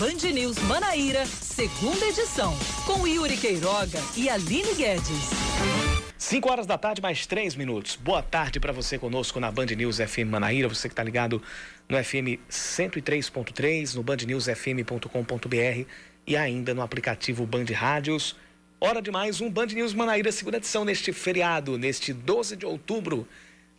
Band 0.00 0.32
News 0.32 0.58
Manaíra, 0.60 1.26
segunda 1.26 2.06
edição, 2.06 2.56
com 2.86 3.06
Yuri 3.06 3.36
Queiroga 3.36 4.00
e 4.16 4.30
Aline 4.30 4.72
Guedes. 4.72 5.28
5 6.16 6.50
horas 6.50 6.64
da 6.64 6.78
tarde, 6.78 7.02
mais 7.02 7.26
3 7.26 7.54
minutos. 7.54 7.96
Boa 7.96 8.22
tarde 8.22 8.58
para 8.58 8.72
você 8.72 8.98
conosco 8.98 9.38
na 9.38 9.52
Band 9.52 9.66
News 9.66 9.98
FM 9.98 10.30
Manaíra, 10.30 10.70
você 10.70 10.88
que 10.88 10.94
está 10.94 11.02
ligado 11.02 11.42
no 11.86 12.02
FM 12.02 12.40
103.3, 12.50 13.94
no 13.94 14.02
bandnewsfm.com.br 14.02 15.86
e 16.26 16.34
ainda 16.34 16.72
no 16.72 16.80
aplicativo 16.80 17.44
Band 17.44 17.66
Rádios. 17.74 18.34
Hora 18.80 19.02
de 19.02 19.10
mais 19.10 19.42
um 19.42 19.50
Band 19.50 19.66
News 19.66 19.92
Manaíra, 19.92 20.32
segunda 20.32 20.56
edição 20.56 20.82
neste 20.82 21.12
feriado, 21.12 21.76
neste 21.76 22.14
12 22.14 22.56
de 22.56 22.64
outubro 22.64 23.28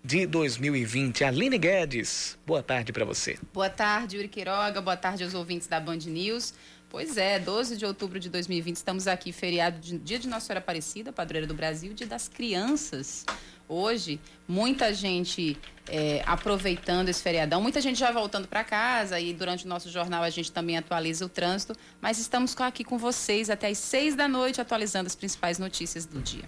de 0.04 0.26
2020. 0.26 1.24
Aline 1.24 1.58
Guedes, 1.58 2.38
boa 2.46 2.64
tarde 2.64 2.92
para 2.92 3.06
você. 3.06 3.38
Boa 3.54 3.70
tarde, 3.70 4.18
Yuri 4.18 4.28
Queiroga, 4.28 4.82
boa 4.82 4.98
tarde 4.98 5.24
aos 5.24 5.34
ouvintes 5.34 5.68
da 5.68 5.80
Band 5.80 5.98
News. 6.08 6.54
Pois 6.90 7.16
é, 7.16 7.40
12 7.40 7.78
de 7.78 7.86
outubro 7.86 8.20
de 8.20 8.30
2020, 8.30 8.76
estamos 8.76 9.08
aqui, 9.08 9.32
feriado, 9.32 9.80
de, 9.80 9.98
dia 9.98 10.20
de 10.20 10.28
Nossa 10.28 10.48
Senhora 10.48 10.60
Aparecida, 10.60 11.14
padroeira 11.14 11.48
do 11.48 11.54
Brasil, 11.54 11.94
dia 11.94 12.06
das 12.06 12.28
crianças. 12.28 13.26
Hoje, 13.66 14.20
muita 14.46 14.94
gente 14.94 15.58
é, 15.88 16.22
aproveitando 16.26 17.08
esse 17.08 17.24
feriadão, 17.24 17.62
muita 17.62 17.80
gente 17.80 17.98
já 17.98 18.12
voltando 18.12 18.46
para 18.46 18.66
casa 18.66 19.18
e 19.22 19.34
durante 19.34 19.66
o 19.66 19.70
nosso 19.70 19.90
jornal 19.90 20.22
a 20.22 20.30
gente 20.30 20.52
também 20.52 20.78
atualiza 20.78 21.26
o 21.26 21.30
trânsito, 21.30 21.74
mas 22.02 22.20
estamos 22.20 22.54
aqui 22.60 22.84
com 22.84 22.98
vocês 22.98 23.50
até 23.50 23.70
às 23.70 23.78
seis 23.78 24.14
da 24.14 24.28
noite 24.28 24.60
atualizando 24.60 25.08
as 25.08 25.16
principais 25.16 25.58
notícias 25.58 26.06
do 26.06 26.20
dia. 26.20 26.44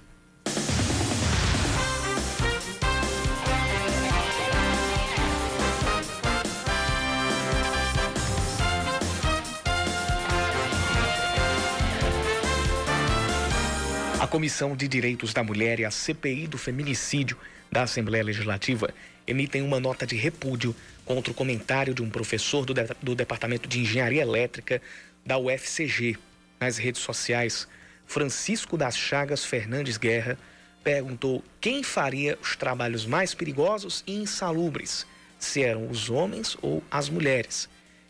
Comissão 14.34 14.76
de 14.76 14.88
Direitos 14.88 15.32
da 15.32 15.44
Mulher 15.44 15.80
e 15.80 15.86
a 15.86 15.92
CPI 15.92 16.48
do 16.48 16.58
Feminicídio 16.58 17.38
da 17.72 17.84
Assembleia 17.84 18.24
Legislativa 18.24 18.92
emitem 19.28 19.62
uma 19.62 19.80
nota 19.80 20.08
de 20.08 20.16
repúdio 20.16 20.76
contra 21.06 21.32
o 21.32 21.36
comentário 21.36 21.94
de 21.94 22.02
um 22.02 22.10
professor 22.10 22.66
do, 22.66 22.74
de, 22.74 22.82
do 23.00 23.14
Departamento 23.14 23.70
de 23.70 23.82
Engenharia 23.82 24.24
Elétrica 24.24 24.82
da 25.24 25.38
UFCG. 25.38 26.18
Nas 26.60 26.80
redes 26.80 27.00
sociais, 27.04 27.68
Francisco 28.08 28.76
das 28.76 28.98
Chagas 28.98 29.46
Fernandes 29.46 29.98
Guerra 29.98 30.36
perguntou 30.84 31.44
quem 31.62 31.84
faria 31.84 32.36
os 32.42 32.56
trabalhos 32.56 33.06
mais 33.06 33.36
perigosos 33.36 34.04
e 34.08 34.16
insalubres, 34.16 35.06
se 35.38 35.62
eram 35.62 35.88
os 35.92 36.10
homens 36.10 36.58
ou 36.60 36.84
as 36.90 37.08
mulheres. 37.08 37.70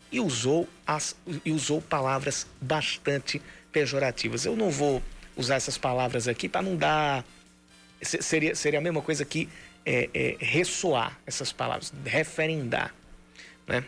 E 0.10 0.22
usou, 0.22 0.70
as, 0.88 1.18
e 1.44 1.52
usou 1.52 1.82
palavras 1.82 2.48
bastante 2.62 3.42
pejorativas. 3.74 4.46
Eu 4.46 4.56
não 4.56 4.72
vou 4.72 5.04
usar 5.36 5.56
essas 5.56 5.78
palavras 5.78 6.28
aqui 6.28 6.48
para 6.48 6.62
não 6.62 6.76
dar. 6.76 7.26
Seria, 8.02 8.54
seria 8.56 8.80
a 8.80 8.82
mesma 8.82 9.02
coisa 9.02 9.24
que 9.24 9.50
é, 9.86 10.10
é, 10.14 10.36
ressoar 10.40 11.18
essas 11.26 11.52
palavras, 11.52 11.94
referendar. 12.06 12.94
Né? 13.68 13.84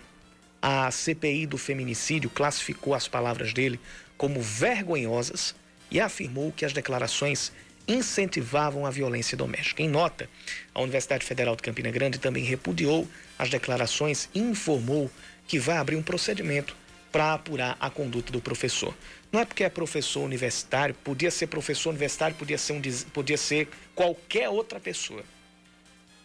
A 0.62 0.90
CPI 0.90 1.46
do 1.46 1.58
feminicídio 1.58 2.30
classificou 2.30 2.94
as 2.94 3.08
palavras 3.08 3.54
dele 3.54 3.80
como 4.18 4.42
vergonhosas 4.42 5.54
e 5.92 6.00
afirmou 6.00 6.52
que 6.52 6.66
as 6.66 6.74
declarações 6.74 7.52
incentivavam 7.88 8.86
a 8.86 8.90
violência 8.90 9.38
doméstica. 9.38 9.84
Em 9.84 9.88
nota, 9.88 10.28
a 10.74 10.82
Universidade 10.82 11.26
Federal 11.26 11.56
de 11.56 11.62
Campina 11.62 11.92
Grande 11.92 12.18
também 12.18 12.44
repudiou 12.44 13.08
as 13.38 13.50
declarações 13.50 14.28
e 14.34 14.40
informou 14.40 15.12
que 15.48 15.60
vai 15.60 15.78
abrir 15.78 15.96
um 15.96 16.02
procedimento 16.02 16.76
para 17.16 17.32
apurar 17.32 17.78
a 17.80 17.90
conduta 17.90 18.30
do 18.30 18.42
professor. 18.42 18.94
Não 19.32 19.40
é 19.40 19.46
porque 19.46 19.64
é 19.64 19.70
professor 19.70 20.20
universitário, 20.20 20.94
podia 20.96 21.32
ser 21.32 21.48
professor 21.48 21.92
universitário, 21.92 22.36
podia 22.36 22.58
ser, 22.58 22.74
um, 22.74 22.82
podia 23.14 23.38
ser 23.38 23.70
qualquer 23.96 24.50
outra 24.50 24.82
pessoa. 24.82 25.24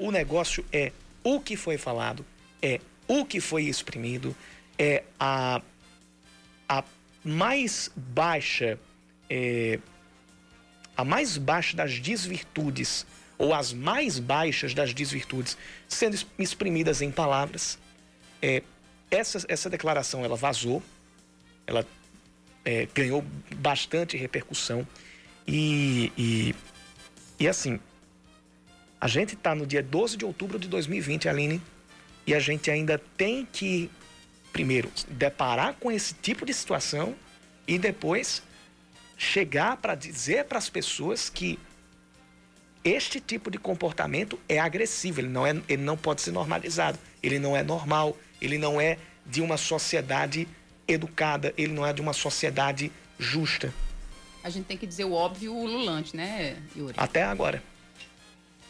O 0.00 0.10
negócio 0.10 0.64
é 0.72 0.90
o 1.22 1.38
que 1.38 1.54
foi 1.54 1.78
falado, 1.78 2.26
é 2.60 2.80
o 3.06 3.24
que 3.24 3.40
foi 3.40 3.66
exprimido, 3.66 4.34
é 4.76 5.04
a, 5.20 5.62
a 6.68 6.82
mais 7.22 7.88
baixa, 7.94 8.76
é, 9.28 9.78
a 10.96 11.04
mais 11.04 11.38
baixa 11.38 11.76
das 11.76 12.00
desvirtudes, 12.00 13.06
ou 13.38 13.54
as 13.54 13.72
mais 13.72 14.18
baixas 14.18 14.74
das 14.74 14.92
desvirtudes, 14.92 15.56
sendo 15.86 16.18
exprimidas 16.36 17.00
em 17.00 17.12
palavras, 17.12 17.78
é, 18.42 18.64
essa, 19.10 19.44
essa 19.48 19.68
declaração 19.68 20.24
ela 20.24 20.36
vazou, 20.36 20.82
ela 21.66 21.86
é, 22.64 22.86
ganhou 22.94 23.24
bastante 23.56 24.16
repercussão. 24.16 24.86
E, 25.46 26.12
e, 26.16 26.54
e 27.38 27.48
assim, 27.48 27.80
a 29.00 29.08
gente 29.08 29.34
está 29.34 29.54
no 29.54 29.66
dia 29.66 29.82
12 29.82 30.16
de 30.16 30.24
outubro 30.24 30.58
de 30.58 30.68
2020, 30.68 31.28
Aline, 31.28 31.60
e 32.26 32.34
a 32.34 32.38
gente 32.38 32.70
ainda 32.70 33.00
tem 33.16 33.46
que, 33.50 33.90
primeiro, 34.52 34.90
deparar 35.08 35.74
com 35.74 35.90
esse 35.90 36.14
tipo 36.14 36.44
de 36.44 36.52
situação 36.52 37.14
e 37.66 37.78
depois 37.78 38.42
chegar 39.16 39.76
para 39.78 39.94
dizer 39.94 40.44
para 40.44 40.58
as 40.58 40.70
pessoas 40.70 41.28
que 41.28 41.58
este 42.82 43.20
tipo 43.20 43.50
de 43.50 43.58
comportamento 43.58 44.38
é 44.48 44.58
agressivo, 44.58 45.20
ele 45.20 45.28
não, 45.28 45.46
é, 45.46 45.50
ele 45.68 45.82
não 45.82 45.96
pode 45.96 46.22
ser 46.22 46.30
normalizado, 46.30 46.98
ele 47.22 47.38
não 47.38 47.56
é 47.56 47.62
normal, 47.62 48.16
ele 48.40 48.58
não 48.58 48.80
é 48.80 48.98
de 49.26 49.40
uma 49.40 49.56
sociedade 49.56 50.48
educada, 50.86 51.54
ele 51.56 51.72
não 51.72 51.86
é 51.86 51.92
de 51.92 52.00
uma 52.00 52.12
sociedade 52.12 52.90
justa. 53.18 53.72
A 54.42 54.48
gente 54.48 54.64
tem 54.64 54.76
que 54.76 54.86
dizer 54.86 55.04
o 55.04 55.12
óbvio 55.12 55.52
o 55.52 55.62
ululante, 55.62 56.16
né, 56.16 56.56
Yuri? 56.74 56.94
Até 56.96 57.22
agora. 57.22 57.62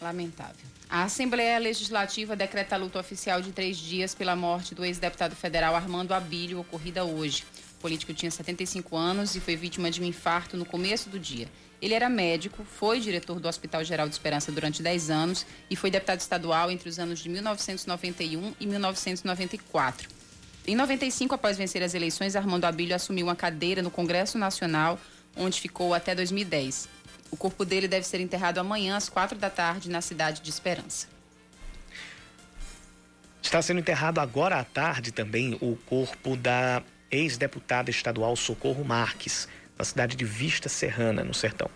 Lamentável. 0.01 0.67
A 0.89 1.05
Assembleia 1.05 1.59
Legislativa 1.59 2.35
decreta 2.35 2.75
a 2.75 2.79
luta 2.79 2.99
oficial 2.99 3.41
de 3.41 3.53
três 3.53 3.77
dias 3.77 4.15
pela 4.15 4.35
morte 4.35 4.75
do 4.75 4.85
ex-deputado 4.85 5.37
federal 5.37 5.77
Armando 5.77 6.13
Abílio, 6.13 6.61
ocorrida 6.61 7.05
hoje. 7.05 7.45
O 7.79 7.81
político 7.81 8.13
tinha 8.13 8.31
75 8.31 8.97
anos 8.97 9.37
e 9.37 9.41
foi 9.41 9.55
vítima 9.57 9.91
de 9.91 10.01
um 10.03 10.05
infarto 10.05 10.57
no 10.57 10.65
começo 10.65 11.09
do 11.09 11.19
dia. 11.19 11.49
Ele 11.81 11.95
era 11.95 12.11
médico, 12.11 12.65
foi 12.65 13.01
diretor 13.01 13.41
do 13.41 13.49
Hospital 13.49 13.85
Geral 13.85 14.09
de 14.09 14.15
Esperança 14.15 14.53
durante 14.53 14.83
10 14.83 15.11
anos 15.11 15.47
e 15.71 15.77
foi 15.77 15.91
deputado 15.91 16.21
estadual 16.21 16.71
entre 16.71 16.89
os 16.89 16.99
anos 16.99 17.21
de 17.21 17.29
1991 17.29 18.55
e 18.61 18.67
1994. 18.67 20.09
Em 20.67 20.75
95, 20.75 21.35
após 21.35 21.57
vencer 21.57 21.83
as 21.83 21.95
eleições, 21.95 22.37
Armando 22.37 22.65
Abílio 22.65 22.95
assumiu 22.95 23.27
uma 23.27 23.37
cadeira 23.37 23.81
no 23.81 23.91
Congresso 23.91 24.37
Nacional, 24.37 25.01
onde 25.37 25.61
ficou 25.61 25.95
até 25.95 26.15
2010. 26.15 26.89
O 27.31 27.37
corpo 27.37 27.65
dele 27.65 27.87
deve 27.87 28.07
ser 28.07 28.21
enterrado 28.21 28.59
amanhã 28.59 28.97
às 28.97 29.09
quatro 29.09 29.39
da 29.39 29.49
tarde 29.49 29.89
na 29.89 30.01
cidade 30.01 30.41
de 30.41 30.51
Esperança. 30.51 31.07
Está 33.43 33.63
sendo 33.63 33.81
enterrado 33.81 34.21
agora 34.21 34.57
à 34.57 34.65
tarde 34.65 35.13
também 35.13 35.57
o 35.61 35.77
corpo 35.87 36.37
da 36.37 36.83
ex-deputada 37.11 37.91
estadual 37.91 38.37
Socorro 38.37 38.85
Marques, 38.85 39.49
na 39.79 39.85
cidade 39.85 40.15
de 40.15 40.25
Vista 40.25 40.69
Serrana, 40.69 41.25
no 41.25 41.33
Sertão. 41.33 41.71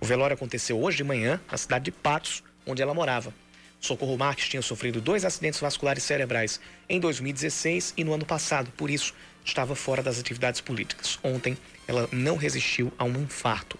O 0.00 0.06
velório 0.06 0.34
aconteceu 0.34 0.80
hoje 0.80 0.96
de 0.96 1.04
manhã 1.04 1.40
na 1.50 1.58
cidade 1.58 1.84
de 1.84 1.90
Patos, 1.92 2.42
onde 2.66 2.80
ela 2.80 2.94
morava. 2.94 3.32
Socorro 3.78 4.16
Marques 4.16 4.48
tinha 4.48 4.62
sofrido 4.62 5.00
dois 5.00 5.24
acidentes 5.24 5.60
vasculares 5.60 6.02
cerebrais 6.02 6.60
em 6.88 6.98
2016 6.98 7.94
e 7.96 8.04
no 8.04 8.12
ano 8.12 8.26
passado, 8.26 8.70
por 8.76 8.90
isso 8.90 9.14
estava 9.44 9.74
fora 9.74 10.02
das 10.02 10.18
atividades 10.18 10.60
políticas. 10.60 11.18
Ontem, 11.22 11.56
ela 11.86 12.08
não 12.12 12.36
resistiu 12.36 12.92
a 12.98 13.04
um 13.04 13.22
infarto. 13.22 13.78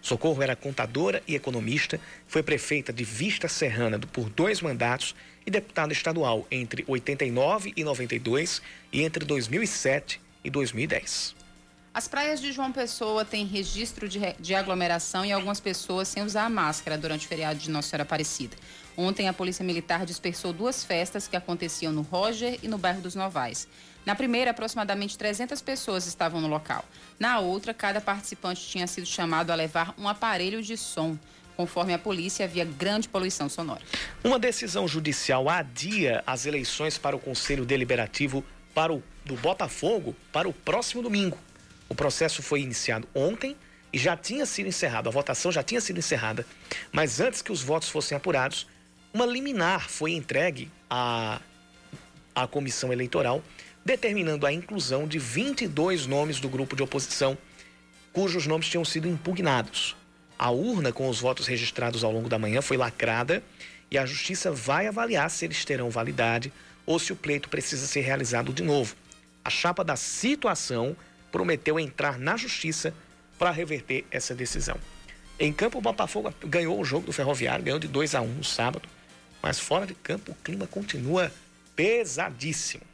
Socorro 0.00 0.42
era 0.42 0.56
contadora 0.56 1.22
e 1.26 1.34
economista, 1.34 2.00
foi 2.26 2.42
prefeita 2.42 2.92
de 2.92 3.04
Vista 3.04 3.48
Serrana 3.48 3.98
por 3.98 4.28
dois 4.30 4.60
mandatos 4.60 5.14
e 5.46 5.50
deputada 5.50 5.92
estadual 5.92 6.46
entre 6.50 6.84
89 6.86 7.72
e 7.76 7.84
92 7.84 8.62
e 8.92 9.02
entre 9.02 9.24
2007 9.24 10.20
e 10.44 10.50
2010. 10.50 11.36
As 11.98 12.06
praias 12.06 12.40
de 12.40 12.52
João 12.52 12.70
Pessoa 12.70 13.24
têm 13.24 13.44
registro 13.44 14.08
de, 14.08 14.20
de 14.38 14.54
aglomeração 14.54 15.24
e 15.24 15.32
algumas 15.32 15.58
pessoas 15.58 16.06
sem 16.06 16.22
usar 16.22 16.48
máscara 16.48 16.96
durante 16.96 17.26
o 17.26 17.28
feriado 17.28 17.58
de 17.58 17.70
Nossa 17.70 17.88
Senhora 17.88 18.04
Aparecida. 18.04 18.56
Ontem, 18.96 19.26
a 19.28 19.32
Polícia 19.32 19.64
Militar 19.64 20.04
dispersou 20.04 20.52
duas 20.52 20.84
festas 20.84 21.26
que 21.26 21.36
aconteciam 21.36 21.92
no 21.92 22.02
Roger 22.02 22.58
e 22.62 22.68
no 22.68 22.78
bairro 22.78 23.00
dos 23.00 23.14
Novais. 23.14 23.66
Na 24.06 24.14
primeira, 24.14 24.52
aproximadamente 24.52 25.18
300 25.18 25.60
pessoas 25.60 26.06
estavam 26.06 26.40
no 26.40 26.48
local. 26.48 26.84
Na 27.18 27.40
outra, 27.40 27.74
cada 27.74 28.00
participante 28.00 28.66
tinha 28.66 28.86
sido 28.86 29.06
chamado 29.06 29.50
a 29.50 29.54
levar 29.54 29.94
um 29.98 30.08
aparelho 30.08 30.62
de 30.62 30.76
som. 30.76 31.18
Conforme 31.56 31.92
a 31.92 31.98
polícia, 31.98 32.44
havia 32.44 32.64
grande 32.64 33.08
poluição 33.08 33.48
sonora. 33.48 33.82
Uma 34.22 34.38
decisão 34.38 34.86
judicial 34.86 35.48
adia 35.48 36.22
as 36.26 36.46
eleições 36.46 36.96
para 36.96 37.16
o 37.16 37.18
Conselho 37.18 37.66
Deliberativo 37.66 38.44
para 38.72 38.92
o, 38.92 39.02
do 39.24 39.34
Botafogo 39.34 40.14
para 40.32 40.48
o 40.48 40.52
próximo 40.52 41.02
domingo. 41.02 41.36
O 41.88 41.94
processo 41.94 42.42
foi 42.42 42.60
iniciado 42.60 43.08
ontem 43.12 43.56
e 43.92 43.98
já 43.98 44.16
tinha 44.16 44.44
sido 44.46 44.68
encerrado, 44.68 45.08
a 45.08 45.12
votação 45.12 45.50
já 45.50 45.62
tinha 45.62 45.80
sido 45.80 45.98
encerrada, 45.98 46.46
mas 46.92 47.20
antes 47.20 47.42
que 47.42 47.50
os 47.50 47.62
votos 47.62 47.88
fossem 47.88 48.16
apurados, 48.16 48.66
uma 49.12 49.24
liminar 49.24 49.88
foi 49.88 50.12
entregue 50.12 50.70
à, 50.88 51.40
à 52.34 52.46
comissão 52.46 52.92
eleitoral, 52.92 53.42
determinando 53.88 54.44
a 54.44 54.52
inclusão 54.52 55.08
de 55.08 55.18
22 55.18 56.04
nomes 56.04 56.40
do 56.40 56.48
grupo 56.50 56.76
de 56.76 56.82
oposição, 56.82 57.38
cujos 58.12 58.46
nomes 58.46 58.68
tinham 58.68 58.84
sido 58.84 59.08
impugnados. 59.08 59.96
A 60.38 60.50
urna 60.50 60.92
com 60.92 61.08
os 61.08 61.20
votos 61.20 61.46
registrados 61.46 62.04
ao 62.04 62.12
longo 62.12 62.28
da 62.28 62.38
manhã 62.38 62.60
foi 62.60 62.76
lacrada 62.76 63.42
e 63.90 63.96
a 63.96 64.04
justiça 64.04 64.52
vai 64.52 64.86
avaliar 64.86 65.30
se 65.30 65.46
eles 65.46 65.64
terão 65.64 65.88
validade 65.88 66.52
ou 66.84 66.98
se 66.98 67.14
o 67.14 67.16
pleito 67.16 67.48
precisa 67.48 67.86
ser 67.86 68.02
realizado 68.02 68.52
de 68.52 68.62
novo. 68.62 68.94
A 69.42 69.48
chapa 69.48 69.82
da 69.82 69.96
situação 69.96 70.94
prometeu 71.32 71.80
entrar 71.80 72.18
na 72.18 72.36
justiça 72.36 72.92
para 73.38 73.50
reverter 73.50 74.04
essa 74.10 74.34
decisão. 74.34 74.76
Em 75.40 75.50
campo, 75.50 75.78
o 75.78 75.80
Botafogo 75.80 76.30
ganhou 76.44 76.78
o 76.78 76.84
jogo 76.84 77.06
do 77.06 77.12
Ferroviário, 77.14 77.64
ganhou 77.64 77.78
de 77.78 77.88
2 77.88 78.14
a 78.16 78.20
1 78.20 78.26
no 78.26 78.44
sábado, 78.44 78.86
mas 79.42 79.58
fora 79.58 79.86
de 79.86 79.94
campo 79.94 80.32
o 80.32 80.36
clima 80.44 80.66
continua 80.66 81.32
pesadíssimo. 81.74 82.87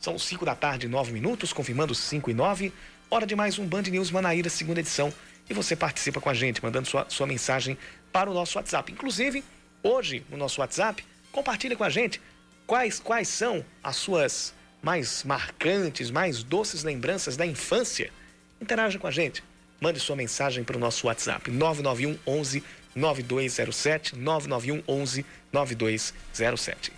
São 0.00 0.18
5 0.18 0.46
da 0.46 0.54
tarde, 0.54 0.88
9 0.88 1.12
minutos, 1.12 1.52
confirmando 1.52 1.94
5 1.94 2.30
e 2.30 2.34
9. 2.34 2.72
Hora 3.10 3.26
de 3.26 3.36
mais 3.36 3.58
um 3.58 3.66
Band 3.66 3.82
News 3.82 4.10
Manaíra, 4.10 4.48
segunda 4.48 4.80
edição. 4.80 5.12
E 5.48 5.52
você 5.52 5.76
participa 5.76 6.22
com 6.22 6.30
a 6.30 6.34
gente, 6.34 6.62
mandando 6.64 6.88
sua, 6.88 7.04
sua 7.10 7.26
mensagem 7.26 7.76
para 8.10 8.30
o 8.30 8.32
nosso 8.32 8.56
WhatsApp. 8.56 8.90
Inclusive, 8.90 9.44
hoje, 9.82 10.24
no 10.30 10.38
nosso 10.38 10.62
WhatsApp, 10.62 11.04
compartilha 11.30 11.76
com 11.76 11.84
a 11.84 11.90
gente 11.90 12.18
quais, 12.66 12.98
quais 12.98 13.28
são 13.28 13.62
as 13.84 13.96
suas 13.96 14.54
mais 14.82 15.22
marcantes, 15.22 16.10
mais 16.10 16.42
doces 16.42 16.82
lembranças 16.82 17.36
da 17.36 17.44
infância. 17.44 18.10
Interaja 18.58 18.98
com 18.98 19.06
a 19.06 19.10
gente. 19.10 19.44
Mande 19.82 20.00
sua 20.00 20.16
mensagem 20.16 20.64
para 20.64 20.78
o 20.78 20.80
nosso 20.80 21.08
WhatsApp 21.08 21.50
991 21.50 22.18
11 22.26 22.64
9207 22.94 24.16
991 24.16 24.82
11 24.88 25.26
9207. 25.52 26.90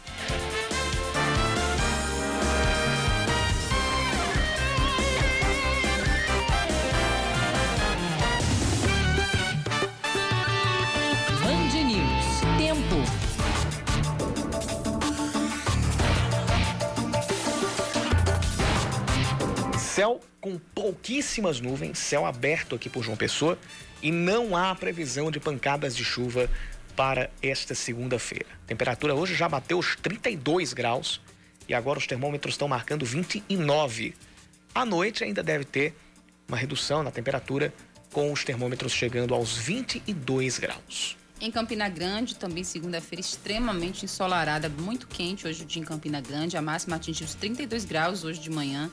Céu 20.02 20.20
com 20.40 20.58
pouquíssimas 20.58 21.60
nuvens, 21.60 21.96
céu 21.96 22.26
aberto 22.26 22.74
aqui 22.74 22.90
por 22.90 23.04
João 23.04 23.16
Pessoa 23.16 23.56
e 24.02 24.10
não 24.10 24.56
há 24.56 24.74
previsão 24.74 25.30
de 25.30 25.38
pancadas 25.38 25.94
de 25.94 26.04
chuva 26.04 26.50
para 26.96 27.30
esta 27.40 27.72
segunda-feira. 27.72 28.46
Temperatura 28.66 29.14
hoje 29.14 29.36
já 29.36 29.48
bateu 29.48 29.78
os 29.78 29.94
32 29.94 30.72
graus 30.72 31.20
e 31.68 31.72
agora 31.72 32.00
os 32.00 32.06
termômetros 32.08 32.54
estão 32.54 32.66
marcando 32.66 33.06
29. 33.06 34.12
À 34.74 34.84
noite 34.84 35.22
ainda 35.22 35.40
deve 35.40 35.64
ter 35.64 35.94
uma 36.48 36.56
redução 36.56 37.04
na 37.04 37.12
temperatura 37.12 37.72
com 38.12 38.32
os 38.32 38.42
termômetros 38.42 38.90
chegando 38.90 39.32
aos 39.34 39.56
22 39.56 40.58
graus. 40.58 41.16
Em 41.40 41.52
Campina 41.52 41.88
Grande, 41.88 42.34
também 42.34 42.64
segunda-feira 42.64 43.20
extremamente 43.20 44.04
ensolarada, 44.04 44.68
muito 44.68 45.06
quente 45.06 45.46
hoje 45.46 45.62
o 45.62 45.64
dia 45.64 45.80
em 45.80 45.84
Campina 45.84 46.20
Grande. 46.20 46.56
A 46.56 46.62
máxima 46.62 46.96
atingiu 46.96 47.24
os 47.24 47.34
32 47.34 47.84
graus 47.84 48.24
hoje 48.24 48.40
de 48.40 48.50
manhã. 48.50 48.90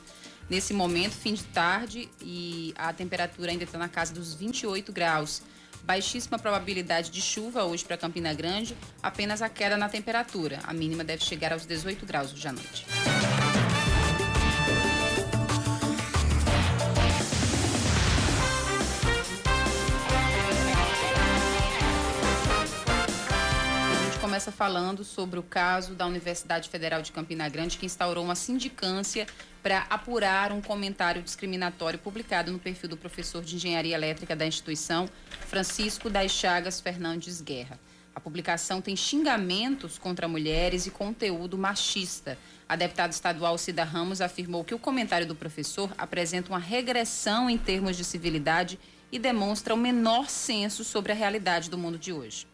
Nesse 0.49 0.73
momento, 0.73 1.13
fim 1.13 1.33
de 1.33 1.43
tarde, 1.43 2.09
e 2.21 2.73
a 2.75 2.91
temperatura 2.91 3.51
ainda 3.51 3.63
está 3.63 3.77
na 3.77 3.87
casa 3.87 4.13
dos 4.13 4.33
28 4.33 4.91
graus. 4.91 5.43
Baixíssima 5.83 6.39
probabilidade 6.39 7.11
de 7.11 7.21
chuva 7.21 7.63
hoje 7.63 7.85
para 7.85 7.97
Campina 7.97 8.33
Grande, 8.33 8.75
apenas 9.01 9.41
a 9.41 9.49
queda 9.49 9.77
na 9.77 9.87
temperatura. 9.87 10.59
A 10.63 10.73
mínima 10.73 11.03
deve 11.03 11.23
chegar 11.23 11.53
aos 11.53 11.65
18 11.65 12.05
graus 12.05 12.33
hoje 12.33 12.47
à 12.47 12.51
noite. 12.51 12.85
Começa 24.49 24.51
falando 24.51 25.03
sobre 25.03 25.39
o 25.39 25.43
caso 25.43 25.93
da 25.93 26.05
Universidade 26.05 26.69
Federal 26.69 27.01
de 27.01 27.11
Campina 27.11 27.47
Grande, 27.47 27.77
que 27.77 27.85
instaurou 27.85 28.23
uma 28.23 28.35
sindicância 28.35 29.27
para 29.61 29.85
apurar 29.89 30.51
um 30.51 30.61
comentário 30.61 31.21
discriminatório 31.21 31.99
publicado 31.99 32.51
no 32.51 32.59
perfil 32.59 32.89
do 32.89 32.97
professor 32.97 33.43
de 33.43 33.55
engenharia 33.55 33.95
elétrica 33.95 34.35
da 34.35 34.45
instituição, 34.45 35.07
Francisco 35.47 36.09
das 36.09 36.31
Chagas 36.31 36.79
Fernandes 36.79 37.41
Guerra. 37.41 37.79
A 38.15 38.19
publicação 38.19 38.81
tem 38.81 38.95
xingamentos 38.95 39.97
contra 39.97 40.27
mulheres 40.27 40.87
e 40.87 40.91
conteúdo 40.91 41.57
machista. 41.57 42.37
A 42.67 42.75
deputada 42.75 43.13
estadual 43.13 43.57
Cida 43.57 43.83
Ramos 43.83 44.19
afirmou 44.19 44.63
que 44.63 44.73
o 44.73 44.79
comentário 44.79 45.27
do 45.27 45.35
professor 45.35 45.91
apresenta 45.97 46.49
uma 46.49 46.59
regressão 46.59 47.49
em 47.49 47.57
termos 47.57 47.95
de 47.95 48.03
civilidade 48.03 48.79
e 49.11 49.19
demonstra 49.19 49.73
o 49.73 49.77
menor 49.77 50.29
senso 50.29 50.83
sobre 50.83 51.11
a 51.11 51.15
realidade 51.15 51.69
do 51.69 51.77
mundo 51.77 51.97
de 51.97 52.11
hoje 52.11 52.47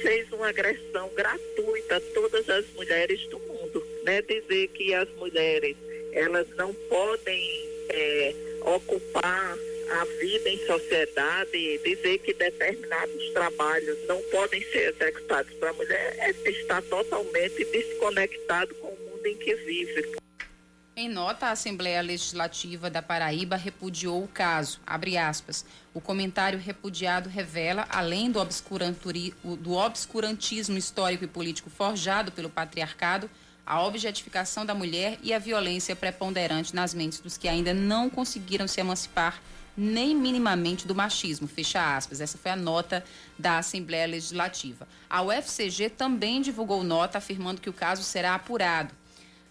fez 0.00 0.30
uma 0.32 0.48
agressão 0.48 1.10
gratuita 1.14 1.96
a 1.96 2.00
todas 2.14 2.48
as 2.48 2.66
mulheres 2.74 3.20
do 3.28 3.38
mundo, 3.40 3.86
né? 4.04 4.22
Dizer 4.22 4.68
que 4.68 4.94
as 4.94 5.08
mulheres 5.16 5.76
elas 6.12 6.48
não 6.56 6.72
podem 6.74 7.68
é, 7.90 8.34
ocupar 8.62 9.58
a 9.90 10.04
vida 10.20 10.50
em 10.50 10.58
sociedade, 10.66 11.78
dizer 11.78 12.18
que 12.18 12.34
determinados 12.34 13.30
trabalhos 13.30 13.98
não 14.06 14.20
podem 14.24 14.62
ser 14.64 14.94
executados 14.94 15.52
para 15.54 15.70
a 15.70 15.72
mulher, 15.72 16.16
é 16.18 16.32
totalmente 16.82 17.64
desconectado 17.64 18.74
com 18.76 18.88
o 18.88 18.98
mundo 18.98 19.26
em 19.26 19.36
que 19.36 19.54
vive. 19.54 20.27
Em 21.00 21.08
nota, 21.08 21.46
a 21.46 21.50
Assembleia 21.52 22.02
Legislativa 22.02 22.90
da 22.90 23.00
Paraíba 23.00 23.54
repudiou 23.54 24.24
o 24.24 24.26
caso. 24.26 24.80
O 25.94 26.00
comentário 26.00 26.58
repudiado 26.58 27.28
revela, 27.28 27.86
além 27.88 28.32
do, 28.32 28.44
do 29.58 29.74
obscurantismo 29.74 30.76
histórico 30.76 31.22
e 31.22 31.28
político 31.28 31.70
forjado 31.70 32.32
pelo 32.32 32.50
patriarcado, 32.50 33.30
a 33.64 33.80
objetificação 33.80 34.66
da 34.66 34.74
mulher 34.74 35.20
e 35.22 35.32
a 35.32 35.38
violência 35.38 35.94
preponderante 35.94 36.74
nas 36.74 36.92
mentes 36.92 37.20
dos 37.20 37.38
que 37.38 37.46
ainda 37.46 37.72
não 37.72 38.10
conseguiram 38.10 38.66
se 38.66 38.80
emancipar 38.80 39.40
nem 39.76 40.16
minimamente 40.16 40.84
do 40.84 40.96
machismo. 40.96 41.46
Fecha 41.46 41.96
aspas. 41.96 42.20
Essa 42.20 42.36
foi 42.36 42.50
a 42.50 42.56
nota 42.56 43.04
da 43.38 43.58
Assembleia 43.58 44.08
Legislativa. 44.08 44.88
A 45.08 45.22
UFCG 45.22 45.90
também 45.90 46.42
divulgou 46.42 46.82
nota 46.82 47.18
afirmando 47.18 47.60
que 47.60 47.70
o 47.70 47.72
caso 47.72 48.02
será 48.02 48.34
apurado. 48.34 48.97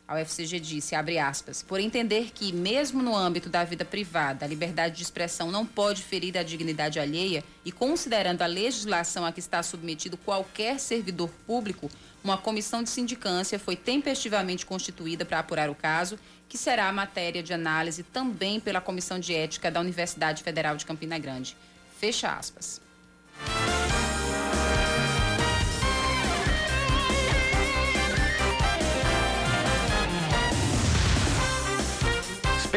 A 0.07 0.15
UFCG 0.15 0.61
disse, 0.61 0.95
abre 0.95 1.19
aspas, 1.19 1.61
por 1.61 1.81
entender 1.81 2.31
que, 2.33 2.53
mesmo 2.53 3.03
no 3.03 3.13
âmbito 3.13 3.49
da 3.49 3.65
vida 3.65 3.83
privada, 3.83 4.45
a 4.45 4.47
liberdade 4.47 4.95
de 4.95 5.03
expressão 5.03 5.51
não 5.51 5.65
pode 5.65 6.01
ferir 6.01 6.37
a 6.37 6.43
dignidade 6.43 6.97
alheia 6.97 7.43
e 7.65 7.73
considerando 7.73 8.41
a 8.41 8.45
legislação 8.45 9.25
a 9.25 9.33
que 9.33 9.41
está 9.41 9.61
submetido 9.61 10.15
qualquer 10.15 10.79
servidor 10.79 11.29
público, 11.45 11.91
uma 12.23 12.37
comissão 12.37 12.81
de 12.81 12.89
sindicância 12.89 13.59
foi 13.59 13.75
tempestivamente 13.75 14.65
constituída 14.65 15.25
para 15.25 15.39
apurar 15.39 15.69
o 15.69 15.75
caso, 15.75 16.17
que 16.47 16.57
será 16.57 16.89
matéria 16.93 17.43
de 17.43 17.53
análise 17.53 18.03
também 18.03 18.61
pela 18.61 18.79
Comissão 18.79 19.19
de 19.19 19.35
Ética 19.35 19.69
da 19.69 19.81
Universidade 19.81 20.41
Federal 20.41 20.77
de 20.77 20.85
Campina 20.85 21.19
Grande. 21.19 21.57
Fecha 21.99 22.31
aspas. 22.31 22.86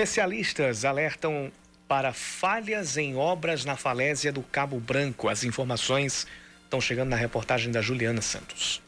Especialistas 0.00 0.86
alertam 0.86 1.52
para 1.86 2.10
falhas 2.14 2.96
em 2.96 3.16
obras 3.16 3.66
na 3.66 3.76
falésia 3.76 4.32
do 4.32 4.42
Cabo 4.42 4.80
Branco. 4.80 5.28
As 5.28 5.44
informações 5.44 6.26
estão 6.64 6.80
chegando 6.80 7.10
na 7.10 7.16
reportagem 7.16 7.70
da 7.70 7.82
Juliana 7.82 8.22
Santos. 8.22 8.80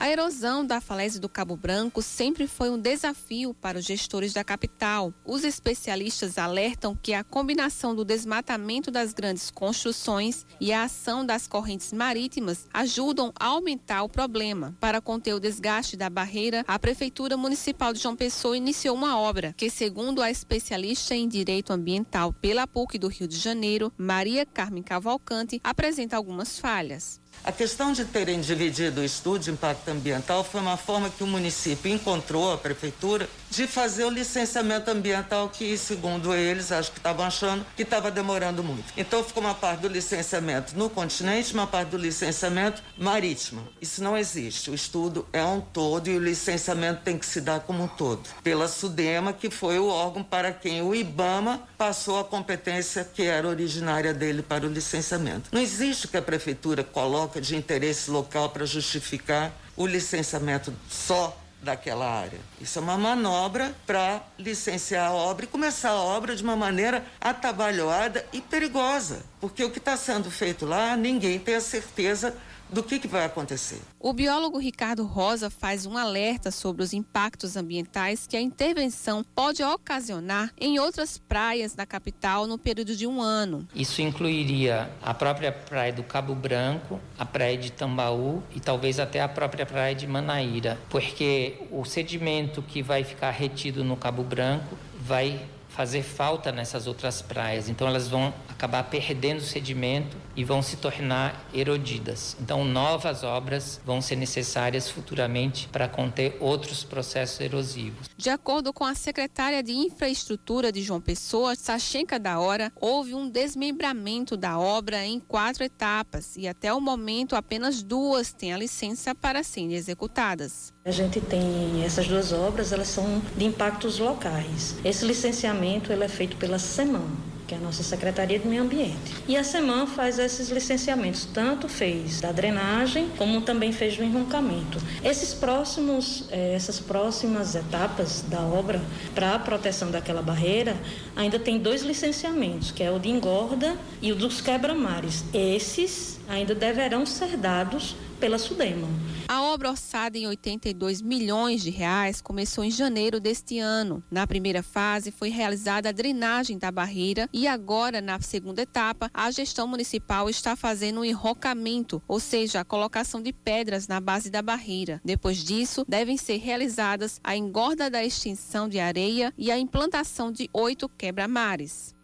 A 0.00 0.08
erosão 0.08 0.64
da 0.64 0.80
falésia 0.80 1.20
do 1.20 1.28
Cabo 1.28 1.58
Branco 1.58 2.00
sempre 2.00 2.46
foi 2.46 2.70
um 2.70 2.78
desafio 2.78 3.52
para 3.52 3.78
os 3.78 3.84
gestores 3.84 4.32
da 4.32 4.42
capital. 4.42 5.12
Os 5.26 5.44
especialistas 5.44 6.38
alertam 6.38 6.96
que 7.02 7.12
a 7.12 7.22
combinação 7.22 7.94
do 7.94 8.02
desmatamento 8.02 8.90
das 8.90 9.12
grandes 9.12 9.50
construções 9.50 10.46
e 10.58 10.72
a 10.72 10.84
ação 10.84 11.22
das 11.22 11.46
correntes 11.46 11.92
marítimas 11.92 12.66
ajudam 12.72 13.30
a 13.38 13.48
aumentar 13.48 14.02
o 14.02 14.08
problema. 14.08 14.74
Para 14.80 15.02
conter 15.02 15.34
o 15.34 15.38
desgaste 15.38 15.98
da 15.98 16.08
barreira, 16.08 16.64
a 16.66 16.78
Prefeitura 16.78 17.36
Municipal 17.36 17.92
de 17.92 17.98
João 17.98 18.16
Pessoa 18.16 18.56
iniciou 18.56 18.96
uma 18.96 19.20
obra 19.20 19.54
que, 19.54 19.68
segundo 19.68 20.22
a 20.22 20.30
especialista 20.30 21.14
em 21.14 21.28
direito 21.28 21.74
ambiental 21.74 22.32
pela 22.32 22.66
PUC 22.66 22.96
do 22.96 23.08
Rio 23.08 23.28
de 23.28 23.36
Janeiro, 23.36 23.92
Maria 23.98 24.46
Carmen 24.46 24.82
Cavalcante, 24.82 25.60
apresenta 25.62 26.16
algumas 26.16 26.58
falhas. 26.58 27.20
A 27.42 27.50
questão 27.50 27.92
de 27.92 28.04
terem 28.04 28.38
dividido 28.40 29.00
o 29.00 29.04
estudo 29.04 29.38
de 29.38 29.50
impacto 29.50 29.88
ambiental 29.88 30.44
foi 30.44 30.60
uma 30.60 30.76
forma 30.76 31.08
que 31.08 31.24
o 31.24 31.26
município 31.26 31.90
encontrou, 31.90 32.52
a 32.52 32.58
prefeitura, 32.58 33.26
de 33.50 33.66
fazer 33.66 34.04
o 34.04 34.10
licenciamento 34.10 34.90
ambiental 34.90 35.48
que, 35.48 35.76
segundo 35.76 36.32
eles, 36.34 36.70
acho 36.70 36.92
que 36.92 36.98
estavam 36.98 37.26
achando 37.26 37.66
que 37.76 37.82
estava 37.82 38.10
demorando 38.10 38.62
muito. 38.62 38.84
Então 38.96 39.24
ficou 39.24 39.42
uma 39.42 39.54
parte 39.54 39.80
do 39.80 39.88
licenciamento 39.88 40.76
no 40.76 40.88
continente, 40.88 41.52
uma 41.52 41.66
parte 41.66 41.88
do 41.88 41.96
licenciamento 41.96 42.82
marítimo. 42.96 43.66
Isso 43.80 44.02
não 44.02 44.16
existe. 44.16 44.70
O 44.70 44.74
estudo 44.74 45.26
é 45.32 45.44
um 45.44 45.60
todo 45.60 46.08
e 46.08 46.16
o 46.16 46.20
licenciamento 46.20 47.02
tem 47.02 47.18
que 47.18 47.26
se 47.26 47.40
dar 47.40 47.60
como 47.60 47.84
um 47.84 47.88
todo. 47.88 48.28
Pela 48.42 48.68
SUDEMA, 48.68 49.32
que 49.32 49.50
foi 49.50 49.78
o 49.78 49.88
órgão 49.88 50.22
para 50.22 50.52
quem 50.52 50.82
o 50.82 50.94
IBAMA 50.94 51.62
passou 51.76 52.20
a 52.20 52.24
competência 52.24 53.04
que 53.04 53.22
era 53.22 53.48
originária 53.48 54.14
dele 54.14 54.42
para 54.42 54.66
o 54.66 54.68
licenciamento. 54.68 55.48
Não 55.52 55.60
existe 55.60 56.06
que 56.06 56.16
a 56.16 56.22
prefeitura 56.22 56.84
coloque 56.84 57.40
de 57.40 57.56
interesse 57.56 58.10
local 58.10 58.50
para 58.50 58.64
justificar 58.64 59.52
o 59.76 59.86
licenciamento 59.86 60.72
só 60.88 61.36
daquela 61.62 62.08
área. 62.10 62.38
Isso 62.60 62.78
é 62.78 62.82
uma 62.82 62.96
manobra 62.96 63.74
para 63.86 64.22
licenciar 64.38 65.08
a 65.08 65.12
obra 65.12 65.44
e 65.44 65.48
começar 65.48 65.90
a 65.90 66.00
obra 66.00 66.34
de 66.34 66.42
uma 66.42 66.56
maneira 66.56 67.04
atabalhoada 67.20 68.24
e 68.32 68.40
perigosa, 68.40 69.22
porque 69.40 69.62
o 69.62 69.70
que 69.70 69.78
está 69.78 69.96
sendo 69.96 70.30
feito 70.30 70.64
lá, 70.64 70.96
ninguém 70.96 71.38
tem 71.38 71.54
a 71.54 71.60
certeza 71.60 72.34
do 72.72 72.82
que, 72.82 72.98
que, 72.98 73.08
vai 73.08 73.24
acontecer. 73.24 73.80
O 73.98 74.12
biólogo 74.12 74.58
Ricardo 74.58 75.04
Rosa 75.04 75.50
faz 75.50 75.86
um 75.86 75.96
alerta 75.96 76.50
sobre 76.50 76.82
os 76.82 76.92
impactos 76.92 77.56
ambientais 77.56 78.26
que 78.26 78.36
a 78.36 78.40
intervenção 78.40 79.24
pode 79.34 79.62
ocasionar 79.62 80.52
em 80.58 80.78
outras 80.78 81.18
praias 81.18 81.74
da 81.74 81.84
capital 81.84 82.46
no 82.46 82.58
período 82.58 82.94
de 82.94 83.06
um 83.06 83.20
ano. 83.20 83.66
Isso 83.74 84.00
incluiria 84.02 84.90
a 85.02 85.12
própria 85.12 85.52
praia 85.52 85.92
do 85.92 86.02
Cabo 86.02 86.34
Branco, 86.34 87.00
a 87.18 87.24
praia 87.24 87.56
de 87.56 87.72
Tambaú 87.72 88.42
e 88.54 88.60
talvez 88.60 88.98
até 88.98 89.20
a 89.20 89.28
própria 89.28 89.66
praia 89.66 89.94
de 89.94 90.06
Manaíra, 90.06 90.78
porque 90.88 91.66
o 91.70 91.84
sedimento 91.84 92.62
que 92.62 92.82
vai 92.82 93.04
ficar 93.04 93.30
retido 93.30 93.84
no 93.84 93.96
Cabo 93.96 94.22
Branco 94.22 94.76
vai 95.00 95.40
fazer 95.70 96.02
falta 96.02 96.52
nessas 96.52 96.86
outras 96.86 97.22
praias. 97.22 97.68
Então 97.68 97.86
elas 97.86 98.08
vão 98.08 98.34
acabar 98.48 98.82
perdendo 98.84 99.40
sedimento 99.40 100.16
e 100.36 100.44
vão 100.44 100.62
se 100.62 100.76
tornar 100.76 101.48
erodidas. 101.54 102.36
Então 102.40 102.64
novas 102.64 103.22
obras 103.22 103.80
vão 103.84 104.00
ser 104.00 104.16
necessárias 104.16 104.88
futuramente 104.88 105.68
para 105.68 105.88
conter 105.88 106.36
outros 106.40 106.84
processos 106.84 107.40
erosivos. 107.40 108.08
De 108.16 108.30
acordo 108.30 108.72
com 108.72 108.84
a 108.84 108.94
secretária 108.94 109.62
de 109.62 109.72
Infraestrutura 109.72 110.72
de 110.72 110.82
João 110.82 111.00
Pessoa, 111.00 111.54
Sachenka 111.54 112.18
da 112.18 112.38
Hora, 112.38 112.72
houve 112.76 113.14
um 113.14 113.28
desmembramento 113.28 114.36
da 114.36 114.58
obra 114.58 115.04
em 115.04 115.20
quatro 115.20 115.64
etapas 115.64 116.36
e 116.36 116.46
até 116.46 116.72
o 116.72 116.80
momento 116.80 117.36
apenas 117.36 117.82
duas 117.82 118.32
têm 118.32 118.52
a 118.52 118.58
licença 118.58 119.14
para 119.14 119.42
serem 119.42 119.74
executadas. 119.74 120.72
A 120.84 120.90
gente 120.90 121.20
tem 121.20 121.84
essas 121.84 122.08
duas 122.08 122.32
obras, 122.32 122.72
elas 122.72 122.88
são 122.88 123.20
de 123.36 123.44
impactos 123.44 123.98
locais. 123.98 124.74
Esse 124.82 125.04
licenciamento 125.04 125.59
ele 125.64 126.04
é 126.04 126.08
feito 126.08 126.36
pela 126.36 126.58
SEMAN, 126.58 127.06
que 127.46 127.54
é 127.54 127.58
a 127.58 127.60
nossa 127.60 127.82
Secretaria 127.82 128.38
de 128.38 128.46
Meio 128.46 128.62
Ambiente. 128.62 129.12
E 129.26 129.36
a 129.36 129.42
SEMAN 129.42 129.86
faz 129.86 130.18
esses 130.18 130.50
licenciamentos, 130.50 131.24
tanto 131.24 131.68
fez 131.68 132.20
da 132.20 132.30
drenagem, 132.30 133.08
como 133.18 133.40
também 133.40 133.72
fez 133.72 133.96
do 133.96 134.04
enroncamento. 134.04 134.78
Esses 135.02 135.34
próximos, 135.34 136.24
eh, 136.30 136.54
essas 136.54 136.78
próximas 136.78 137.56
etapas 137.56 138.22
da 138.28 138.40
obra 138.40 138.80
para 139.14 139.34
a 139.34 139.38
proteção 139.38 139.90
daquela 139.90 140.22
barreira, 140.22 140.76
ainda 141.16 141.38
tem 141.40 141.58
dois 141.58 141.82
licenciamentos, 141.82 142.70
que 142.70 142.82
é 142.82 142.90
o 142.90 143.00
de 143.00 143.08
engorda 143.08 143.76
e 144.00 144.12
o 144.12 144.14
dos 144.14 144.40
quebra-mares. 144.40 145.24
Esses 145.34 146.20
ainda 146.28 146.54
deverão 146.54 147.04
ser 147.04 147.36
dados 147.36 147.96
pela 148.20 148.38
Sudema. 148.38 148.86
A 149.26 149.42
obra 149.42 149.70
orçada 149.70 150.18
em 150.18 150.26
82 150.26 151.00
milhões 151.00 151.62
de 151.62 151.70
reais 151.70 152.20
começou 152.20 152.62
em 152.62 152.70
janeiro 152.70 153.18
deste 153.18 153.58
ano. 153.58 154.02
Na 154.10 154.26
primeira 154.26 154.62
fase 154.62 155.10
foi 155.10 155.30
realizada 155.30 155.88
a 155.88 155.92
drenagem 155.92 156.58
da 156.58 156.70
barreira 156.70 157.28
e 157.32 157.48
agora 157.48 158.00
na 158.00 158.20
segunda 158.20 158.62
etapa 158.62 159.10
a 159.14 159.30
gestão 159.30 159.66
municipal 159.66 160.28
está 160.28 160.54
fazendo 160.54 161.00
um 161.00 161.04
enrocamento, 161.04 162.02
ou 162.06 162.20
seja, 162.20 162.60
a 162.60 162.64
colocação 162.64 163.22
de 163.22 163.32
pedras 163.32 163.88
na 163.88 164.00
base 164.00 164.28
da 164.28 164.42
barreira. 164.42 165.00
Depois 165.02 165.42
disso, 165.42 165.84
devem 165.88 166.16
ser 166.16 166.36
realizadas 166.36 167.20
a 167.24 167.34
engorda 167.34 167.88
da 167.88 168.04
extinção 168.04 168.68
de 168.68 168.78
areia 168.78 169.32
e 169.38 169.50
a 169.50 169.58
implantação 169.58 170.30
de 170.30 170.50
oito 170.52 170.88
quebra-mares. 170.88 171.94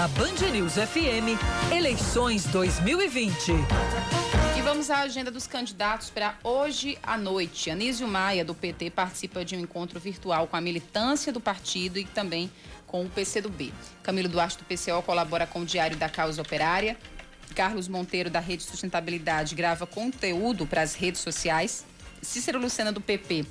Na 0.00 0.08
Band 0.08 0.50
News 0.50 0.76
FM, 0.76 1.36
eleições 1.70 2.46
2020. 2.46 3.52
E 4.56 4.62
vamos 4.62 4.88
à 4.88 5.00
agenda 5.00 5.30
dos 5.30 5.46
candidatos 5.46 6.08
para 6.08 6.38
hoje 6.42 6.96
à 7.02 7.18
noite. 7.18 7.70
Anísio 7.70 8.08
Maia, 8.08 8.42
do 8.42 8.54
PT, 8.54 8.88
participa 8.88 9.44
de 9.44 9.54
um 9.54 9.60
encontro 9.60 10.00
virtual 10.00 10.46
com 10.46 10.56
a 10.56 10.60
militância 10.62 11.30
do 11.30 11.38
partido 11.38 11.98
e 11.98 12.06
também 12.06 12.50
com 12.86 13.04
o 13.04 13.10
PCdoB. 13.10 13.74
Camilo 14.02 14.30
Duarte, 14.30 14.56
do 14.56 14.64
PCO, 14.64 15.02
colabora 15.02 15.46
com 15.46 15.60
o 15.60 15.66
Diário 15.66 15.98
da 15.98 16.08
Causa 16.08 16.40
Operária. 16.40 16.96
Carlos 17.54 17.86
Monteiro, 17.86 18.30
da 18.30 18.40
Rede 18.40 18.62
Sustentabilidade, 18.62 19.54
grava 19.54 19.86
conteúdo 19.86 20.66
para 20.66 20.80
as 20.80 20.94
redes 20.94 21.20
sociais. 21.20 21.84
Cícero 22.22 22.58
Lucena, 22.58 22.90
do 22.90 23.02
PP, 23.02 23.44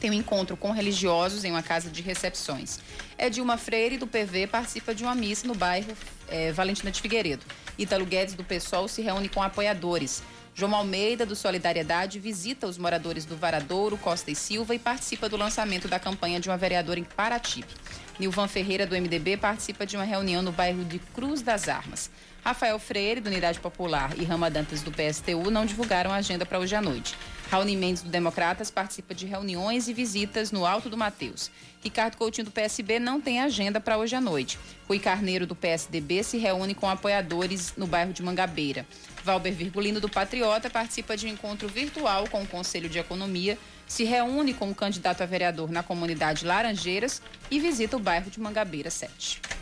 tem 0.00 0.10
um 0.10 0.14
encontro 0.14 0.56
com 0.56 0.72
religiosos 0.72 1.44
em 1.44 1.50
uma 1.50 1.62
casa 1.62 1.90
de 1.90 2.00
recepções. 2.00 2.80
Edilma 3.18 3.58
Freire, 3.58 3.98
do 3.98 4.06
PV, 4.06 4.46
participa 4.46 4.94
de 4.94 5.04
uma 5.04 5.14
missa 5.14 5.46
no 5.46 5.54
bairro 5.54 5.92
é, 6.26 6.50
Valentina 6.52 6.90
de 6.90 7.00
Figueiredo. 7.00 7.44
Ítalo 7.78 8.06
Guedes, 8.06 8.34
do 8.34 8.42
PSOL, 8.42 8.88
se 8.88 9.02
reúne 9.02 9.28
com 9.28 9.42
apoiadores. 9.42 10.22
João 10.54 10.74
Almeida, 10.74 11.24
do 11.24 11.36
Solidariedade, 11.36 12.18
visita 12.18 12.66
os 12.66 12.76
moradores 12.76 13.24
do 13.24 13.36
Varadouro, 13.36 13.96
Costa 13.96 14.30
e 14.30 14.34
Silva 14.34 14.74
e 14.74 14.78
participa 14.78 15.28
do 15.28 15.36
lançamento 15.36 15.86
da 15.86 15.98
campanha 15.98 16.40
de 16.40 16.48
uma 16.48 16.56
vereadora 16.56 16.98
em 16.98 17.04
Paratibe. 17.04 17.68
Nilvan 18.18 18.48
Ferreira, 18.48 18.86
do 18.86 18.94
MDB, 18.94 19.36
participa 19.36 19.86
de 19.86 19.96
uma 19.96 20.04
reunião 20.04 20.42
no 20.42 20.52
bairro 20.52 20.84
de 20.84 20.98
Cruz 20.98 21.40
das 21.40 21.68
Armas. 21.68 22.10
Rafael 22.42 22.78
Freire, 22.78 23.20
do 23.20 23.28
Unidade 23.28 23.60
Popular, 23.60 24.18
e 24.18 24.24
Rama 24.24 24.50
Dantas, 24.50 24.82
do 24.82 24.90
PSTU, 24.90 25.50
não 25.50 25.66
divulgaram 25.66 26.10
a 26.10 26.16
agenda 26.16 26.46
para 26.46 26.58
hoje 26.58 26.74
à 26.74 26.80
noite. 26.80 27.14
Raoni 27.50 27.76
Mendes, 27.76 28.02
do 28.02 28.08
Democratas, 28.08 28.70
participa 28.70 29.14
de 29.14 29.26
reuniões 29.26 29.88
e 29.88 29.92
visitas 29.92 30.50
no 30.50 30.64
Alto 30.64 30.88
do 30.88 30.96
Mateus. 30.96 31.50
Ricardo 31.82 32.16
Coutinho, 32.16 32.46
do 32.46 32.50
PSB, 32.50 32.98
não 32.98 33.20
tem 33.20 33.40
agenda 33.40 33.80
para 33.80 33.98
hoje 33.98 34.16
à 34.16 34.20
noite. 34.20 34.58
Rui 34.88 34.98
Carneiro, 34.98 35.46
do 35.46 35.54
PSDB, 35.54 36.22
se 36.22 36.38
reúne 36.38 36.74
com 36.74 36.88
apoiadores 36.88 37.74
no 37.76 37.86
bairro 37.86 38.12
de 38.12 38.22
Mangabeira. 38.22 38.86
Valber 39.22 39.52
Virgulino, 39.52 40.00
do 40.00 40.08
Patriota, 40.08 40.70
participa 40.70 41.16
de 41.16 41.26
um 41.26 41.30
encontro 41.30 41.68
virtual 41.68 42.26
com 42.28 42.42
o 42.42 42.46
Conselho 42.46 42.88
de 42.88 42.98
Economia, 42.98 43.58
se 43.86 44.04
reúne 44.04 44.54
com 44.54 44.70
o 44.70 44.74
candidato 44.74 45.22
a 45.22 45.26
vereador 45.26 45.70
na 45.70 45.82
comunidade 45.82 46.46
Laranjeiras 46.46 47.20
e 47.50 47.60
visita 47.60 47.96
o 47.96 48.00
bairro 48.00 48.30
de 48.30 48.40
Mangabeira 48.40 48.90
7. 48.90 49.59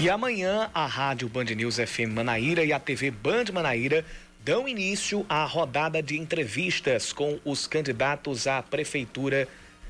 E 0.00 0.10
amanhã 0.10 0.68
a 0.74 0.86
Rádio 0.86 1.28
Band 1.28 1.44
News 1.44 1.76
FM 1.76 2.12
Manaíra 2.12 2.64
e 2.64 2.72
a 2.72 2.80
TV 2.80 3.12
Band 3.12 3.44
Manaíra 3.52 4.04
dão 4.44 4.68
início 4.68 5.24
à 5.28 5.44
rodada 5.44 6.02
de 6.02 6.18
entrevistas 6.18 7.12
com 7.12 7.38
os 7.44 7.68
candidatos 7.68 8.48
à 8.48 8.60
Prefeitura 8.60 9.46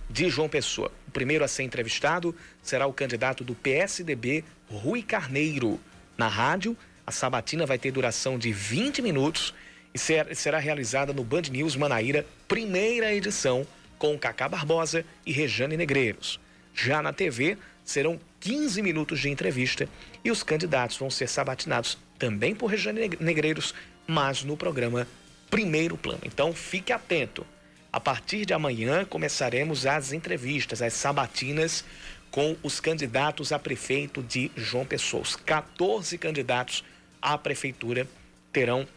de 0.08 0.28
João 0.28 0.46
Pessoa. 0.46 0.92
O 1.08 1.10
primeiro 1.10 1.42
a 1.42 1.48
ser 1.48 1.62
entrevistado 1.62 2.36
será 2.62 2.86
o 2.86 2.92
candidato 2.92 3.42
do 3.42 3.54
PSDB, 3.54 4.44
Rui 4.70 5.02
Carneiro. 5.02 5.80
Na 6.18 6.28
rádio, 6.28 6.76
a 7.06 7.10
sabatina 7.10 7.64
vai 7.64 7.78
ter 7.78 7.90
duração 7.90 8.38
de 8.38 8.52
20 8.52 9.00
minutos 9.00 9.54
e 9.94 9.98
será 9.98 10.58
realizada 10.58 11.14
no 11.14 11.24
Band 11.24 11.42
News 11.50 11.76
Manaíra, 11.76 12.26
primeira 12.46 13.12
edição, 13.14 13.66
com 13.98 14.18
Cacá 14.18 14.50
Barbosa 14.50 15.02
e 15.24 15.32
Rejane 15.32 15.78
Negreiros. 15.78 16.38
Já 16.74 17.00
na 17.00 17.12
TV, 17.12 17.56
serão 17.84 18.18
15 18.40 18.80
minutos 18.82 19.20
de 19.20 19.28
entrevista 19.28 19.88
e 20.24 20.30
os 20.30 20.42
candidatos 20.42 20.96
vão 20.96 21.10
ser 21.10 21.28
sabatinados 21.28 21.98
também 22.18 22.54
por 22.54 22.66
Regiane 22.66 23.10
Negreiros, 23.20 23.74
mas 24.06 24.42
no 24.42 24.56
programa 24.56 25.06
Primeiro 25.50 25.96
Plano. 25.96 26.22
Então 26.24 26.52
fique 26.52 26.92
atento. 26.92 27.46
A 27.92 28.00
partir 28.00 28.44
de 28.44 28.52
amanhã 28.52 29.04
começaremos 29.04 29.86
as 29.86 30.12
entrevistas, 30.12 30.82
as 30.82 30.94
sabatinas 30.94 31.84
com 32.30 32.56
os 32.62 32.80
candidatos 32.80 33.52
a 33.52 33.58
prefeito 33.58 34.20
de 34.20 34.50
João 34.56 34.84
Pessoa. 34.84 35.22
Os 35.22 35.36
14 35.36 36.18
candidatos 36.18 36.82
à 37.22 37.38
prefeitura 37.38 38.08
terão 38.52 38.88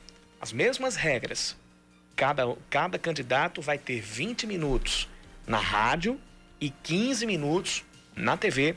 as 0.42 0.52
mesmas 0.52 0.96
regras. 0.96 1.56
Cada, 2.16 2.56
cada 2.70 2.98
candidato 2.98 3.62
vai 3.62 3.78
ter 3.78 4.02
20 4.02 4.48
minutos 4.48 5.08
na 5.46 5.60
rádio 5.60 6.20
e 6.60 6.72
15 6.72 7.28
minutos 7.28 7.84
na 8.18 8.36
TV 8.36 8.76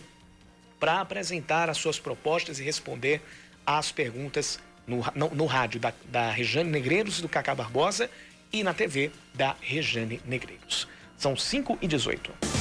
para 0.78 1.00
apresentar 1.00 1.68
as 1.68 1.78
suas 1.78 1.98
propostas 1.98 2.60
e 2.60 2.62
responder 2.62 3.20
às 3.66 3.90
perguntas 3.90 4.60
no, 4.86 5.04
no, 5.14 5.34
no 5.34 5.46
rádio 5.46 5.80
da, 5.80 5.92
da 6.06 6.30
Rejane 6.30 6.70
Negreiros 6.70 7.18
e 7.18 7.22
do 7.22 7.28
Cacá 7.28 7.54
Barbosa 7.54 8.10
e 8.52 8.62
na 8.62 8.74
TV 8.74 9.10
da 9.34 9.56
Rejane 9.60 10.20
Negreiros. 10.24 10.88
São 11.16 11.36
5 11.36 11.78
e 11.80 11.86
18. 11.86 12.59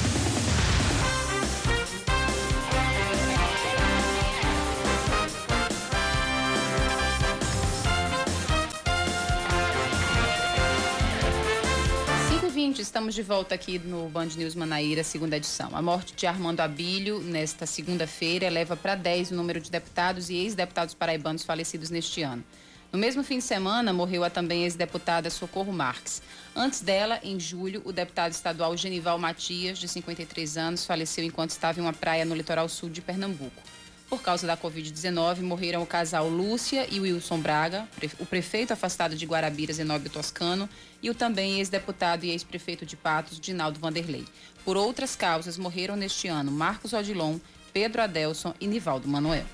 Gente, 12.60 12.82
estamos 12.82 13.14
de 13.14 13.22
volta 13.22 13.54
aqui 13.54 13.78
no 13.78 14.10
Band 14.10 14.26
News 14.36 14.54
Manaíra, 14.54 15.02
segunda 15.02 15.34
edição. 15.34 15.74
A 15.74 15.80
morte 15.80 16.12
de 16.14 16.26
Armando 16.26 16.60
Abílio, 16.60 17.18
nesta 17.18 17.64
segunda-feira, 17.64 18.44
eleva 18.44 18.76
para 18.76 18.94
10 18.94 19.30
o 19.30 19.34
número 19.34 19.58
de 19.62 19.70
deputados 19.70 20.28
e 20.28 20.34
ex-deputados 20.34 20.92
paraibanos 20.92 21.42
falecidos 21.42 21.88
neste 21.88 22.20
ano. 22.20 22.44
No 22.92 22.98
mesmo 22.98 23.24
fim 23.24 23.38
de 23.38 23.44
semana, 23.44 23.94
morreu 23.94 24.24
a 24.24 24.28
também 24.28 24.64
ex-deputada 24.64 25.30
Socorro 25.30 25.72
Marques. 25.72 26.20
Antes 26.54 26.82
dela, 26.82 27.18
em 27.22 27.40
julho, 27.40 27.80
o 27.86 27.92
deputado 27.92 28.32
estadual 28.32 28.76
Genival 28.76 29.18
Matias, 29.18 29.78
de 29.78 29.88
53 29.88 30.58
anos, 30.58 30.84
faleceu 30.84 31.24
enquanto 31.24 31.52
estava 31.52 31.80
em 31.80 31.82
uma 31.82 31.94
praia 31.94 32.26
no 32.26 32.34
litoral 32.34 32.68
sul 32.68 32.90
de 32.90 33.00
Pernambuco. 33.00 33.62
Por 34.10 34.20
causa 34.20 34.46
da 34.46 34.56
Covid-19, 34.56 35.40
morreram 35.40 35.82
o 35.82 35.86
casal 35.86 36.28
Lúcia 36.28 36.86
e 36.90 37.00
Wilson 37.00 37.38
Braga, 37.38 37.88
o 38.18 38.26
prefeito 38.26 38.72
afastado 38.72 39.16
de 39.16 39.24
Guarabira, 39.24 39.72
Zenóbio 39.72 40.10
Toscano, 40.10 40.68
e 41.02 41.10
o 41.10 41.14
também 41.14 41.58
ex-deputado 41.58 42.24
e 42.24 42.30
ex-prefeito 42.30 42.84
de 42.84 42.96
Patos, 42.96 43.40
Dinaldo 43.40 43.78
Vanderlei. 43.78 44.24
Por 44.64 44.76
outras 44.76 45.16
causas, 45.16 45.56
morreram 45.56 45.96
neste 45.96 46.28
ano 46.28 46.50
Marcos 46.50 46.92
Odilon, 46.92 47.38
Pedro 47.72 48.02
Adelson 48.02 48.54
e 48.60 48.66
Nivaldo 48.66 49.08
Manuel. 49.08 49.44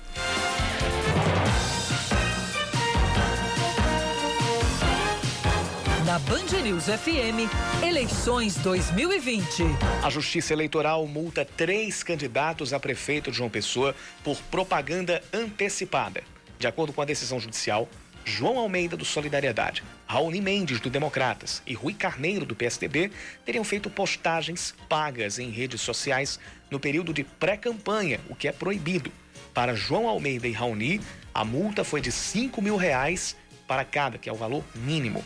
Na 6.07 6.19
Band 6.19 6.63
News 6.63 6.85
FM, 6.85 7.51
eleições 7.85 8.55
2020. 8.59 9.63
A 10.01 10.09
Justiça 10.09 10.53
Eleitoral 10.53 11.05
multa 11.05 11.43
três 11.43 12.01
candidatos 12.01 12.71
a 12.71 12.79
prefeito 12.79 13.29
de 13.29 13.37
João 13.37 13.49
Pessoa 13.49 13.93
por 14.23 14.37
propaganda 14.43 15.21
antecipada. 15.33 16.23
De 16.57 16.65
acordo 16.65 16.93
com 16.93 17.01
a 17.01 17.05
decisão 17.05 17.39
judicial, 17.39 17.89
João 18.27 18.59
Almeida 18.59 18.97
do 18.97 19.05
Solidariedade, 19.05 19.85
Raoni 20.05 20.41
Mendes 20.41 20.81
do 20.81 20.89
Democratas 20.89 21.61
e 21.65 21.73
Rui 21.73 21.93
Carneiro 21.93 22.45
do 22.45 22.53
PSDB 22.53 23.09
teriam 23.45 23.63
feito 23.63 23.89
postagens 23.89 24.75
pagas 24.89 25.39
em 25.39 25.49
redes 25.49 25.79
sociais 25.79 26.37
no 26.69 26.77
período 26.77 27.13
de 27.13 27.23
pré-campanha, 27.23 28.19
o 28.27 28.35
que 28.35 28.49
é 28.49 28.51
proibido. 28.51 29.13
Para 29.53 29.73
João 29.73 30.09
Almeida 30.09 30.45
e 30.45 30.51
Raoni, 30.51 30.99
a 31.33 31.45
multa 31.45 31.85
foi 31.85 32.01
de 32.01 32.11
5 32.11 32.61
mil 32.61 32.75
reais 32.75 33.37
para 33.65 33.85
cada, 33.85 34.17
que 34.17 34.27
é 34.27 34.33
o 34.33 34.35
valor 34.35 34.61
mínimo. 34.75 35.23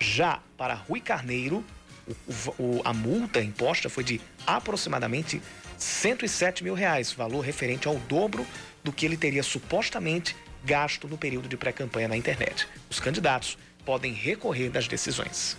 Já 0.00 0.40
para 0.58 0.74
Rui 0.74 1.00
Carneiro, 1.00 1.64
o, 2.58 2.82
a 2.84 2.92
multa 2.92 3.40
imposta 3.40 3.88
foi 3.88 4.02
de 4.02 4.20
aproximadamente 4.44 5.40
107 5.78 6.64
mil 6.64 6.74
reais, 6.74 7.12
valor 7.12 7.42
referente 7.42 7.86
ao 7.86 7.94
dobro 7.94 8.44
do 8.82 8.90
que 8.90 9.06
ele 9.06 9.16
teria 9.16 9.44
supostamente 9.44 10.34
gasto 10.64 11.08
no 11.08 11.18
período 11.18 11.48
de 11.48 11.56
pré-campanha 11.56 12.08
na 12.08 12.16
internet. 12.16 12.66
Os 12.88 13.00
candidatos 13.00 13.56
podem 13.84 14.12
recorrer 14.12 14.70
das 14.70 14.86
decisões. 14.86 15.56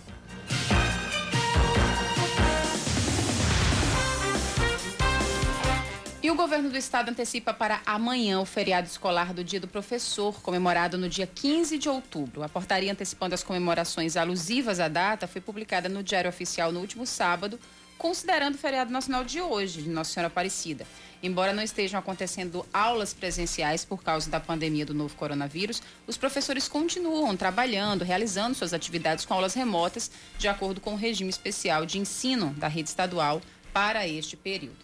E 6.22 6.30
o 6.30 6.36
governo 6.36 6.70
do 6.70 6.76
estado 6.76 7.08
antecipa 7.08 7.52
para 7.52 7.80
amanhã 7.84 8.40
o 8.40 8.46
feriado 8.46 8.86
escolar 8.86 9.34
do 9.34 9.42
Dia 9.42 9.58
do 9.58 9.66
Professor, 9.66 10.40
comemorado 10.40 10.96
no 10.96 11.08
dia 11.08 11.26
15 11.26 11.76
de 11.76 11.88
outubro. 11.88 12.44
A 12.44 12.48
portaria 12.48 12.92
antecipando 12.92 13.34
as 13.34 13.42
comemorações 13.42 14.16
alusivas 14.16 14.78
à 14.78 14.86
data 14.86 15.26
foi 15.26 15.40
publicada 15.40 15.88
no 15.88 16.00
Diário 16.00 16.30
Oficial 16.30 16.70
no 16.70 16.78
último 16.78 17.04
sábado, 17.06 17.58
considerando 17.98 18.54
o 18.54 18.58
feriado 18.58 18.92
nacional 18.92 19.24
de 19.24 19.40
hoje, 19.40 19.82
de 19.82 19.88
Nossa 19.88 20.12
Senhora 20.12 20.28
Aparecida. 20.28 20.86
Embora 21.22 21.52
não 21.52 21.62
estejam 21.62 22.00
acontecendo 22.00 22.66
aulas 22.72 23.14
presenciais 23.14 23.84
por 23.84 24.02
causa 24.02 24.28
da 24.28 24.40
pandemia 24.40 24.84
do 24.84 24.92
novo 24.92 25.14
coronavírus, 25.14 25.80
os 26.06 26.16
professores 26.16 26.66
continuam 26.66 27.36
trabalhando, 27.36 28.02
realizando 28.02 28.56
suas 28.56 28.74
atividades 28.74 29.24
com 29.24 29.34
aulas 29.34 29.54
remotas, 29.54 30.10
de 30.36 30.48
acordo 30.48 30.80
com 30.80 30.94
o 30.94 30.96
regime 30.96 31.30
especial 31.30 31.86
de 31.86 31.98
ensino 31.98 32.52
da 32.54 32.66
rede 32.66 32.88
estadual 32.88 33.40
para 33.72 34.06
este 34.08 34.36
período. 34.36 34.76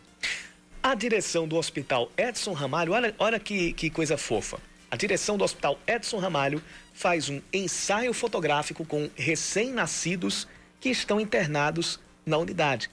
A 0.81 0.95
direção 0.95 1.49
do 1.49 1.57
Hospital 1.57 2.11
Edson 2.17 2.53
Ramalho, 2.53 2.93
olha, 2.93 3.15
olha 3.19 3.41
que, 3.41 3.73
que 3.73 3.91
coisa 3.91 4.17
fofa. 4.17 4.61
A 4.91 4.97
direção 4.97 5.37
do 5.37 5.43
Hospital 5.43 5.79
Edson 5.87 6.19
Ramalho 6.19 6.63
faz 6.95 7.29
um 7.29 7.43
ensaio 7.53 8.15
fotográfico 8.15 8.85
com 8.85 9.11
recém-nascidos 9.17 10.47
que 10.81 10.89
estão 10.89 11.21
internados 11.21 11.99
na 12.25 12.39
unidade. 12.39 12.89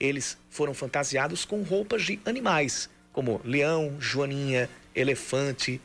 Eles 0.00 0.38
foram 0.56 0.72
fantasiados 0.72 1.44
com 1.44 1.62
roupas 1.62 2.02
de 2.02 2.18
animais, 2.24 2.88
como 3.12 3.40
leão, 3.44 3.96
joaninha, 4.00 4.70
elefante, 4.94 5.80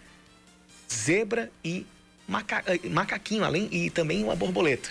zebra 0.90 1.52
e 1.64 1.86
maca 2.28 2.64
eh, 2.66 2.88
macaquinho, 2.90 3.44
além 3.44 3.68
e 3.72 3.90
também 3.90 4.24
uma 4.24 4.36
borboleta. 4.36 4.90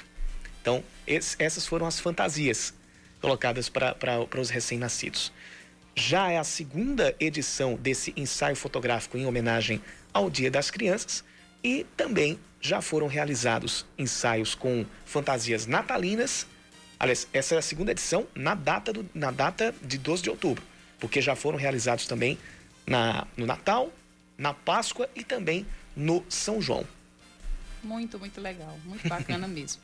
Então, 0.60 0.84
essas 1.06 1.66
foram 1.66 1.86
as 1.86 1.98
fantasias 1.98 2.74
colocadas 3.20 3.70
para 3.70 3.96
os 4.38 4.50
recém-nascidos. 4.50 5.32
Já 5.96 6.30
é 6.30 6.38
a 6.38 6.44
segunda 6.44 7.14
edição 7.18 7.74
desse 7.74 8.12
ensaio 8.16 8.56
fotográfico 8.56 9.16
em 9.16 9.26
homenagem 9.26 9.80
ao 10.12 10.30
Dia 10.30 10.50
das 10.50 10.70
Crianças 10.70 11.24
e 11.64 11.86
também 11.96 12.38
já 12.60 12.82
foram 12.82 13.06
realizados 13.06 13.86
ensaios 13.98 14.54
com 14.54 14.84
fantasias 15.06 15.66
natalinas. 15.66 16.46
Aliás, 17.00 17.26
essa 17.32 17.54
é 17.54 17.58
a 17.58 17.62
segunda 17.62 17.92
edição 17.92 18.26
na 18.34 18.54
data, 18.54 18.92
do, 18.92 19.08
na 19.14 19.30
data 19.30 19.74
de 19.82 19.96
12 19.96 20.22
de 20.22 20.28
outubro, 20.28 20.62
porque 20.98 21.22
já 21.22 21.34
foram 21.34 21.56
realizados 21.56 22.06
também 22.06 22.38
na, 22.86 23.26
no 23.38 23.46
Natal, 23.46 23.90
na 24.36 24.52
Páscoa 24.52 25.08
e 25.16 25.24
também 25.24 25.66
no 25.96 26.22
São 26.28 26.60
João. 26.60 26.84
Muito, 27.82 28.18
muito 28.18 28.38
legal, 28.38 28.78
muito 28.84 29.08
bacana 29.08 29.48
mesmo. 29.48 29.80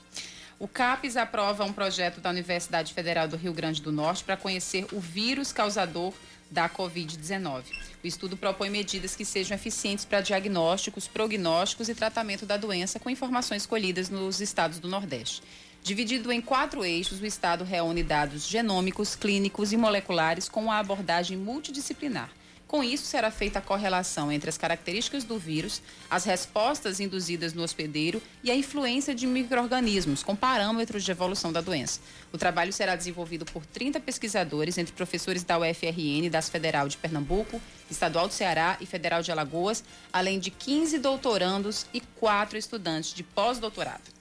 O 0.58 0.68
CAPES 0.68 1.16
aprova 1.16 1.64
um 1.64 1.72
projeto 1.72 2.20
da 2.20 2.28
Universidade 2.28 2.92
Federal 2.92 3.26
do 3.26 3.36
Rio 3.36 3.54
Grande 3.54 3.80
do 3.80 3.90
Norte 3.90 4.22
para 4.22 4.36
conhecer 4.36 4.86
o 4.92 5.00
vírus 5.00 5.52
causador 5.52 6.12
da 6.50 6.68
Covid-19. 6.68 7.64
O 8.04 8.06
estudo 8.06 8.36
propõe 8.36 8.68
medidas 8.68 9.16
que 9.16 9.24
sejam 9.24 9.54
eficientes 9.54 10.04
para 10.04 10.20
diagnósticos, 10.20 11.08
prognósticos 11.08 11.88
e 11.88 11.94
tratamento 11.94 12.44
da 12.44 12.58
doença 12.58 13.00
com 13.00 13.08
informações 13.08 13.64
colhidas 13.64 14.10
nos 14.10 14.40
estados 14.40 14.78
do 14.78 14.88
Nordeste. 14.88 15.42
Dividido 15.86 16.32
em 16.32 16.40
quatro 16.40 16.84
eixos, 16.84 17.20
o 17.20 17.26
Estado 17.26 17.62
reúne 17.62 18.02
dados 18.02 18.44
genômicos, 18.44 19.14
clínicos 19.14 19.72
e 19.72 19.76
moleculares 19.76 20.48
com 20.48 20.68
a 20.68 20.80
abordagem 20.80 21.36
multidisciplinar 21.36 22.28
com 22.66 22.82
isso, 22.82 23.06
será 23.06 23.30
feita 23.30 23.60
a 23.60 23.62
correlação 23.62 24.30
entre 24.32 24.50
as 24.50 24.58
características 24.58 25.22
do 25.22 25.38
vírus, 25.38 25.80
as 26.10 26.24
respostas 26.24 26.98
induzidas 26.98 27.52
no 27.52 27.62
hospedeiro 27.62 28.20
e 28.42 28.50
a 28.50 28.56
influência 28.56 29.14
de 29.14 29.24
micro-organismos, 29.24 30.24
com 30.24 30.34
parâmetros 30.34 31.04
de 31.04 31.12
evolução 31.12 31.52
da 31.52 31.60
doença. 31.60 32.00
O 32.32 32.38
trabalho 32.38 32.72
será 32.72 32.96
desenvolvido 32.96 33.44
por 33.44 33.64
30 33.64 34.00
pesquisadores, 34.00 34.78
entre 34.78 34.92
professores 34.92 35.44
da 35.44 35.56
UFRN, 35.58 36.28
das 36.28 36.48
Federal 36.48 36.88
de 36.88 36.96
Pernambuco, 36.96 37.62
Estadual 37.88 38.26
do 38.26 38.34
Ceará 38.34 38.76
e 38.80 38.86
Federal 38.86 39.22
de 39.22 39.30
Alagoas, 39.30 39.84
além 40.12 40.40
de 40.40 40.50
15 40.50 40.98
doutorandos 40.98 41.86
e 41.94 42.00
4 42.00 42.58
estudantes 42.58 43.14
de 43.14 43.22
pós-doutorado. 43.22 44.16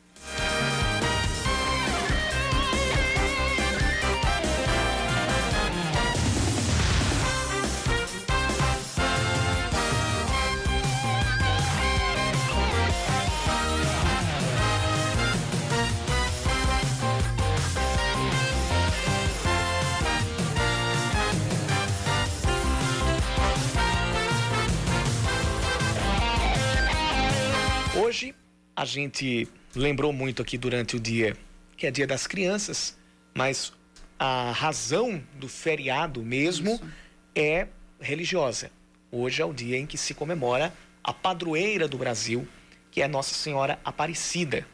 Hoje 28.05 28.35
a 28.75 28.85
gente 28.85 29.47
lembrou 29.75 30.13
muito 30.13 30.39
aqui 30.39 30.59
durante 30.59 30.95
o 30.95 30.99
dia 30.99 31.35
que 31.75 31.87
é 31.87 31.91
Dia 31.91 32.05
das 32.05 32.27
Crianças, 32.27 32.95
mas 33.33 33.73
a 34.19 34.51
razão 34.51 35.23
do 35.33 35.49
feriado 35.49 36.21
mesmo 36.21 36.75
Isso. 36.75 36.87
é 37.33 37.67
religiosa. 37.99 38.69
Hoje 39.11 39.41
é 39.41 39.45
o 39.45 39.51
dia 39.51 39.79
em 39.79 39.87
que 39.87 39.97
se 39.97 40.13
comemora 40.13 40.71
a 41.03 41.11
padroeira 41.11 41.87
do 41.87 41.97
Brasil, 41.97 42.47
que 42.91 43.01
é 43.01 43.07
Nossa 43.07 43.33
Senhora 43.33 43.79
Aparecida. 43.83 44.67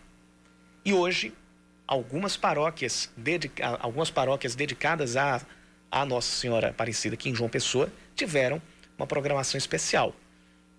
E 0.84 0.92
hoje 0.92 1.34
algumas 1.88 2.36
paróquias, 2.36 3.10
dedica 3.16 3.66
algumas 3.80 4.12
paróquias 4.12 4.56
dedicadas 4.56 5.16
a, 5.16 5.42
a 5.90 6.06
Nossa 6.06 6.36
Senhora 6.36 6.72
Aparecida 6.72 7.14
aqui 7.14 7.30
em 7.30 7.36
João 7.36 7.50
Pessoa 7.50 7.90
tiveram 8.14 8.62
uma 8.98 9.08
programação 9.08 9.58
especial. 9.58 10.14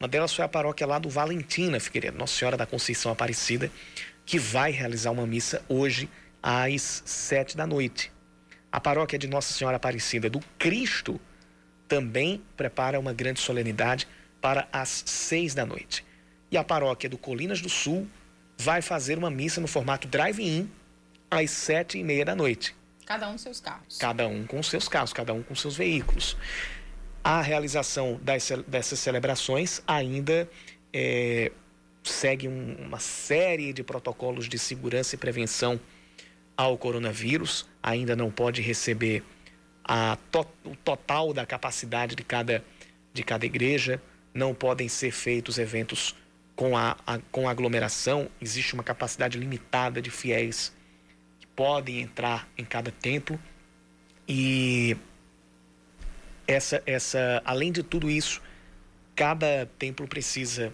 Uma 0.03 0.09
delas 0.09 0.35
foi 0.35 0.45
a 0.45 0.49
paróquia 0.49 0.85
lá 0.85 0.99
do 0.99 1.09
Valentina, 1.09 1.79
Figueiredo, 1.79 2.19
Nossa 2.19 2.37
Senhora 2.37 2.57
da 2.57 2.67
Conceição 2.67 3.13
Aparecida, 3.13 3.71
que 4.27 4.37
vai 4.37 4.73
realizar 4.73 5.13
uma 5.13 5.25
missa 5.25 5.65
hoje 5.69 6.11
às 6.43 7.05
sete 7.07 7.57
da 7.57 7.69
noite. 7.69 8.11
A 8.73 8.81
paróquia 8.81 9.17
de 9.17 9.29
Nossa 9.29 9.53
Senhora 9.53 9.77
Aparecida 9.77 10.29
do 10.29 10.41
Cristo 10.59 11.21
também 11.87 12.43
prepara 12.57 12.99
uma 12.99 13.13
grande 13.13 13.39
solenidade 13.39 14.09
para 14.41 14.67
as 14.73 15.05
seis 15.07 15.55
da 15.55 15.65
noite. 15.65 16.05
E 16.51 16.57
a 16.57 16.65
paróquia 16.65 17.09
do 17.09 17.17
Colinas 17.17 17.61
do 17.61 17.69
Sul 17.69 18.09
vai 18.59 18.83
fazer 18.83 19.17
uma 19.17 19.31
missa 19.31 19.61
no 19.61 19.69
formato 19.69 20.09
drive-in 20.09 20.69
às 21.31 21.49
sete 21.53 21.97
e 21.97 22.03
meia 22.03 22.25
da 22.25 22.35
noite. 22.35 22.75
Cada 23.07 23.29
um 23.29 23.39
seus 23.39 23.61
carros. 23.61 23.99
Cada 23.99 24.27
um 24.27 24.45
com 24.49 24.61
seus 24.65 24.89
carros, 24.89 25.13
cada 25.13 25.33
um 25.33 25.45
com 25.45 25.55
seus 25.55 25.77
veículos. 25.77 26.37
A 27.25 27.41
realização 27.41 28.19
das, 28.23 28.51
dessas 28.67 28.99
celebrações 28.99 29.81
ainda 29.87 30.49
é, 30.93 31.53
segue 32.03 32.49
um, 32.49 32.75
uma 32.81 32.99
série 32.99 33.73
de 33.73 33.85
protocolos 33.85 34.49
de 34.49 34.59
segurança 34.59 35.15
e 35.15 35.19
prevenção 35.19 35.79
ao 36.57 36.77
coronavírus. 36.77 37.69
Ainda 37.83 38.17
não 38.17 38.31
pode 38.31 38.61
receber 38.61 39.23
a 39.85 40.17
to, 40.31 40.47
o 40.65 40.75
total 40.77 41.33
da 41.33 41.47
capacidade 41.47 42.17
de 42.17 42.25
cada, 42.25 42.65
de 43.13 43.23
cada 43.23 43.47
igreja. 43.47 44.03
Não 44.35 44.53
podem 44.53 44.89
ser 44.89 45.13
feitos 45.13 45.59
eventos 45.59 46.17
com, 46.57 46.77
a, 46.77 46.97
a, 47.07 47.19
com 47.31 47.49
aglomeração. 47.49 48.29
Existe 48.41 48.75
uma 48.75 48.83
capacidade 48.83 49.39
limitada 49.39 50.03
de 50.03 50.11
fiéis 50.11 50.73
que 51.39 51.47
podem 51.47 52.01
entrar 52.01 52.49
em 52.59 52.65
cada 52.65 52.91
templo. 52.91 53.39
E 54.27 54.97
essa, 56.47 56.83
essa, 56.87 57.43
além 57.45 57.73
de 57.73 57.83
tudo 57.83 58.11
isso, 58.11 58.43
cada 59.15 59.67
templo 59.79 60.07
precisa 60.07 60.73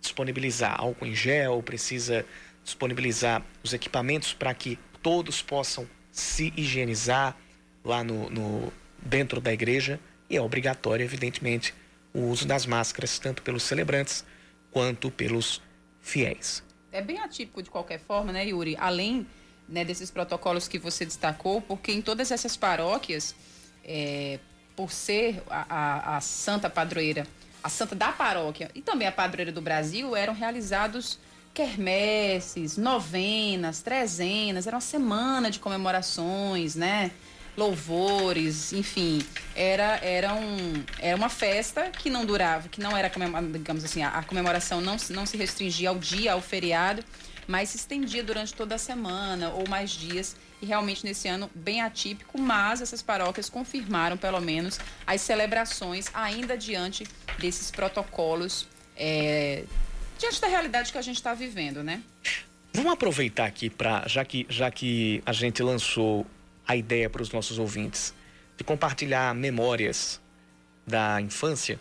disponibilizar 0.00 0.80
álcool 0.80 1.06
em 1.06 1.14
gel, 1.14 1.62
precisa 1.62 2.24
disponibilizar 2.62 3.44
os 3.62 3.72
equipamentos 3.72 4.32
para 4.32 4.52
que 4.54 4.78
todos 5.02 5.42
possam 5.42 5.86
se 6.12 6.52
higienizar 6.56 7.36
lá 7.84 8.04
no, 8.04 8.28
no, 8.30 8.72
dentro 8.98 9.40
da 9.40 9.52
igreja 9.52 9.98
e 10.28 10.36
é 10.36 10.40
obrigatório, 10.40 11.04
evidentemente, 11.04 11.74
o 12.14 12.20
uso 12.26 12.46
das 12.46 12.66
máscaras 12.66 13.18
tanto 13.18 13.42
pelos 13.42 13.62
celebrantes 13.62 14.24
quanto 14.70 15.10
pelos 15.10 15.60
fiéis. 16.00 16.62
É 16.92 17.02
bem 17.02 17.18
atípico 17.18 17.62
de 17.62 17.70
qualquer 17.70 18.00
forma, 18.00 18.32
né, 18.32 18.46
Yuri? 18.46 18.76
Além 18.78 19.26
né, 19.68 19.84
desses 19.84 20.10
protocolos 20.10 20.66
que 20.68 20.78
você 20.78 21.04
destacou, 21.04 21.60
porque 21.60 21.92
em 21.92 22.02
todas 22.02 22.30
essas 22.30 22.56
paróquias, 22.56 23.34
é, 23.84 24.38
por 24.80 24.90
ser 24.90 25.42
a, 25.50 25.66
a, 25.68 26.16
a 26.16 26.20
santa 26.22 26.70
padroeira, 26.70 27.26
a 27.62 27.68
santa 27.68 27.94
da 27.94 28.12
paróquia 28.12 28.70
e 28.74 28.80
também 28.80 29.06
a 29.06 29.12
padroeira 29.12 29.52
do 29.52 29.60
Brasil, 29.60 30.16
eram 30.16 30.32
realizados 30.32 31.18
quermesses, 31.52 32.78
novenas, 32.78 33.82
trezenas, 33.82 34.66
era 34.66 34.76
uma 34.76 34.80
semana 34.80 35.50
de 35.50 35.58
comemorações, 35.58 36.76
né? 36.76 37.10
Louvores, 37.58 38.72
enfim, 38.72 39.22
era, 39.54 39.98
era, 40.02 40.32
um, 40.32 40.82
era 40.98 41.14
uma 41.14 41.28
festa 41.28 41.90
que 41.90 42.08
não 42.08 42.24
durava, 42.24 42.66
que 42.70 42.80
não 42.80 42.96
era, 42.96 43.12
digamos 43.52 43.84
assim, 43.84 44.02
a, 44.02 44.08
a 44.08 44.22
comemoração 44.22 44.80
não, 44.80 44.96
não 45.10 45.26
se 45.26 45.36
restringia 45.36 45.90
ao 45.90 45.98
dia, 45.98 46.32
ao 46.32 46.40
feriado, 46.40 47.04
mas 47.46 47.68
se 47.68 47.76
estendia 47.76 48.24
durante 48.24 48.54
toda 48.54 48.76
a 48.76 48.78
semana 48.78 49.50
ou 49.50 49.68
mais 49.68 49.90
dias. 49.90 50.36
E 50.60 50.66
realmente 50.66 51.04
nesse 51.04 51.26
ano 51.26 51.50
bem 51.54 51.80
atípico, 51.80 52.38
mas 52.38 52.82
essas 52.82 53.00
paróquias 53.00 53.48
confirmaram 53.48 54.16
pelo 54.16 54.40
menos 54.40 54.78
as 55.06 55.20
celebrações 55.22 56.10
ainda 56.12 56.56
diante 56.56 57.06
desses 57.38 57.70
protocolos, 57.70 58.68
é, 58.96 59.64
diante 60.18 60.40
da 60.40 60.48
realidade 60.48 60.92
que 60.92 60.98
a 60.98 61.02
gente 61.02 61.16
está 61.16 61.32
vivendo, 61.32 61.82
né? 61.82 62.02
Vamos 62.72 62.92
aproveitar 62.92 63.46
aqui 63.46 63.70
para, 63.70 64.06
já 64.06 64.24
que, 64.24 64.46
já 64.48 64.70
que 64.70 65.22
a 65.26 65.32
gente 65.32 65.62
lançou 65.62 66.26
a 66.66 66.76
ideia 66.76 67.10
para 67.10 67.22
os 67.22 67.32
nossos 67.32 67.58
ouvintes 67.58 68.14
de 68.56 68.62
compartilhar 68.62 69.34
memórias 69.34 70.20
da 70.86 71.20
infância. 71.20 71.80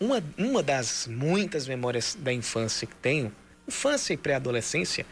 Uma, 0.00 0.22
uma 0.36 0.62
das 0.62 1.06
muitas 1.06 1.66
memórias 1.66 2.16
da 2.18 2.32
infância 2.32 2.86
que 2.86 2.94
tenho 2.96 3.32
infância 3.66 4.12
e 4.12 4.16
pré-adolescência 4.16 5.06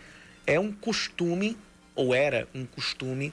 é 0.46 0.58
um 0.60 0.72
costume, 0.72 1.56
ou 1.96 2.14
era 2.14 2.46
um 2.54 2.64
costume, 2.64 3.32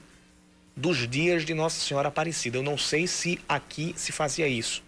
dos 0.76 1.08
dias 1.08 1.44
de 1.44 1.54
Nossa 1.54 1.78
Senhora 1.78 2.08
Aparecida. 2.08 2.58
Eu 2.58 2.62
não 2.62 2.76
sei 2.76 3.06
se 3.06 3.38
aqui 3.48 3.94
se 3.96 4.10
fazia 4.10 4.48
isso, 4.48 4.82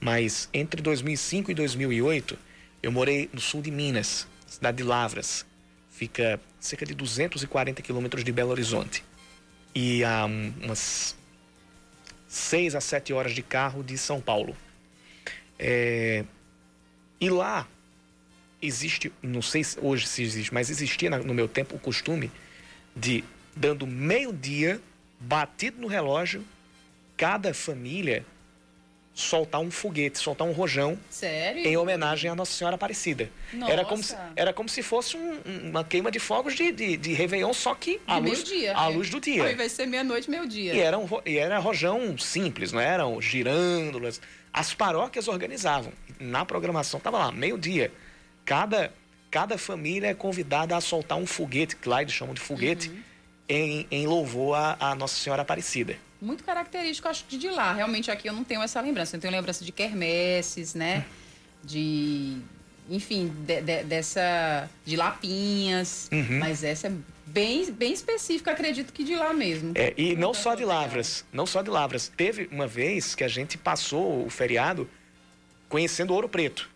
mas 0.00 0.48
entre 0.54 0.80
2005 0.80 1.50
e 1.50 1.54
2008 1.54 2.38
eu 2.82 2.90
morei 2.92 3.28
no 3.32 3.40
sul 3.40 3.60
de 3.60 3.70
Minas, 3.70 4.26
cidade 4.46 4.78
de 4.78 4.82
Lavras. 4.84 5.44
Fica 5.90 6.40
cerca 6.60 6.86
de 6.86 6.94
240 6.94 7.82
quilômetros 7.82 8.22
de 8.22 8.32
Belo 8.32 8.50
Horizonte. 8.50 9.02
E 9.74 10.04
a 10.04 10.24
umas 10.26 11.16
6 12.28 12.74
a 12.74 12.80
7 12.80 13.12
horas 13.12 13.34
de 13.34 13.42
carro 13.42 13.82
de 13.82 13.96
São 13.98 14.20
Paulo. 14.20 14.56
É... 15.58 16.24
E 17.20 17.30
lá 17.30 17.66
existe, 18.60 19.12
não 19.22 19.42
sei 19.42 19.64
se 19.64 19.78
hoje 19.80 20.06
se 20.06 20.22
existe, 20.22 20.52
mas 20.52 20.70
existia 20.70 21.10
no 21.10 21.34
meu 21.34 21.48
tempo 21.48 21.76
o 21.76 21.78
costume 21.78 22.30
de, 22.96 23.22
dando 23.54 23.86
meio-dia, 23.86 24.80
batido 25.20 25.80
no 25.80 25.86
relógio, 25.86 26.42
cada 27.16 27.52
família 27.52 28.24
soltar 29.16 29.62
um 29.62 29.70
foguete, 29.70 30.18
soltar 30.18 30.46
um 30.46 30.52
rojão 30.52 30.98
Sério? 31.08 31.66
em 31.66 31.74
homenagem 31.74 32.30
à 32.30 32.34
Nossa 32.34 32.52
Senhora 32.52 32.76
Aparecida. 32.76 33.30
Nossa. 33.50 33.72
Era 33.72 33.84
como 33.84 34.02
se, 34.02 34.16
era 34.36 34.52
como 34.52 34.68
se 34.68 34.82
fosse 34.82 35.16
um, 35.16 35.40
uma 35.70 35.82
queima 35.82 36.10
de 36.10 36.18
fogos 36.18 36.54
de, 36.54 36.70
de, 36.70 36.96
de 36.98 37.14
Réveillon, 37.14 37.54
só 37.54 37.74
que 37.74 37.98
à, 38.06 38.18
luz, 38.18 38.44
dia, 38.44 38.76
à 38.76 38.86
luz 38.88 39.08
do 39.08 39.18
dia. 39.18 39.42
Ao 39.42 39.50
invés 39.50 39.72
de 39.72 39.76
ser 39.76 39.86
meia-noite, 39.86 40.28
meio-dia. 40.28 40.74
E 40.74 40.80
era, 40.80 40.98
um, 40.98 41.08
e 41.24 41.38
era 41.38 41.58
rojão 41.58 42.18
simples, 42.18 42.72
não 42.72 42.80
eram 42.80 43.18
girândolas. 43.20 44.20
As 44.52 44.74
paróquias 44.74 45.28
organizavam. 45.28 45.92
Na 46.20 46.44
programação 46.44 46.98
estava 46.98 47.18
lá, 47.18 47.32
meio-dia. 47.32 47.90
Cada, 48.44 48.92
cada 49.30 49.58
família 49.58 50.08
é 50.08 50.14
convidada 50.14 50.76
a 50.76 50.80
soltar 50.80 51.18
um 51.18 51.26
foguete, 51.26 51.76
que 51.76 51.88
lá 51.88 52.02
eles 52.02 52.14
chamam 52.14 52.34
de 52.34 52.40
foguete, 52.40 52.88
uhum. 52.88 53.02
em, 53.48 53.86
em 53.90 54.06
louvor 54.06 54.56
à, 54.56 54.76
à 54.80 54.94
Nossa 54.94 55.16
Senhora 55.16 55.42
Aparecida 55.42 55.96
muito 56.20 56.44
característico, 56.44 57.08
acho 57.08 57.24
que 57.24 57.36
de 57.36 57.48
lá. 57.48 57.72
Realmente 57.72 58.10
aqui 58.10 58.28
eu 58.28 58.32
não 58.32 58.44
tenho 58.44 58.62
essa 58.62 58.80
lembrança. 58.80 59.16
Eu 59.16 59.20
tenho 59.20 59.32
lembrança 59.32 59.64
de 59.64 59.72
quermesses, 59.72 60.74
né? 60.74 61.04
De. 61.64 62.36
Enfim, 62.88 63.32
de, 63.44 63.60
de, 63.60 63.82
dessa. 63.84 64.70
De 64.84 64.96
lapinhas. 64.96 66.08
Uhum. 66.12 66.38
Mas 66.38 66.62
essa 66.62 66.86
é 66.86 66.92
bem, 67.26 67.72
bem 67.72 67.92
específica, 67.92 68.52
acredito 68.52 68.92
que 68.92 69.02
de 69.02 69.16
lá 69.16 69.32
mesmo. 69.32 69.72
É, 69.74 69.92
e 69.96 70.14
não 70.14 70.32
só 70.32 70.54
de 70.54 70.64
Lavras. 70.64 71.24
Não 71.32 71.44
só 71.44 71.62
de 71.62 71.70
Lavras. 71.70 72.12
Teve 72.16 72.48
uma 72.52 72.68
vez 72.68 73.16
que 73.16 73.24
a 73.24 73.28
gente 73.28 73.58
passou 73.58 74.24
o 74.24 74.30
feriado 74.30 74.88
conhecendo 75.68 76.14
Ouro 76.14 76.28
Preto. 76.28 76.70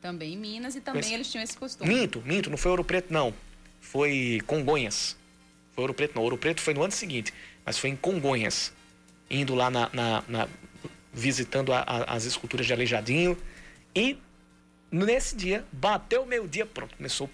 Também 0.00 0.34
em 0.34 0.36
Minas 0.36 0.76
e 0.76 0.80
também 0.80 1.14
eles 1.14 1.30
tinham 1.30 1.42
esse 1.42 1.56
costume. 1.56 1.92
Minto, 1.92 2.22
minto, 2.22 2.50
não 2.50 2.56
foi 2.56 2.70
Ouro 2.70 2.84
Preto, 2.84 3.12
não. 3.12 3.34
Foi 3.80 4.40
Congonhas. 4.46 5.16
Foi 5.72 5.82
Ouro 5.82 5.94
Preto, 5.94 6.14
não. 6.14 6.22
Ouro 6.22 6.38
Preto 6.38 6.60
foi 6.60 6.74
no 6.74 6.82
ano 6.82 6.92
seguinte 6.92 7.32
mas 7.64 7.78
foi 7.78 7.90
em 7.90 7.96
Congonhas, 7.96 8.72
indo 9.30 9.54
lá 9.54 9.70
na, 9.70 9.88
na, 9.92 10.24
na 10.26 10.48
visitando 11.12 11.72
a, 11.72 11.80
a, 11.80 12.14
as 12.14 12.24
esculturas 12.24 12.66
de 12.66 12.72
Aleijadinho. 12.72 13.36
E 13.94 14.18
nesse 14.90 15.36
dia, 15.36 15.64
bateu 15.72 16.22
o 16.22 16.26
meio-dia, 16.26 16.66
pronto, 16.66 16.96
começou 16.96 17.30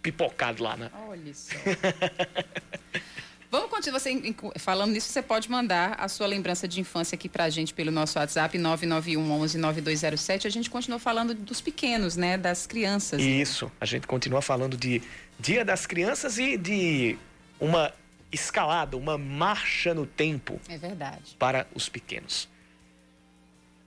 pipocado 0.00 0.62
lá, 0.62 0.76
né? 0.76 0.90
Olha 1.08 1.34
só. 1.34 1.54
Vamos 3.52 3.68
continuar 3.68 4.00
você 4.00 4.34
falando 4.56 4.92
nisso, 4.92 5.10
você 5.10 5.20
pode 5.20 5.50
mandar 5.50 5.94
a 6.00 6.08
sua 6.08 6.26
lembrança 6.26 6.66
de 6.66 6.80
infância 6.80 7.14
aqui 7.16 7.28
pra 7.28 7.50
gente 7.50 7.74
pelo 7.74 7.90
nosso 7.90 8.18
WhatsApp 8.18 8.56
991 8.56 9.30
11 9.30 9.58
9207. 9.58 10.46
A 10.46 10.50
gente 10.50 10.70
continua 10.70 10.98
falando 10.98 11.34
dos 11.34 11.60
pequenos, 11.60 12.16
né, 12.16 12.38
das 12.38 12.66
crianças. 12.66 13.20
Isso, 13.20 13.70
a 13.78 13.84
gente 13.84 14.06
continua 14.06 14.40
falando 14.40 14.74
de 14.74 15.02
Dia 15.38 15.66
das 15.66 15.84
Crianças 15.84 16.38
e 16.38 16.56
de 16.56 17.18
uma 17.60 17.92
escalada, 18.32 18.96
uma 18.96 19.18
marcha 19.18 19.92
no 19.92 20.06
tempo. 20.06 20.58
É 20.66 20.78
verdade. 20.78 21.36
Para 21.38 21.66
os 21.74 21.90
pequenos. 21.90 22.48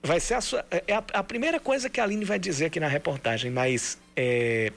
Vai 0.00 0.20
ser 0.20 0.34
a, 0.34 0.40
sua, 0.40 0.64
é 0.70 0.94
a, 0.94 1.02
a 1.12 1.24
primeira 1.24 1.58
coisa 1.58 1.90
que 1.90 2.00
a 2.00 2.04
Aline 2.04 2.24
vai 2.24 2.38
dizer 2.38 2.66
aqui 2.66 2.78
na 2.78 2.86
reportagem, 2.86 3.50
mas 3.50 3.98
é, 4.14 4.72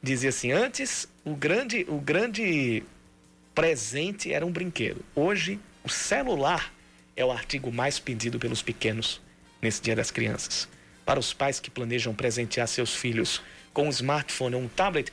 dizia 0.00 0.28
assim: 0.28 0.52
antes 0.52 1.08
o 1.24 1.34
grande, 1.34 1.84
o 1.88 1.98
grande 1.98 2.84
presente 3.60 4.32
era 4.32 4.46
um 4.46 4.50
brinquedo. 4.50 5.04
Hoje, 5.14 5.60
o 5.84 5.88
celular 5.90 6.72
é 7.14 7.22
o 7.22 7.30
artigo 7.30 7.70
mais 7.70 7.98
pedido 7.98 8.38
pelos 8.38 8.62
pequenos 8.62 9.20
nesse 9.60 9.82
Dia 9.82 9.94
das 9.94 10.10
Crianças. 10.10 10.66
Para 11.04 11.20
os 11.20 11.34
pais 11.34 11.60
que 11.60 11.70
planejam 11.70 12.14
presentear 12.14 12.66
seus 12.66 12.94
filhos 12.94 13.42
com 13.74 13.86
um 13.86 13.90
smartphone 13.90 14.54
ou 14.54 14.62
um 14.62 14.68
tablet, 14.68 15.12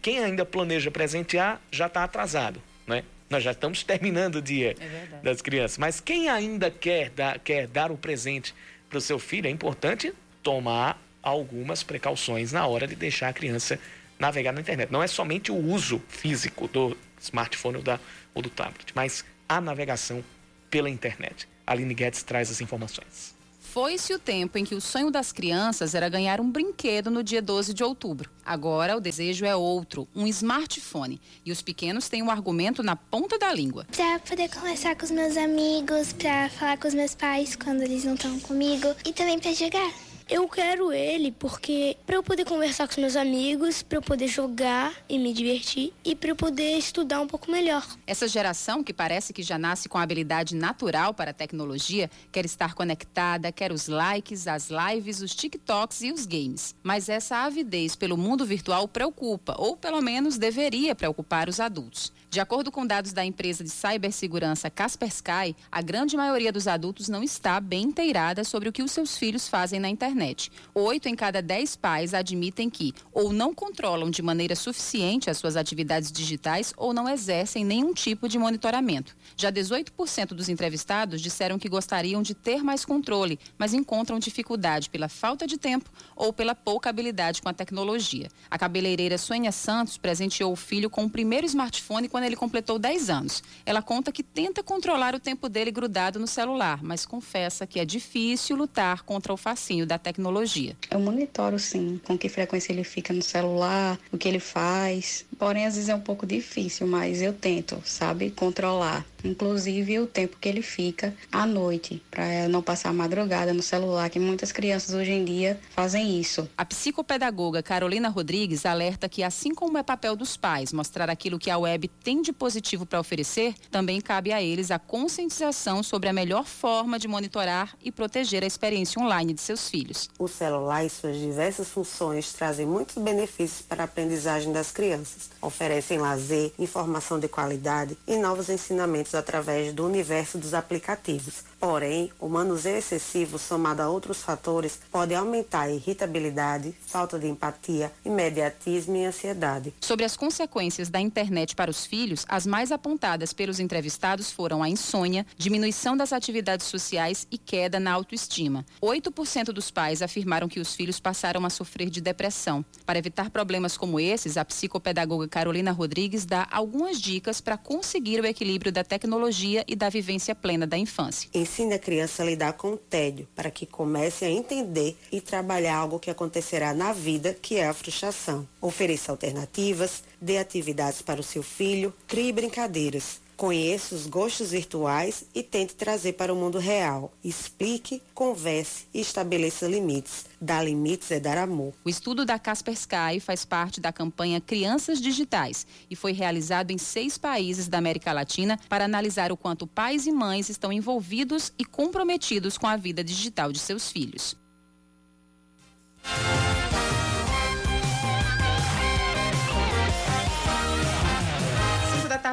quem 0.00 0.18
ainda 0.20 0.46
planeja 0.46 0.90
presentear 0.90 1.60
já 1.70 1.84
está 1.84 2.04
atrasado, 2.04 2.58
né? 2.86 3.04
Nós 3.28 3.44
já 3.44 3.50
estamos 3.50 3.82
terminando 3.84 4.36
o 4.36 4.42
dia 4.42 4.74
é 4.80 5.18
das 5.22 5.42
crianças. 5.42 5.76
Mas 5.76 6.00
quem 6.00 6.30
ainda 6.30 6.70
quer 6.70 7.10
dar, 7.10 7.38
quer 7.38 7.66
dar 7.66 7.92
o 7.92 7.98
presente 7.98 8.54
para 8.88 8.96
o 8.96 9.00
seu 9.00 9.18
filho, 9.18 9.46
é 9.46 9.50
importante 9.50 10.10
tomar 10.42 10.98
algumas 11.22 11.82
precauções 11.82 12.50
na 12.50 12.66
hora 12.66 12.86
de 12.86 12.96
deixar 12.96 13.28
a 13.28 13.32
criança 13.34 13.78
navegar 14.18 14.52
na 14.52 14.62
internet. 14.62 14.90
Não 14.90 15.02
é 15.02 15.06
somente 15.06 15.52
o 15.52 15.56
uso 15.56 16.02
físico 16.08 16.66
do 16.66 16.96
smartphone 17.24 17.78
ou, 17.78 17.82
da, 17.82 17.98
ou 18.34 18.42
do 18.42 18.50
tablet, 18.50 18.92
mas 18.94 19.24
a 19.48 19.60
navegação 19.60 20.24
pela 20.70 20.90
internet. 20.90 21.48
A 21.66 21.72
Aline 21.72 21.94
Guedes 21.94 22.22
traz 22.22 22.50
as 22.50 22.60
informações. 22.60 23.34
Foi-se 23.74 24.14
o 24.14 24.20
tempo 24.20 24.56
em 24.56 24.64
que 24.64 24.74
o 24.76 24.80
sonho 24.80 25.10
das 25.10 25.32
crianças 25.32 25.96
era 25.96 26.08
ganhar 26.08 26.40
um 26.40 26.48
brinquedo 26.48 27.10
no 27.10 27.24
dia 27.24 27.42
12 27.42 27.74
de 27.74 27.82
outubro. 27.82 28.30
Agora 28.46 28.96
o 28.96 29.00
desejo 29.00 29.44
é 29.44 29.56
outro, 29.56 30.06
um 30.14 30.28
smartphone. 30.28 31.20
E 31.44 31.50
os 31.50 31.60
pequenos 31.60 32.08
têm 32.08 32.22
um 32.22 32.30
argumento 32.30 32.84
na 32.84 32.94
ponta 32.94 33.36
da 33.36 33.52
língua. 33.52 33.84
Para 33.90 34.20
poder 34.20 34.48
conversar 34.48 34.94
com 34.94 35.04
os 35.04 35.10
meus 35.10 35.36
amigos, 35.36 36.12
para 36.12 36.48
falar 36.50 36.78
com 36.78 36.86
os 36.86 36.94
meus 36.94 37.16
pais 37.16 37.56
quando 37.56 37.82
eles 37.82 38.04
não 38.04 38.14
estão 38.14 38.38
comigo 38.38 38.94
e 39.04 39.12
também 39.12 39.40
para 39.40 39.52
jogar. 39.52 39.92
Eu 40.28 40.48
quero 40.48 40.90
ele 40.90 41.30
porque 41.30 41.98
para 42.06 42.16
eu 42.16 42.22
poder 42.22 42.46
conversar 42.46 42.88
com 42.88 42.98
meus 42.98 43.14
amigos, 43.14 43.82
para 43.82 43.98
eu 43.98 44.02
poder 44.02 44.26
jogar 44.26 44.94
e 45.06 45.18
me 45.18 45.34
divertir 45.34 45.92
e 46.02 46.14
para 46.16 46.30
eu 46.30 46.36
poder 46.36 46.78
estudar 46.78 47.20
um 47.20 47.26
pouco 47.26 47.50
melhor. 47.50 47.86
Essa 48.06 48.26
geração 48.26 48.82
que 48.82 48.94
parece 48.94 49.34
que 49.34 49.42
já 49.42 49.58
nasce 49.58 49.86
com 49.86 49.98
habilidade 49.98 50.56
natural 50.56 51.12
para 51.12 51.30
a 51.30 51.34
tecnologia, 51.34 52.10
quer 52.32 52.46
estar 52.46 52.72
conectada, 52.72 53.52
quer 53.52 53.70
os 53.70 53.86
likes, 53.86 54.46
as 54.46 54.70
lives, 54.70 55.20
os 55.20 55.34
TikToks 55.34 56.00
e 56.00 56.10
os 56.10 56.24
games. 56.24 56.74
Mas 56.82 57.10
essa 57.10 57.44
avidez 57.44 57.94
pelo 57.94 58.16
mundo 58.16 58.46
virtual 58.46 58.88
preocupa, 58.88 59.54
ou 59.58 59.76
pelo 59.76 60.00
menos 60.00 60.38
deveria 60.38 60.94
preocupar 60.94 61.50
os 61.50 61.60
adultos. 61.60 62.10
De 62.34 62.40
acordo 62.40 62.72
com 62.72 62.84
dados 62.84 63.12
da 63.12 63.24
empresa 63.24 63.62
de 63.62 63.70
cibersegurança 63.70 64.68
Kaspersky, 64.68 65.54
a 65.70 65.80
grande 65.80 66.16
maioria 66.16 66.50
dos 66.50 66.66
adultos 66.66 67.08
não 67.08 67.22
está 67.22 67.60
bem 67.60 67.84
inteirada 67.84 68.42
sobre 68.42 68.68
o 68.68 68.72
que 68.72 68.82
os 68.82 68.90
seus 68.90 69.16
filhos 69.16 69.46
fazem 69.46 69.78
na 69.78 69.88
internet. 69.88 70.50
Oito 70.74 71.08
em 71.08 71.14
cada 71.14 71.40
dez 71.40 71.76
pais 71.76 72.12
admitem 72.12 72.68
que 72.68 72.92
ou 73.12 73.32
não 73.32 73.54
controlam 73.54 74.10
de 74.10 74.20
maneira 74.20 74.56
suficiente 74.56 75.30
as 75.30 75.38
suas 75.38 75.54
atividades 75.54 76.10
digitais 76.10 76.74
ou 76.76 76.92
não 76.92 77.08
exercem 77.08 77.64
nenhum 77.64 77.94
tipo 77.94 78.28
de 78.28 78.36
monitoramento. 78.36 79.16
Já 79.36 79.52
18% 79.52 80.30
dos 80.30 80.48
entrevistados 80.48 81.20
disseram 81.20 81.56
que 81.56 81.68
gostariam 81.68 82.20
de 82.20 82.34
ter 82.34 82.64
mais 82.64 82.84
controle, 82.84 83.38
mas 83.56 83.72
encontram 83.72 84.18
dificuldade 84.18 84.90
pela 84.90 85.08
falta 85.08 85.46
de 85.46 85.56
tempo 85.56 85.88
ou 86.16 86.32
pela 86.32 86.56
pouca 86.56 86.90
habilidade 86.90 87.40
com 87.40 87.48
a 87.48 87.54
tecnologia. 87.54 88.28
A 88.50 88.58
cabeleireira 88.58 89.18
Sônia 89.18 89.52
Santos 89.52 89.96
presenteou 89.96 90.52
o 90.52 90.56
filho 90.56 90.90
com 90.90 91.04
o 91.04 91.10
primeiro 91.10 91.46
smartphone 91.46 92.08
quando 92.08 92.23
ele 92.26 92.36
completou 92.36 92.78
10 92.78 93.10
anos. 93.10 93.42
Ela 93.64 93.82
conta 93.82 94.12
que 94.12 94.22
tenta 94.22 94.62
controlar 94.62 95.14
o 95.14 95.20
tempo 95.20 95.48
dele 95.48 95.70
grudado 95.70 96.18
no 96.18 96.26
celular, 96.26 96.82
mas 96.82 97.06
confessa 97.06 97.66
que 97.66 97.80
é 97.80 97.84
difícil 97.84 98.56
lutar 98.56 99.02
contra 99.02 99.32
o 99.32 99.36
fascínio 99.36 99.86
da 99.86 99.98
tecnologia. 99.98 100.76
Eu 100.90 101.00
monitoro 101.00 101.58
sim, 101.58 102.00
com 102.04 102.16
que 102.16 102.28
frequência 102.28 102.72
ele 102.72 102.84
fica 102.84 103.12
no 103.12 103.22
celular, 103.22 103.98
o 104.12 104.18
que 104.18 104.28
ele 104.28 104.40
faz. 104.40 105.24
Porém, 105.38 105.66
às 105.66 105.74
vezes 105.74 105.88
é 105.88 105.94
um 105.94 106.00
pouco 106.00 106.26
difícil, 106.26 106.86
mas 106.86 107.22
eu 107.22 107.32
tento, 107.32 107.80
sabe, 107.84 108.30
controlar 108.30 109.04
inclusive 109.24 109.98
o 109.98 110.06
tempo 110.06 110.36
que 110.40 110.48
ele 110.48 110.62
fica 110.62 111.14
à 111.32 111.46
noite, 111.46 112.02
para 112.10 112.48
não 112.48 112.62
passar 112.62 112.90
a 112.90 112.92
madrugada 112.92 113.52
no 113.52 113.62
celular, 113.62 114.10
que 114.10 114.20
muitas 114.20 114.52
crianças 114.52 114.94
hoje 114.94 115.10
em 115.10 115.24
dia 115.24 115.58
fazem 115.70 116.20
isso. 116.20 116.48
A 116.56 116.64
psicopedagoga 116.64 117.62
Carolina 117.62 118.08
Rodrigues 118.08 118.66
alerta 118.66 119.08
que, 119.08 119.22
assim 119.22 119.54
como 119.54 119.78
é 119.78 119.82
papel 119.82 120.14
dos 120.14 120.36
pais 120.36 120.72
mostrar 120.72 121.08
aquilo 121.08 121.38
que 121.38 121.50
a 121.50 121.58
web 121.58 121.88
tem 122.02 122.13
de 122.22 122.32
positivo 122.32 122.84
para 122.84 123.00
oferecer, 123.00 123.54
também 123.70 124.00
cabe 124.00 124.32
a 124.32 124.42
eles 124.42 124.70
a 124.70 124.78
conscientização 124.78 125.82
sobre 125.82 126.08
a 126.08 126.12
melhor 126.12 126.44
forma 126.44 126.98
de 126.98 127.08
monitorar 127.08 127.76
e 127.82 127.90
proteger 127.90 128.42
a 128.42 128.46
experiência 128.46 129.00
online 129.00 129.32
de 129.32 129.40
seus 129.40 129.68
filhos. 129.68 130.08
O 130.18 130.28
celular 130.28 130.84
e 130.84 130.90
suas 130.90 131.16
diversas 131.16 131.68
funções 131.68 132.32
trazem 132.32 132.66
muitos 132.66 132.96
benefícios 133.02 133.62
para 133.62 133.82
a 133.82 133.86
aprendizagem 133.86 134.52
das 134.52 134.70
crianças. 134.70 135.30
Oferecem 135.40 135.98
lazer, 135.98 136.52
informação 136.58 137.18
de 137.18 137.28
qualidade 137.28 137.96
e 138.06 138.16
novos 138.16 138.48
ensinamentos 138.48 139.14
através 139.14 139.72
do 139.72 139.86
universo 139.86 140.38
dos 140.38 140.54
aplicativos. 140.54 141.44
Porém, 141.58 142.12
o 142.20 142.28
manuseio 142.28 142.76
excessivo, 142.76 143.38
somado 143.38 143.80
a 143.80 143.88
outros 143.88 144.22
fatores, 144.22 144.78
pode 144.90 145.14
aumentar 145.14 145.62
a 145.62 145.70
irritabilidade, 145.70 146.74
falta 146.86 147.18
de 147.18 147.26
empatia, 147.26 147.90
imediatismo 148.04 148.96
e 148.96 149.06
ansiedade. 149.06 149.72
Sobre 149.80 150.04
as 150.04 150.14
consequências 150.14 150.90
da 150.90 151.00
internet 151.00 151.56
para 151.56 151.70
os 151.70 151.86
filhos, 151.86 152.03
as 152.28 152.46
mais 152.46 152.70
apontadas 152.70 153.32
pelos 153.32 153.58
entrevistados 153.58 154.30
foram 154.30 154.62
a 154.62 154.68
insônia, 154.68 155.24
diminuição 155.36 155.96
das 155.96 156.12
atividades 156.12 156.66
sociais 156.66 157.26
e 157.30 157.38
queda 157.38 157.80
na 157.80 157.92
autoestima. 157.92 158.64
8% 158.82 159.46
dos 159.46 159.70
pais 159.70 160.02
afirmaram 160.02 160.48
que 160.48 160.60
os 160.60 160.74
filhos 160.74 161.00
passaram 161.00 161.46
a 161.46 161.50
sofrer 161.50 161.88
de 161.88 162.00
depressão. 162.00 162.64
Para 162.84 162.98
evitar 162.98 163.30
problemas 163.30 163.76
como 163.76 163.98
esses, 163.98 164.36
a 164.36 164.44
psicopedagoga 164.44 165.26
Carolina 165.28 165.72
Rodrigues 165.72 166.26
dá 166.26 166.46
algumas 166.50 167.00
dicas 167.00 167.40
para 167.40 167.56
conseguir 167.56 168.20
o 168.20 168.26
equilíbrio 168.26 168.70
da 168.70 168.84
tecnologia 168.84 169.64
e 169.66 169.74
da 169.74 169.88
vivência 169.88 170.34
plena 170.34 170.66
da 170.66 170.76
infância. 170.76 171.30
Ensine 171.32 171.74
a 171.74 171.78
criança 171.78 172.22
a 172.22 172.26
lidar 172.26 172.52
com 172.54 172.72
o 172.72 172.76
tédio, 172.76 173.26
para 173.34 173.50
que 173.50 173.66
comece 173.66 174.24
a 174.24 174.30
entender 174.30 174.96
e 175.10 175.20
trabalhar 175.20 175.76
algo 175.76 175.98
que 175.98 176.10
acontecerá 176.10 176.74
na 176.74 176.92
vida, 176.92 177.34
que 177.40 177.56
é 177.56 177.66
a 177.66 177.74
frustração. 177.74 178.46
Ofereça 178.60 179.12
alternativas, 179.12 180.02
dê 180.20 180.38
atividades 180.38 181.02
para 181.02 181.20
o 181.20 181.24
seu 181.24 181.42
filho, 181.42 181.92
crie 182.06 182.32
brincadeiras. 182.32 183.24
Conheça 183.36 183.96
os 183.96 184.06
gostos 184.06 184.52
virtuais 184.52 185.24
e 185.34 185.42
tente 185.42 185.74
trazer 185.74 186.12
para 186.12 186.32
o 186.32 186.36
mundo 186.36 186.58
real. 186.58 187.12
Explique, 187.22 188.00
converse 188.14 188.86
e 188.94 189.00
estabeleça 189.00 189.66
limites. 189.66 190.26
Dar 190.40 190.62
limites 190.62 191.10
é 191.10 191.18
dar 191.18 191.38
amor. 191.38 191.74
O 191.84 191.88
estudo 191.88 192.24
da 192.24 192.38
Kaspersky 192.38 193.18
faz 193.20 193.44
parte 193.44 193.80
da 193.80 193.92
campanha 193.92 194.40
Crianças 194.40 195.00
Digitais 195.00 195.66
e 195.90 195.96
foi 195.96 196.12
realizado 196.12 196.70
em 196.70 196.78
seis 196.78 197.18
países 197.18 197.66
da 197.66 197.78
América 197.78 198.12
Latina 198.12 198.58
para 198.68 198.84
analisar 198.84 199.32
o 199.32 199.36
quanto 199.36 199.66
pais 199.66 200.06
e 200.06 200.12
mães 200.12 200.48
estão 200.48 200.72
envolvidos 200.72 201.52
e 201.58 201.64
comprometidos 201.64 202.56
com 202.56 202.68
a 202.68 202.76
vida 202.76 203.02
digital 203.02 203.50
de 203.50 203.58
seus 203.58 203.90
filhos. 203.90 204.36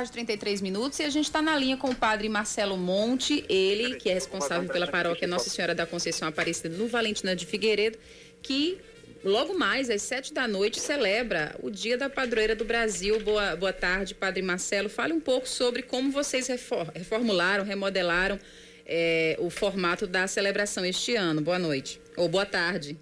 Tarde, 0.02 0.12
33 0.14 0.62
minutos, 0.62 1.00
e 1.00 1.04
a 1.04 1.10
gente 1.10 1.26
está 1.26 1.42
na 1.42 1.56
linha 1.56 1.78
com 1.78 1.90
o 1.90 1.96
padre 1.96 2.28
Marcelo 2.28 2.76
Monte, 2.76 3.46
ele 3.48 3.96
que 3.96 4.10
é 4.10 4.14
responsável 4.14 4.68
pela 4.68 4.88
paróquia 4.88 5.28
Nossa 5.28 5.50
Senhora 5.50 5.76
da 5.76 5.86
Conceição 5.86 6.28
Aparecida 6.28 6.76
no 6.76 6.88
Valentina 6.88 7.36
de 7.36 7.46
Figueiredo, 7.46 8.00
que 8.42 8.80
logo 9.24 9.54
mais, 9.54 9.92
às 9.92 10.02
sete 10.02 10.34
da 10.34 10.48
noite, 10.48 10.80
celebra 10.80 11.56
o 11.62 11.70
Dia 11.70 11.98
da 11.98 12.10
Padroeira 12.10 12.56
do 12.56 12.66
Brasil. 12.66 13.20
Boa, 13.20 13.56
boa 13.56 13.74
tarde, 13.74 14.16
padre 14.16 14.42
Marcelo. 14.42 14.90
Fale 14.90 15.14
um 15.14 15.20
pouco 15.20 15.48
sobre 15.48 15.84
como 15.84 16.12
vocês 16.12 16.48
reformularam, 16.48 17.64
remodelaram 17.64 18.40
é, 18.86 19.36
o 19.40 19.52
formato 19.52 20.08
da 20.08 20.26
celebração 20.26 20.84
este 20.84 21.16
ano. 21.16 21.42
Boa 21.42 21.60
noite. 21.60 22.02
Ou 22.18 22.28
boa 22.28 22.46
tarde. 22.46 22.98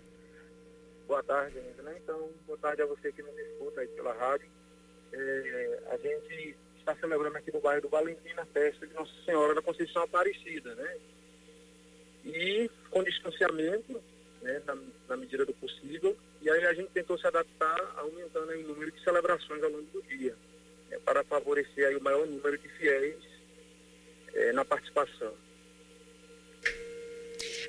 Boa 1.07 1.23
tarde, 1.23 1.55
né? 1.81 1.95
Então, 2.03 2.29
boa 2.45 2.59
tarde 2.59 2.81
a 2.81 2.85
você 2.85 3.09
que 3.13 3.21
nos 3.21 3.37
escuta 3.37 3.79
aí 3.79 3.87
pela 3.87 4.13
rádio. 4.13 4.49
É, 5.13 5.79
a 5.91 5.97
gente 5.97 6.55
está 6.89 6.95
celebrando 7.01 7.37
aqui 7.37 7.51
no 7.53 7.59
bairro 7.59 7.83
do 7.83 7.89
Valentim 7.89 8.33
a 8.37 8.45
festa 8.45 8.87
de 8.87 8.93
Nossa 8.93 9.11
Senhora 9.25 9.53
da 9.53 9.61
Conceição 9.61 10.03
Aparecida, 10.03 10.73
né? 10.75 10.97
E 12.25 12.69
com 12.89 13.03
distanciamento, 13.03 14.01
né, 14.41 14.61
na, 14.65 14.77
na, 15.07 15.17
medida 15.17 15.45
do 15.45 15.53
possível, 15.53 16.17
e 16.41 16.49
aí 16.49 16.65
a 16.65 16.73
gente 16.73 16.89
tentou 16.91 17.17
se 17.17 17.27
adaptar 17.27 17.93
aumentando 17.97 18.51
o 18.51 18.67
número 18.67 18.91
de 18.91 19.03
celebrações 19.03 19.63
ao 19.63 19.69
longo 19.69 19.85
do 19.91 20.01
dia, 20.03 20.35
né, 20.89 20.97
para 21.05 21.23
favorecer 21.23 21.87
aí 21.87 21.95
o 21.95 22.01
maior 22.01 22.25
número 22.25 22.57
de 22.57 22.67
fiéis 22.69 23.17
é, 24.33 24.51
na 24.51 24.65
participação. 24.65 25.33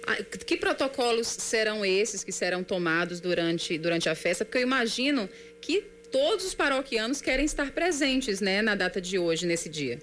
Ah, 0.07 0.17
que 0.23 0.57
protocolos 0.57 1.27
serão 1.27 1.85
esses 1.85 2.25
que 2.25 2.33
serão 2.33 2.65
tomados 2.65 3.21
durante, 3.21 3.77
durante 3.77 4.09
a 4.09 4.15
festa? 4.15 4.45
Porque 4.45 4.59
eu 4.59 4.63
imagino 4.63 5.29
que 5.61 5.85
todos 6.11 6.45
os 6.45 6.55
paroquianos 6.55 7.21
querem 7.21 7.45
estar 7.45 7.73
presentes 7.73 8.41
né, 8.41 8.63
na 8.63 8.75
data 8.75 9.01
de 9.01 9.19
hoje, 9.19 9.47
nesse 9.47 9.69
dia. 9.69 9.99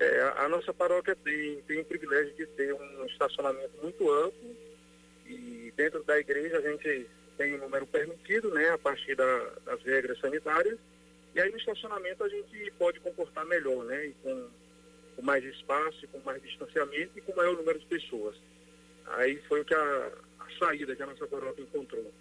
É, 0.00 0.32
a 0.36 0.48
nossa 0.48 0.74
paróquia 0.74 1.16
tem, 1.16 1.62
tem 1.62 1.80
o 1.80 1.84
privilégio 1.84 2.34
de 2.34 2.46
ter 2.46 2.74
um 2.74 3.06
estacionamento 3.06 3.70
muito 3.82 4.10
amplo 4.10 4.56
e 5.26 5.72
dentro 5.76 6.02
da 6.04 6.18
igreja 6.18 6.58
a 6.58 6.60
gente 6.60 7.06
tem 7.38 7.54
o 7.54 7.56
um 7.56 7.60
número 7.60 7.86
permitido, 7.86 8.52
né, 8.52 8.70
a 8.70 8.78
partir 8.78 9.14
da, 9.14 9.52
das 9.64 9.82
regras 9.82 10.18
sanitárias. 10.18 10.78
E 11.34 11.40
aí 11.40 11.50
no 11.50 11.56
estacionamento 11.56 12.22
a 12.22 12.28
gente 12.28 12.72
pode 12.78 13.00
comportar 13.00 13.46
melhor, 13.46 13.84
né, 13.84 14.12
com, 14.22 14.48
com 15.16 15.22
mais 15.22 15.44
espaço, 15.44 16.06
com 16.08 16.18
mais 16.20 16.42
distanciamento 16.42 17.12
e 17.16 17.20
com 17.20 17.34
maior 17.34 17.56
número 17.56 17.78
de 17.78 17.86
pessoas. 17.86 18.36
Aí 19.06 19.40
foi 19.48 19.60
o 19.60 19.64
que 19.64 19.74
a, 19.74 20.12
a 20.40 20.58
saída 20.58 20.94
que 20.94 21.02
a 21.02 21.06
nossa 21.06 21.26
paróquia 21.26 21.62
encontrou. 21.62 22.12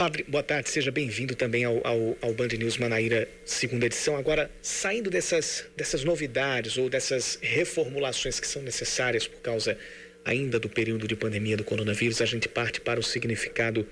Padre, 0.00 0.24
boa 0.26 0.42
tarde, 0.42 0.70
seja 0.70 0.90
bem-vindo 0.90 1.34
também 1.34 1.62
ao, 1.62 1.86
ao, 1.86 2.16
ao, 2.22 2.32
Band 2.32 2.48
News 2.58 2.78
Manaíra, 2.78 3.28
segunda 3.44 3.84
edição. 3.84 4.16
Agora, 4.16 4.50
saindo 4.62 5.10
dessas, 5.10 5.66
dessas 5.76 6.04
novidades 6.04 6.78
ou 6.78 6.88
dessas 6.88 7.38
reformulações 7.42 8.40
que 8.40 8.46
são 8.46 8.62
necessárias 8.62 9.26
por 9.26 9.42
causa 9.42 9.76
ainda 10.24 10.58
do 10.58 10.70
período 10.70 11.06
de 11.06 11.14
pandemia 11.14 11.54
do 11.54 11.64
coronavírus, 11.64 12.22
a 12.22 12.24
gente 12.24 12.48
parte 12.48 12.80
para 12.80 12.98
o 12.98 13.02
significado 13.02 13.86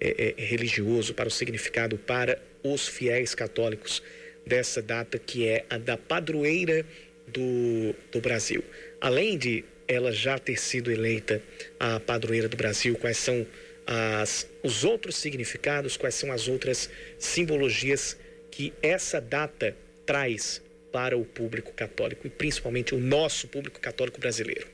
é, 0.00 0.34
é, 0.36 0.44
religioso, 0.44 1.14
para 1.14 1.28
o 1.28 1.30
significado 1.30 1.96
para 1.96 2.42
os 2.64 2.88
fiéis 2.88 3.32
católicos 3.32 4.02
dessa 4.44 4.82
data 4.82 5.16
que 5.16 5.46
é 5.46 5.64
a 5.70 5.78
da 5.78 5.96
padroeira 5.96 6.84
do, 7.28 7.94
do 8.10 8.20
Brasil. 8.20 8.64
Além 9.00 9.38
de 9.38 9.64
ela 9.86 10.10
já 10.10 10.40
ter 10.40 10.58
sido 10.58 10.90
eleita 10.90 11.40
a 11.78 12.00
padroeira 12.00 12.48
do 12.48 12.56
Brasil, 12.56 12.96
quais 12.96 13.18
são 13.18 13.46
as, 13.86 14.48
os 14.62 14.84
outros 14.84 15.16
significados, 15.16 15.96
quais 15.96 16.14
são 16.14 16.32
as 16.32 16.48
outras 16.48 16.90
simbologias 17.18 18.18
que 18.50 18.72
essa 18.82 19.20
data 19.20 19.76
traz 20.06 20.62
para 20.92 21.16
o 21.16 21.24
público 21.24 21.72
católico 21.72 22.26
e 22.26 22.30
principalmente 22.30 22.94
o 22.94 23.00
nosso 23.00 23.48
público 23.48 23.80
católico 23.80 24.20
brasileiro? 24.20 24.68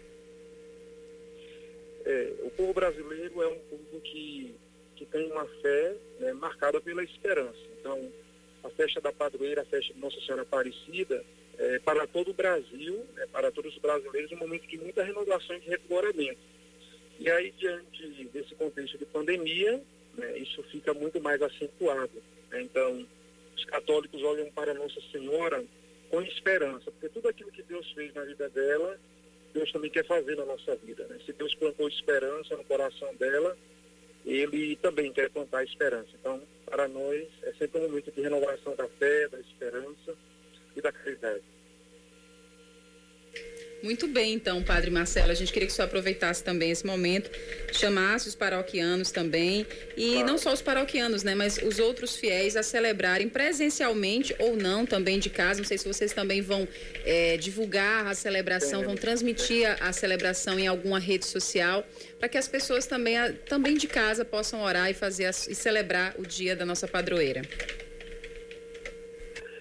É, 2.05 2.33
o 2.43 2.51
povo 2.51 2.73
brasileiro 2.73 3.43
é 3.43 3.49
um 3.49 3.59
povo 3.59 4.01
que, 4.01 4.55
que 4.97 5.05
tem 5.07 5.31
uma 5.31 5.47
fé 5.63 5.95
né, 6.19 6.33
marcada 6.33 6.81
pela 6.81 7.05
esperança. 7.05 7.59
Então, 7.79 8.11
a 8.65 8.71
festa 8.71 9.01
da 9.01 9.13
padroeira, 9.13 9.63
a 9.63 9.65
festa 9.65 9.93
de 9.93 10.01
Nossa 10.01 10.21
Senhora 10.21 10.43
Aparecida, 10.43 11.25
é, 11.59 11.79
para 11.81 12.07
todo 12.07 12.31
o 12.31 12.35
Brasil, 12.35 13.05
é, 13.19 13.27
para 13.27 13.51
todos 13.51 13.75
os 13.75 13.81
brasileiros, 13.81 14.33
um 14.33 14.37
momento 14.37 14.67
de 14.67 14.79
muita 14.79 15.05
renovação 15.05 15.57
e 15.57 15.61
de 15.61 15.69
revigoramento. 15.69 16.41
E 17.19 17.31
aí, 17.31 17.53
diante 17.59 18.25
desse 18.33 18.55
contexto 18.55 18.97
de 18.97 19.05
pandemia, 19.07 19.83
né, 20.15 20.39
isso 20.39 20.63
fica 20.65 20.95
muito 20.95 21.21
mais 21.21 21.41
acentuado. 21.43 22.23
Né? 22.51 22.63
Então, 22.63 23.07
os 23.57 23.65
católicos 23.65 24.23
olham 24.23 24.51
para 24.53 24.73
Nossa 24.75 25.01
Senhora 25.11 25.65
com 26.11 26.23
esperança, 26.23 26.91
porque 26.91 27.09
tudo 27.09 27.29
aquilo 27.29 27.51
que 27.51 27.63
Deus 27.63 27.91
fez 27.93 28.15
na 28.15 28.25
vida 28.25 28.49
dela, 28.49 28.99
Deus 29.53 29.71
também 29.73 29.91
quer 29.91 30.07
fazer 30.07 30.37
na 30.37 30.45
nossa 30.45 30.77
vida. 30.77 31.07
Né? 31.07 31.19
Se 31.27 31.33
Deus 31.33 31.55
plantou 31.57 31.89
esperança 31.89 32.57
no 32.57 32.65
coração 32.65 33.15
dela, 33.17 33.57
Ele 34.25 34.77
também 34.77 35.13
quer 35.13 35.29
plantar 35.31 35.65
esperança. 35.65 36.11
Então, 36.21 36.41
para 36.65 36.87
nós, 36.87 37.27
é 37.43 37.53
sempre 37.55 37.81
um 37.81 37.89
momento 37.89 38.13
de 38.13 38.21
renovação 38.21 38.75
da 38.77 38.89
fé, 38.89 39.29
da 39.29 39.41
esperança 39.41 40.15
e 40.77 40.81
da 40.81 40.93
caridade. 40.93 41.43
Muito 43.81 44.09
bem, 44.09 44.35
então, 44.35 44.61
Padre 44.63 44.91
Marcelo. 44.91 45.31
A 45.31 45.35
gente 45.35 45.53
queria 45.53 45.67
que 45.67 45.73
o 45.73 45.77
senhor 45.77 45.87
aproveitasse 45.87 46.43
também 46.43 46.73
esse 46.73 46.85
momento, 46.85 47.31
chamasse 47.73 48.29
os 48.29 48.35
paroquianos 48.35 49.13
também, 49.13 49.65
e 49.97 50.15
claro. 50.15 50.27
não 50.27 50.39
só 50.39 50.53
os 50.53 50.61
paroquianos, 50.61 51.23
né, 51.23 51.35
mas 51.37 51.59
os 51.59 51.79
outros 51.79 52.17
fiéis 52.17 52.57
a 52.57 52.63
celebrarem 52.63 53.29
presencialmente 53.29 54.35
ou 54.41 54.57
não, 54.57 54.85
também 54.85 55.21
de 55.21 55.31
casa. 55.31 55.61
Não 55.61 55.67
sei 55.67 55.79
se 55.79 55.87
vocês 55.87 56.13
também 56.13 56.43
vão 56.43 56.67
é, 57.05 57.37
divulgar 57.37 58.07
a 58.09 58.15
celebração, 58.15 58.83
vão 58.83 58.97
transmitir 58.97 59.69
a, 59.69 59.89
a, 59.89 59.93
celebração 59.93 60.59
em 60.59 60.67
alguma 60.67 60.99
rede 60.99 61.25
social, 61.25 61.87
para 62.19 62.29
que 62.29 62.37
as 62.37 62.49
pessoas 62.49 62.85
também, 62.85 63.17
a, 63.17 63.33
também 63.33 63.77
de 63.77 63.87
casa 63.87 64.25
possam 64.25 64.61
orar 64.61 64.91
e 64.91 64.95
fazer 64.95 65.27
a, 65.27 65.31
e 65.31 65.55
celebrar 65.55 66.17
o 66.19 66.27
dia 66.27 66.57
da 66.57 66.67
nossa 66.67 66.89
padroeira. 66.89 67.43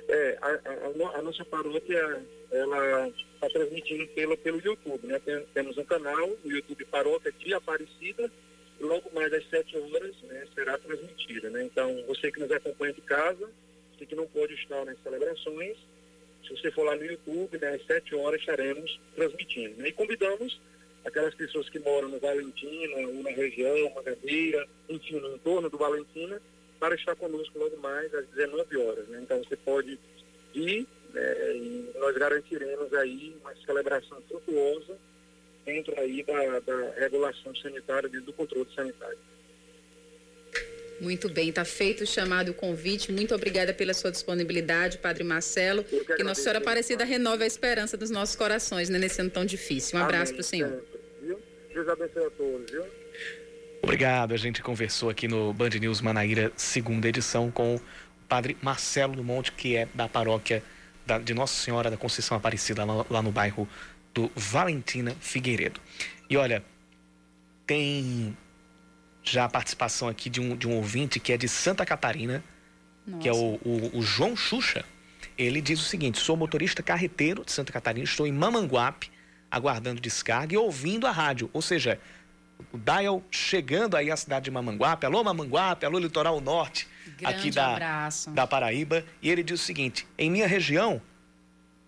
É, 0.10 0.38
a, 0.41 1.19
a 1.19 1.21
nossa 1.21 1.43
paróquia, 1.43 2.21
ela 2.51 3.07
está 3.07 3.49
transmitindo 3.49 4.07
pelo, 4.07 4.38
pelo 4.38 4.62
YouTube. 4.62 5.07
Né? 5.07 5.19
Tem, 5.19 5.45
temos 5.53 5.77
um 5.77 5.83
canal, 5.83 6.29
o 6.43 6.49
YouTube 6.49 6.86
Paróquia 6.86 7.31
de 7.31 7.53
Aparecida, 7.53 8.31
e 8.79 8.83
logo 8.83 9.10
mais 9.13 9.31
às 9.33 9.47
7 9.49 9.77
horas 9.77 10.15
né, 10.23 10.45
será 10.53 10.77
transmitida. 10.77 11.49
Né? 11.49 11.63
Então, 11.63 12.03
você 12.07 12.31
que 12.31 12.39
nos 12.39 12.51
acompanha 12.51 12.93
de 12.93 13.01
casa, 13.01 13.49
você 13.97 14.05
que 14.05 14.15
não 14.15 14.27
pode 14.27 14.53
estar 14.53 14.86
nas 14.86 15.01
celebrações, 15.01 15.77
se 16.45 16.55
você 16.55 16.71
for 16.71 16.83
lá 16.83 16.95
no 16.95 17.03
YouTube, 17.03 17.57
né, 17.57 17.75
às 17.75 17.86
7 17.86 18.15
horas 18.15 18.39
estaremos 18.39 18.99
transmitindo. 19.15 19.81
Né? 19.81 19.89
E 19.89 19.93
convidamos 19.93 20.60
aquelas 21.03 21.33
pessoas 21.33 21.69
que 21.69 21.79
moram 21.79 22.10
no 22.10 22.19
Valentina, 22.19 23.07
ou 23.07 23.23
na 23.23 23.31
região, 23.31 23.93
Magadeira, 23.95 24.67
enfim, 24.89 25.19
no 25.19 25.36
entorno 25.36 25.69
do 25.69 25.77
Valentina, 25.77 26.41
para 26.79 26.95
estar 26.95 27.15
conosco 27.15 27.57
logo 27.57 27.77
mais 27.77 28.13
às 28.13 28.27
19 28.29 28.77
horas. 28.77 29.07
Né? 29.07 29.19
Então 29.23 29.39
você 29.43 29.55
pode 29.55 29.97
ir 30.53 30.88
né, 31.17 31.56
e 31.56 31.91
nós 31.99 32.15
garantiremos 32.15 32.93
aí 32.93 33.36
uma 33.41 33.56
celebração 33.65 34.21
frutuosa 34.27 34.97
dentro 35.65 35.99
aí 35.99 36.23
da, 36.23 36.60
da 36.60 36.91
regulação 36.97 37.56
sanitária, 37.56 38.10
do 38.10 38.34
controle 38.34 38.67
sanitário. 38.73 39.17
Muito 40.99 41.30
bem, 41.30 41.49
está 41.49 41.63
feito 41.63 42.03
o 42.03 42.08
chamado 42.08 42.49
o 42.49 42.53
convite. 42.53 43.12
Muito 43.12 43.36
obrigada 43.36 43.71
pela 43.73 43.93
sua 43.93 44.12
disponibilidade, 44.12 44.97
Padre 44.97 45.23
Marcelo. 45.23 45.84
Que, 45.84 46.03
que 46.15 46.23
Nossa 46.23 46.41
Senhora 46.41 46.60
Aparecida 46.60 47.03
renove 47.03 47.43
a 47.43 47.47
esperança 47.47 47.95
dos 47.95 48.10
nossos 48.10 48.36
corações 48.36 48.89
né, 48.89 48.97
nesse 48.97 49.21
ano 49.21 49.30
tão 49.30 49.45
difícil. 49.45 49.99
Um 49.99 50.03
abraço 50.03 50.34
para 50.34 50.41
o 50.41 50.43
senhor. 50.43 50.84
Deus 51.71 51.88
abençoe 51.89 52.25
a 52.25 52.30
todos, 52.32 52.71
viu? 52.71 52.84
Obrigado. 53.84 54.34
A 54.34 54.38
gente 54.38 54.63
conversou 54.63 55.12
aqui 55.12 55.27
no 55.27 55.53
Band 55.53 55.69
News 55.80 56.01
Manaíra, 56.01 56.51
segunda 56.56 57.08
edição, 57.08 57.51
com 57.51 57.75
o 57.75 57.82
Padre 58.27 58.58
Marcelo 58.60 59.15
do 59.15 59.23
Monte, 59.23 59.51
que 59.51 59.75
é 59.75 59.88
da 59.93 60.10
paróquia 60.10 60.63
da, 61.08 61.17
de 61.17 61.34
Nossa 61.34 61.56
Senhora 61.56 61.89
da 61.89 61.98
Conceição 61.98 62.38
Aparecida, 62.38 62.84
lá, 62.84 63.06
lá 63.10 63.22
no 63.22 63.32
bairro 63.32 63.67
do 64.13 64.30
Valentina 64.36 65.15
Figueiredo. 65.20 65.80
E 66.30 66.36
olha, 66.36 66.63
tem 67.65 68.36
já 69.24 69.46
a 69.46 69.50
participação 69.50 70.08
aqui 70.08 70.30
de 70.30 70.39
um, 70.39 70.56
de 70.56 70.67
um 70.67 70.76
ouvinte 70.76 71.20
que 71.20 71.32
é 71.32 71.38
de 71.38 71.48
Santa 71.48 71.86
Catarina, 71.86 72.43
Nossa. 73.06 73.22
que 73.22 73.30
é 73.30 73.34
o, 73.34 73.60
o, 73.63 73.98
o, 73.98 74.02
João 74.02 74.36
Xuxa. 74.36 74.84
Ele 75.38 75.62
diz 75.62 75.80
o 75.80 75.84
seguinte: 75.84 76.20
sou 76.20 76.36
motorista 76.36 76.84
carreteiro 76.84 77.43
de 77.46 77.52
Santa 77.52 77.72
Catarina, 77.72 78.04
estou 78.04 78.28
em 78.28 78.32
Mamanguape, 78.32 79.10
aguardando 79.50 80.02
descarga 80.02 80.54
e 80.54 80.58
ouvindo 80.58 81.08
a 81.08 81.12
rádio. 81.12 81.50
Ou 81.54 81.62
seja, 81.62 82.00
o 82.72 82.78
Dial 82.78 83.24
chegando 83.32 83.96
aí 83.96 84.12
à 84.12 84.17
cidade 84.17 84.46
de 84.46 84.52
Mamanguape. 84.52 85.06
Alô, 85.06 85.24
Mamanguape, 85.24 85.86
alô, 85.86 86.00
Litoral 86.00 86.41
Norte, 86.41 86.88
Grande 87.12 87.36
aqui 87.36 87.52
da, 87.52 87.74
abraço. 87.74 88.32
da 88.32 88.48
Paraíba. 88.48 89.04
E 89.22 89.30
ele 89.30 89.43
diz 89.43 89.62
o 89.62 89.63
seguinte: 89.63 90.08
em 90.17 90.30
minha 90.30 90.48
região, 90.48 91.02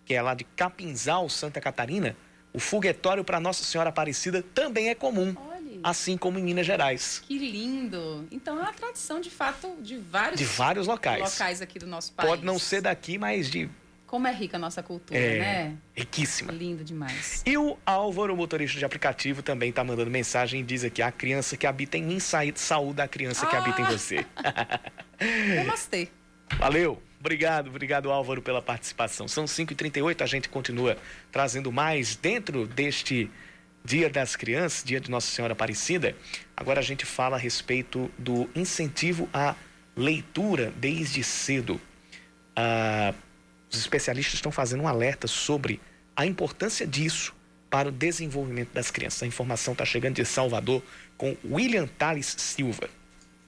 que 0.04 0.14
é 0.14 0.22
lá 0.22 0.34
de 0.34 0.44
Capinzal, 0.44 1.28
Santa 1.28 1.60
Catarina, 1.60 2.16
o 2.52 2.58
foguetório 2.58 3.24
para 3.24 3.38
Nossa 3.40 3.64
Senhora 3.64 3.90
Aparecida 3.90 4.42
também 4.54 4.88
é 4.88 4.94
comum. 4.94 5.34
Olha. 5.36 5.60
Assim 5.82 6.16
como 6.16 6.38
em 6.38 6.42
Minas 6.42 6.66
Gerais. 6.66 7.22
Que 7.26 7.38
lindo! 7.38 8.26
Então 8.30 8.58
é 8.58 8.62
uma 8.62 8.72
tradição 8.72 9.20
de 9.20 9.30
fato 9.30 9.76
de 9.80 9.96
vários, 9.96 10.38
de 10.38 10.44
vários 10.44 10.86
locais. 10.86 11.22
locais 11.22 11.62
aqui 11.62 11.78
do 11.78 11.86
nosso 11.86 12.12
país. 12.12 12.28
Pode 12.28 12.44
não 12.44 12.58
ser 12.58 12.82
daqui, 12.82 13.16
mas 13.16 13.50
de 13.50 13.70
como 14.10 14.26
é 14.26 14.32
rica 14.32 14.56
a 14.56 14.60
nossa 14.60 14.82
cultura, 14.82 15.16
é, 15.16 15.38
né? 15.38 15.76
Riquíssima. 15.94 16.50
Lindo 16.50 16.82
demais. 16.82 17.44
E 17.46 17.56
o 17.56 17.78
Álvaro, 17.86 18.36
motorista 18.36 18.76
de 18.76 18.84
aplicativo, 18.84 19.40
também 19.40 19.70
está 19.70 19.84
mandando 19.84 20.10
mensagem 20.10 20.62
e 20.62 20.64
diz 20.64 20.82
aqui: 20.82 21.00
a 21.00 21.12
criança 21.12 21.56
que 21.56 21.64
habita 21.64 21.96
em 21.96 22.02
mim, 22.02 22.18
saúde 22.18 23.00
a 23.00 23.06
criança 23.06 23.46
ah. 23.46 23.48
que 23.48 23.54
habita 23.54 23.80
em 23.80 23.84
ah! 23.84 23.90
você. 23.92 24.26
Namastê. 25.56 26.08
Valeu. 26.58 27.02
Obrigado, 27.20 27.68
obrigado 27.68 28.10
Álvaro 28.10 28.40
pela 28.40 28.62
participação. 28.62 29.28
São 29.28 29.44
5h38, 29.44 30.22
a 30.22 30.26
gente 30.26 30.48
continua 30.48 30.96
trazendo 31.30 31.70
mais 31.70 32.16
dentro 32.16 32.66
deste 32.66 33.30
Dia 33.84 34.08
das 34.08 34.36
Crianças, 34.36 34.82
Dia 34.82 35.00
de 35.00 35.10
Nossa 35.10 35.26
Senhora 35.26 35.52
Aparecida. 35.52 36.16
Agora 36.56 36.80
a 36.80 36.82
gente 36.82 37.04
fala 37.04 37.36
a 37.36 37.38
respeito 37.38 38.10
do 38.18 38.48
incentivo 38.54 39.28
à 39.34 39.54
leitura 39.94 40.72
desde 40.76 41.22
cedo. 41.22 41.78
Ah, 42.56 43.12
os 43.70 43.78
especialistas 43.78 44.34
estão 44.34 44.50
fazendo 44.50 44.82
um 44.82 44.88
alerta 44.88 45.26
sobre 45.26 45.80
a 46.16 46.26
importância 46.26 46.86
disso 46.86 47.34
para 47.68 47.88
o 47.88 47.92
desenvolvimento 47.92 48.72
das 48.72 48.90
crianças. 48.90 49.22
A 49.22 49.26
informação 49.26 49.72
está 49.72 49.84
chegando 49.84 50.16
de 50.16 50.24
Salvador 50.24 50.82
com 51.16 51.36
William 51.44 51.86
Tales 51.86 52.34
Silva. 52.38 52.88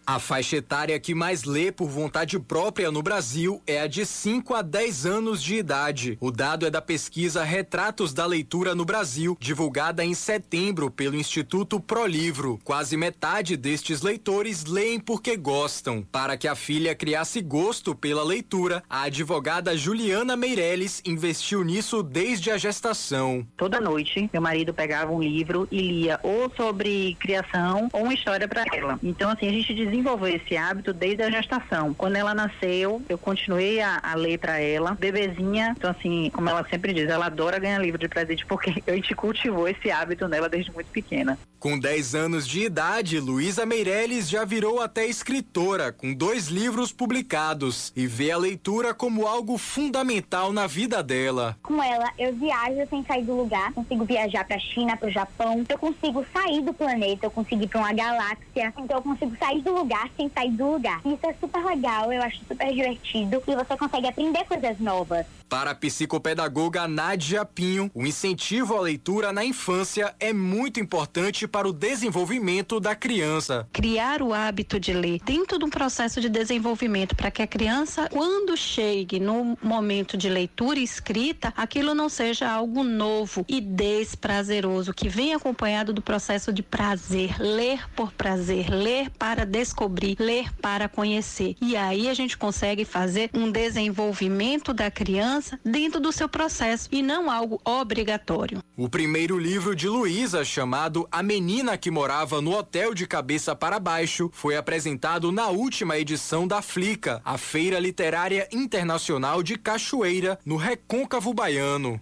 A 0.04 0.18
faixa 0.18 0.56
etária 0.56 0.98
que 0.98 1.14
mais 1.14 1.44
lê 1.44 1.70
por 1.70 1.88
vontade 1.88 2.38
própria 2.38 2.90
no 2.90 3.02
Brasil 3.02 3.62
é 3.66 3.80
a 3.80 3.86
de 3.86 4.04
5 4.04 4.52
a 4.54 4.60
10 4.60 5.06
anos 5.06 5.42
de 5.42 5.54
idade. 5.54 6.18
O 6.20 6.32
dado 6.32 6.66
é 6.66 6.70
da 6.70 6.82
pesquisa 6.82 7.44
Retratos 7.44 8.12
da 8.12 8.26
Leitura 8.26 8.74
no 8.74 8.84
Brasil, 8.84 9.36
divulgada 9.38 10.04
em 10.04 10.12
setembro 10.12 10.90
pelo 10.90 11.14
Instituto 11.14 11.78
Prolivro. 11.78 12.58
Quase 12.64 12.96
metade 12.96 13.56
destes 13.56 14.02
leitores 14.02 14.64
leem 14.64 14.98
porque 14.98 15.36
gostam. 15.36 16.04
Para 16.10 16.36
que 16.36 16.48
a 16.48 16.56
filha 16.56 16.96
criasse 16.96 17.40
gosto 17.40 17.94
pela 17.94 18.24
leitura, 18.24 18.82
a 18.90 19.02
advogada 19.02 19.76
Juliana 19.76 20.36
Meirelles 20.36 21.00
investiu 21.04 21.62
nisso 21.62 22.02
desde 22.02 22.50
a 22.50 22.58
gestação. 22.58 23.46
Toda 23.56 23.80
noite, 23.80 24.28
meu 24.32 24.42
marido 24.42 24.74
pegava 24.74 25.12
um 25.12 25.22
livro 25.22 25.68
e 25.70 25.80
lia 25.80 26.18
ou 26.24 26.50
sobre 26.56 27.16
criação 27.20 27.88
ou 27.92 28.02
uma 28.02 28.14
história 28.14 28.48
para 28.48 28.64
ela. 28.72 28.98
Então, 29.02 29.30
assim, 29.30 29.46
a 29.46 29.52
gente 29.52 29.72
desenvolveu 29.92 30.34
esse 30.34 30.56
hábito 30.56 30.92
desde 30.92 31.22
a 31.22 31.30
gestação. 31.30 31.92
Quando 31.92 32.16
ela 32.16 32.34
nasceu, 32.34 33.02
eu 33.08 33.18
continuei 33.18 33.80
a, 33.80 34.00
a 34.02 34.14
ler 34.14 34.38
para 34.38 34.58
ela. 34.58 34.96
Bebezinha, 34.98 35.74
então 35.76 35.90
assim, 35.90 36.30
como 36.30 36.48
ela 36.48 36.66
sempre 36.68 36.94
diz, 36.94 37.08
ela 37.08 37.26
adora 37.26 37.58
ganhar 37.58 37.78
livro 37.78 37.98
de 37.98 38.08
presente 38.08 38.46
porque 38.46 38.82
a 38.90 38.94
gente 38.94 39.14
cultivou 39.14 39.68
esse 39.68 39.90
hábito 39.90 40.26
nela 40.26 40.48
desde 40.48 40.72
muito 40.72 40.90
pequena. 40.90 41.38
Com 41.62 41.78
10 41.78 42.16
anos 42.16 42.48
de 42.48 42.64
idade, 42.64 43.20
Luísa 43.20 43.64
Meirelles 43.64 44.28
já 44.28 44.44
virou 44.44 44.80
até 44.80 45.06
escritora, 45.06 45.92
com 45.92 46.12
dois 46.12 46.48
livros 46.48 46.90
publicados, 46.90 47.92
e 47.94 48.04
vê 48.04 48.32
a 48.32 48.36
leitura 48.36 48.92
como 48.92 49.28
algo 49.28 49.56
fundamental 49.56 50.52
na 50.52 50.66
vida 50.66 51.04
dela. 51.04 51.56
Com 51.62 51.80
ela, 51.80 52.10
eu 52.18 52.34
viajo 52.34 52.84
sem 52.90 53.04
sair 53.04 53.22
do 53.22 53.36
lugar, 53.36 53.72
consigo 53.72 54.04
viajar 54.04 54.44
para 54.44 54.56
a 54.56 54.58
China, 54.58 54.96
para 54.96 55.08
o 55.08 55.12
Japão, 55.12 55.64
eu 55.68 55.78
consigo 55.78 56.26
sair 56.32 56.62
do 56.62 56.74
planeta, 56.74 57.26
eu 57.26 57.30
consigo 57.30 57.62
ir 57.62 57.68
para 57.68 57.78
uma 57.78 57.92
galáxia, 57.92 58.74
então 58.76 58.96
eu 58.96 59.02
consigo 59.02 59.36
sair 59.38 59.62
do 59.62 59.72
lugar 59.82 60.08
sem 60.16 60.30
sair 60.30 60.50
do 60.52 60.72
lugar. 60.72 61.00
Isso 61.04 61.26
é 61.26 61.34
super 61.34 61.64
legal, 61.64 62.12
eu 62.12 62.22
acho 62.22 62.38
super 62.46 62.72
divertido 62.72 63.42
e 63.46 63.54
você 63.54 63.76
consegue 63.76 64.06
aprender 64.06 64.44
coisas 64.44 64.78
novas. 64.78 65.26
Para 65.48 65.72
a 65.72 65.74
psicopedagoga 65.74 66.88
Nádia 66.88 67.44
Pinho, 67.44 67.90
o 67.94 68.06
incentivo 68.06 68.74
à 68.74 68.80
leitura 68.80 69.34
na 69.34 69.44
infância 69.44 70.14
é 70.18 70.32
muito 70.32 70.80
importante 70.80 71.46
para 71.46 71.68
o 71.68 71.74
desenvolvimento 71.74 72.80
da 72.80 72.94
criança. 72.94 73.68
Criar 73.70 74.22
o 74.22 74.32
hábito 74.32 74.80
de 74.80 74.94
ler 74.94 75.20
dentro 75.22 75.58
de 75.58 75.64
um 75.66 75.68
processo 75.68 76.22
de 76.22 76.30
desenvolvimento 76.30 77.14
para 77.14 77.30
que 77.30 77.42
a 77.42 77.46
criança, 77.46 78.08
quando 78.10 78.56
chegue 78.56 79.20
no 79.20 79.58
momento 79.62 80.16
de 80.16 80.30
leitura 80.30 80.78
e 80.78 80.84
escrita, 80.84 81.52
aquilo 81.54 81.94
não 81.94 82.08
seja 82.08 82.50
algo 82.50 82.82
novo 82.82 83.44
e 83.46 83.60
desprazeroso, 83.60 84.94
que 84.94 85.08
vem 85.08 85.34
acompanhado 85.34 85.92
do 85.92 86.00
processo 86.00 86.50
de 86.50 86.62
prazer, 86.62 87.38
ler 87.38 87.86
por 87.94 88.10
prazer, 88.12 88.70
ler 88.70 89.10
para 89.10 89.44
descobrir, 89.44 89.71
ler 90.18 90.52
para 90.60 90.88
conhecer. 90.88 91.56
E 91.60 91.76
aí 91.76 92.08
a 92.08 92.14
gente 92.14 92.36
consegue 92.36 92.84
fazer 92.84 93.30
um 93.34 93.50
desenvolvimento 93.50 94.72
da 94.72 94.90
criança 94.90 95.58
dentro 95.64 96.00
do 96.00 96.12
seu 96.12 96.28
processo 96.28 96.88
e 96.92 97.02
não 97.02 97.30
algo 97.30 97.60
obrigatório. 97.64 98.62
O 98.76 98.88
primeiro 98.88 99.38
livro 99.38 99.76
de 99.76 99.88
Luísa, 99.88 100.44
chamado 100.44 101.06
A 101.10 101.22
Menina 101.22 101.76
que 101.76 101.90
Morava 101.90 102.40
no 102.40 102.56
Hotel 102.56 102.94
de 102.94 103.06
Cabeça 103.06 103.54
para 103.54 103.78
Baixo, 103.78 104.30
foi 104.32 104.56
apresentado 104.56 105.30
na 105.30 105.48
última 105.48 105.98
edição 105.98 106.46
da 106.46 106.62
Flica, 106.62 107.20
a 107.24 107.36
Feira 107.36 107.78
Literária 107.78 108.48
Internacional 108.52 109.42
de 109.42 109.56
Cachoeira, 109.58 110.38
no 110.44 110.56
Recôncavo 110.56 111.34
Baiano. 111.34 112.00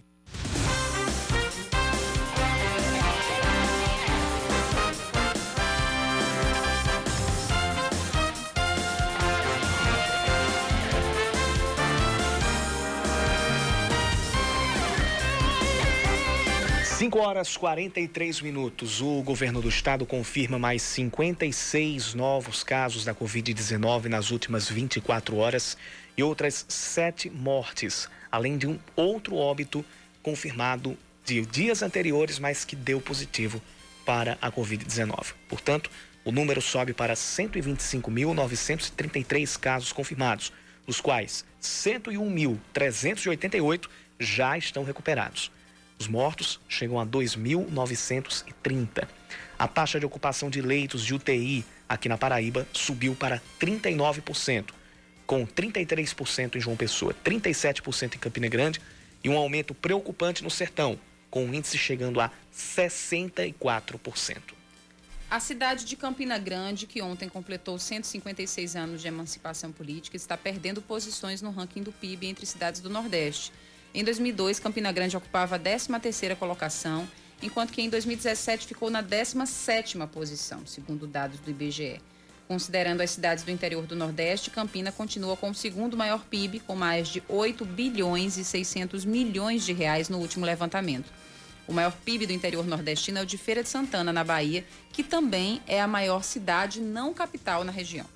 5 17.11 17.19
horas 17.19 17.57
43 17.57 18.41
minutos. 18.41 19.01
O 19.01 19.21
governo 19.23 19.61
do 19.61 19.69
estado 19.69 20.07
confirma 20.07 20.61
mais 20.61 20.81
56 20.83 22.15
novos 22.15 22.63
casos 22.63 23.05
da 23.05 23.13
Covid-19 23.13 24.05
nas 24.05 24.31
últimas 24.31 24.71
24 24.71 25.37
horas 25.37 25.77
e 26.17 26.23
outras 26.23 26.65
sete 26.69 27.29
mortes, 27.29 28.09
além 28.31 28.57
de 28.57 28.69
um 28.69 28.79
outro 28.95 29.35
óbito 29.35 29.85
confirmado 30.23 30.97
de 31.25 31.45
dias 31.47 31.83
anteriores, 31.83 32.39
mas 32.39 32.65
que 32.65 32.77
deu 32.77 33.01
positivo 33.01 33.61
para 34.07 34.39
a 34.41 34.49
Covid-19. 34.49 35.35
Portanto, 35.49 35.91
o 36.25 36.31
número 36.31 36.63
sobe 36.63 36.95
para 36.95 37.15
125.933 37.15 39.59
casos 39.59 39.93
confirmados, 39.93 40.53
dos 40.87 41.01
quais 41.01 41.45
101.388 41.61 43.89
já 44.21 44.57
estão 44.57 44.85
recuperados. 44.85 45.51
Os 46.01 46.09
mortos 46.09 46.59
chegam 46.67 46.99
a 46.99 47.05
2.930. 47.05 49.07
A 49.59 49.69
taxa 49.69 50.01
de 50.01 50.07
ocupação 50.07 50.49
de 50.49 50.63
leitos 50.63 51.05
de 51.05 51.15
UTI 51.15 51.63
aqui 51.87 52.09
na 52.09 52.17
Paraíba 52.17 52.67
subiu 52.73 53.15
para 53.15 53.43
39%, 53.61 54.71
com 55.27 55.47
33% 55.47 56.57
em 56.57 56.61
João 56.61 56.75
Pessoa, 56.75 57.15
37% 57.23 58.15
em 58.15 58.19
Campina 58.19 58.49
Grande 58.49 58.81
e 59.23 59.29
um 59.29 59.37
aumento 59.37 59.75
preocupante 59.75 60.43
no 60.43 60.49
Sertão, 60.49 60.99
com 61.31 61.45
o 61.45 61.55
índice 61.55 61.77
chegando 61.77 62.19
a 62.19 62.31
64%. 62.51 64.39
A 65.31 65.39
cidade 65.39 65.85
de 65.85 65.97
Campina 65.97 66.39
Grande, 66.39 66.87
que 66.87 67.03
ontem 67.03 67.29
completou 67.29 67.79
156 67.79 68.75
anos 68.75 69.03
de 69.03 69.07
emancipação 69.07 69.71
política, 69.71 70.17
está 70.17 70.35
perdendo 70.35 70.81
posições 70.81 71.43
no 71.43 71.51
ranking 71.51 71.83
do 71.83 71.93
PIB 71.93 72.27
entre 72.27 72.47
cidades 72.47 72.81
do 72.81 72.89
Nordeste. 72.89 73.53
Em 73.93 74.05
2002, 74.05 74.61
Campina 74.61 74.93
Grande 74.93 75.17
ocupava 75.17 75.57
a 75.57 75.59
13ª 75.59 76.37
colocação, 76.37 77.09
enquanto 77.43 77.73
que 77.73 77.83
em 77.83 77.91
2017 77.91 78.69
ficou 78.69 78.89
na 78.89 79.03
17ª 79.03 80.07
posição, 80.07 80.65
segundo 80.65 81.09
dados 81.09 81.41
do 81.41 81.51
IBGE. 81.51 82.01
Considerando 82.47 83.01
as 83.01 83.11
cidades 83.11 83.43
do 83.43 83.51
interior 83.51 83.85
do 83.87 83.97
Nordeste, 83.97 84.51
Campina 84.51 84.93
continua 84.93 85.37
com 85.37 85.51
o 85.51 85.55
segundo 85.55 85.97
maior 85.97 86.25
PIB, 86.25 86.61
com 86.61 86.77
mais 86.77 87.09
de 87.09 87.21
8 87.29 87.65
bilhões 87.65 88.37
e 88.37 88.45
600 88.45 89.05
milhões 89.05 89.65
de 89.65 89.73
reais 89.73 90.09
no 90.09 90.19
último 90.19 90.47
levantamento. 90.47 91.13
O 91.67 91.73
maior 91.73 91.93
PIB 92.05 92.27
do 92.27 92.33
interior 92.33 92.67
nordestino 92.67 93.19
é 93.19 93.23
o 93.23 93.27
de 93.27 93.39
Feira 93.39 93.63
de 93.63 93.69
Santana, 93.69 94.13
na 94.13 94.23
Bahia, 94.23 94.65
que 94.93 95.03
também 95.03 95.61
é 95.67 95.81
a 95.81 95.87
maior 95.89 96.23
cidade 96.23 96.81
não 96.81 97.13
capital 97.13 97.65
na 97.65 97.73
região. 97.73 98.07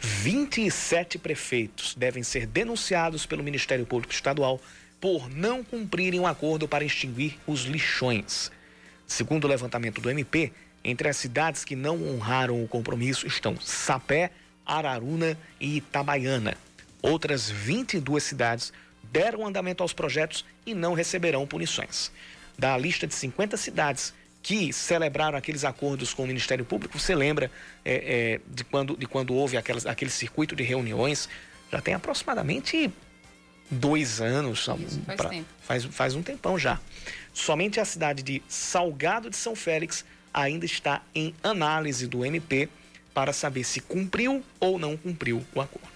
27 0.00 1.18
prefeitos 1.18 1.94
devem 1.94 2.22
ser 2.22 2.46
denunciados 2.46 3.26
pelo 3.26 3.42
Ministério 3.42 3.84
Público 3.84 4.12
Estadual 4.12 4.60
por 5.00 5.28
não 5.28 5.62
cumprirem 5.64 6.20
um 6.20 6.26
acordo 6.26 6.68
para 6.68 6.84
extinguir 6.84 7.38
os 7.46 7.62
lixões. 7.62 8.50
Segundo 9.06 9.44
o 9.44 9.48
levantamento 9.48 10.00
do 10.00 10.10
MP, 10.10 10.52
entre 10.84 11.08
as 11.08 11.16
cidades 11.16 11.64
que 11.64 11.74
não 11.74 12.02
honraram 12.02 12.62
o 12.62 12.68
compromisso 12.68 13.26
estão 13.26 13.60
Sapé, 13.60 14.30
Araruna 14.64 15.36
e 15.60 15.78
Itabaiana. 15.78 16.56
Outras 17.02 17.50
22 17.50 18.22
cidades 18.22 18.72
deram 19.02 19.46
andamento 19.46 19.82
aos 19.82 19.92
projetos 19.92 20.44
e 20.66 20.74
não 20.74 20.94
receberão 20.94 21.46
punições. 21.46 22.10
Da 22.58 22.76
lista 22.76 23.06
de 23.06 23.14
50 23.14 23.56
cidades 23.56 24.12
que 24.48 24.72
celebraram 24.72 25.36
aqueles 25.36 25.62
acordos 25.62 26.14
com 26.14 26.24
o 26.24 26.26
Ministério 26.26 26.64
Público, 26.64 26.98
você 26.98 27.14
lembra 27.14 27.50
é, 27.84 27.92
é, 27.92 28.40
de, 28.48 28.64
quando, 28.64 28.96
de 28.96 29.06
quando 29.06 29.34
houve 29.34 29.58
aquelas, 29.58 29.84
aquele 29.84 30.10
circuito 30.10 30.56
de 30.56 30.62
reuniões? 30.62 31.28
Já 31.70 31.82
tem 31.82 31.92
aproximadamente 31.92 32.90
dois 33.70 34.22
anos. 34.22 34.60
Isso, 34.60 35.02
faz, 35.04 35.16
pra, 35.18 35.28
tempo. 35.28 35.46
faz, 35.60 35.84
faz 35.84 36.14
um 36.14 36.22
tempão 36.22 36.58
já. 36.58 36.80
Somente 37.34 37.78
a 37.78 37.84
cidade 37.84 38.22
de 38.22 38.42
Salgado 38.48 39.28
de 39.28 39.36
São 39.36 39.54
Félix 39.54 40.02
ainda 40.32 40.64
está 40.64 41.02
em 41.14 41.34
análise 41.42 42.06
do 42.06 42.24
MP 42.24 42.70
para 43.12 43.34
saber 43.34 43.64
se 43.64 43.82
cumpriu 43.82 44.42
ou 44.58 44.78
não 44.78 44.96
cumpriu 44.96 45.44
o 45.54 45.60
acordo. 45.60 45.88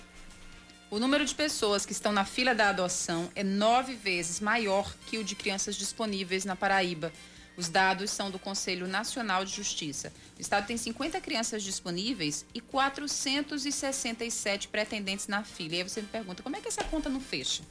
O 0.90 0.98
número 0.98 1.24
de 1.24 1.34
pessoas 1.34 1.86
que 1.86 1.92
estão 1.92 2.12
na 2.12 2.26
fila 2.26 2.54
da 2.54 2.68
adoção 2.68 3.30
é 3.34 3.42
nove 3.42 3.94
vezes 3.94 4.40
maior 4.40 4.94
que 5.06 5.16
o 5.16 5.24
de 5.24 5.34
crianças 5.34 5.74
disponíveis 5.74 6.44
na 6.44 6.54
Paraíba. 6.54 7.10
Os 7.56 7.68
dados 7.68 8.10
são 8.10 8.30
do 8.30 8.38
Conselho 8.38 8.88
Nacional 8.88 9.44
de 9.44 9.52
Justiça. 9.52 10.12
O 10.38 10.40
Estado 10.40 10.66
tem 10.66 10.76
50 10.76 11.20
crianças 11.20 11.62
disponíveis 11.62 12.46
e 12.54 12.60
467 12.60 14.68
pretendentes 14.68 15.28
na 15.28 15.44
fila. 15.44 15.74
E 15.74 15.78
aí 15.78 15.88
você 15.88 16.00
me 16.00 16.08
pergunta, 16.08 16.42
como 16.42 16.56
é 16.56 16.60
que 16.60 16.68
essa 16.68 16.84
conta 16.84 17.08
não 17.08 17.20
fecha? 17.20 17.62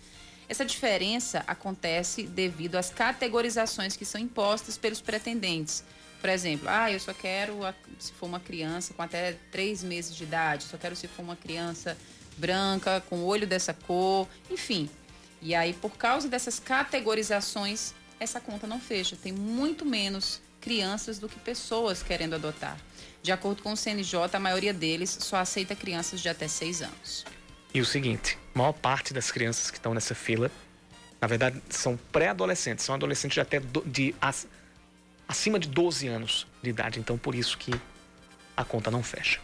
Essa 0.48 0.66
diferença 0.66 1.44
acontece 1.48 2.24
devido 2.24 2.76
às 2.76 2.90
categorizações 2.90 3.96
que 3.96 4.06
são 4.06 4.20
impostas 4.20 4.78
pelos 4.78 5.02
pretendentes. 5.02 5.84
Por 6.20 6.30
exemplo, 6.30 6.68
ah, 6.70 6.92
eu 6.92 7.00
só 7.00 7.14
quero 7.14 7.60
se 7.98 8.12
for 8.12 8.28
uma 8.28 8.40
criança 8.40 8.94
com 8.94 9.02
até 9.02 9.38
três 9.52 9.82
meses 9.82 10.16
de 10.16 10.24
idade, 10.24 10.66
só 10.66 10.78
quero 10.78 10.96
se 10.96 11.08
for 11.08 11.24
uma 11.24 11.36
criança 11.36 11.98
branca, 12.38 13.02
com 13.10 13.24
olho 13.24 13.48
dessa 13.48 13.74
cor, 13.74 14.28
enfim. 14.50 14.90
E 15.42 15.56
aí, 15.56 15.74
por 15.74 15.98
causa 15.98 16.28
dessas 16.28 16.60
categorizações, 16.60 17.96
essa 18.22 18.40
conta 18.40 18.68
não 18.68 18.80
fecha. 18.80 19.16
Tem 19.16 19.34
muito 19.34 19.84
menos 19.84 20.40
crianças 20.62 21.18
do 21.18 21.28
que 21.28 21.40
pessoas 21.40 22.04
querendo 22.04 22.36
adotar. 22.36 22.78
De 23.24 23.32
acordo 23.32 23.64
com 23.64 23.74
o 23.74 23.78
CNJ, 23.78 24.30
a 24.34 24.40
maioria 24.40 24.72
deles 24.72 25.18
só 25.22 25.38
aceita 25.38 25.76
crianças 25.76 26.22
de 26.22 26.30
até 26.30 26.48
6 26.48 26.84
anos. 26.84 27.26
E 27.74 27.82
o 27.82 27.86
seguinte, 27.86 28.38
a 28.54 28.60
maior 28.60 28.74
parte 28.74 29.12
das 29.12 29.32
crianças 29.32 29.72
que 29.72 29.78
estão 29.78 29.94
nessa 29.96 30.14
fila, 30.14 30.52
na 31.20 31.28
verdade, 31.28 31.60
são 31.70 31.98
pré-adolescentes, 32.12 32.86
são 32.86 32.94
adolescentes 32.94 33.34
de 33.34 33.42
até 33.42 33.60
do, 33.60 33.82
de, 33.82 34.14
acima 35.28 35.58
de 35.58 35.68
12 35.68 36.08
anos 36.08 36.48
de 36.62 36.70
idade. 36.70 37.00
Então, 37.00 37.18
por 37.18 37.34
isso 37.34 37.58
que 37.58 37.72
a 38.56 38.64
conta 38.64 38.92
não 38.92 39.02
fecha. 39.02 39.40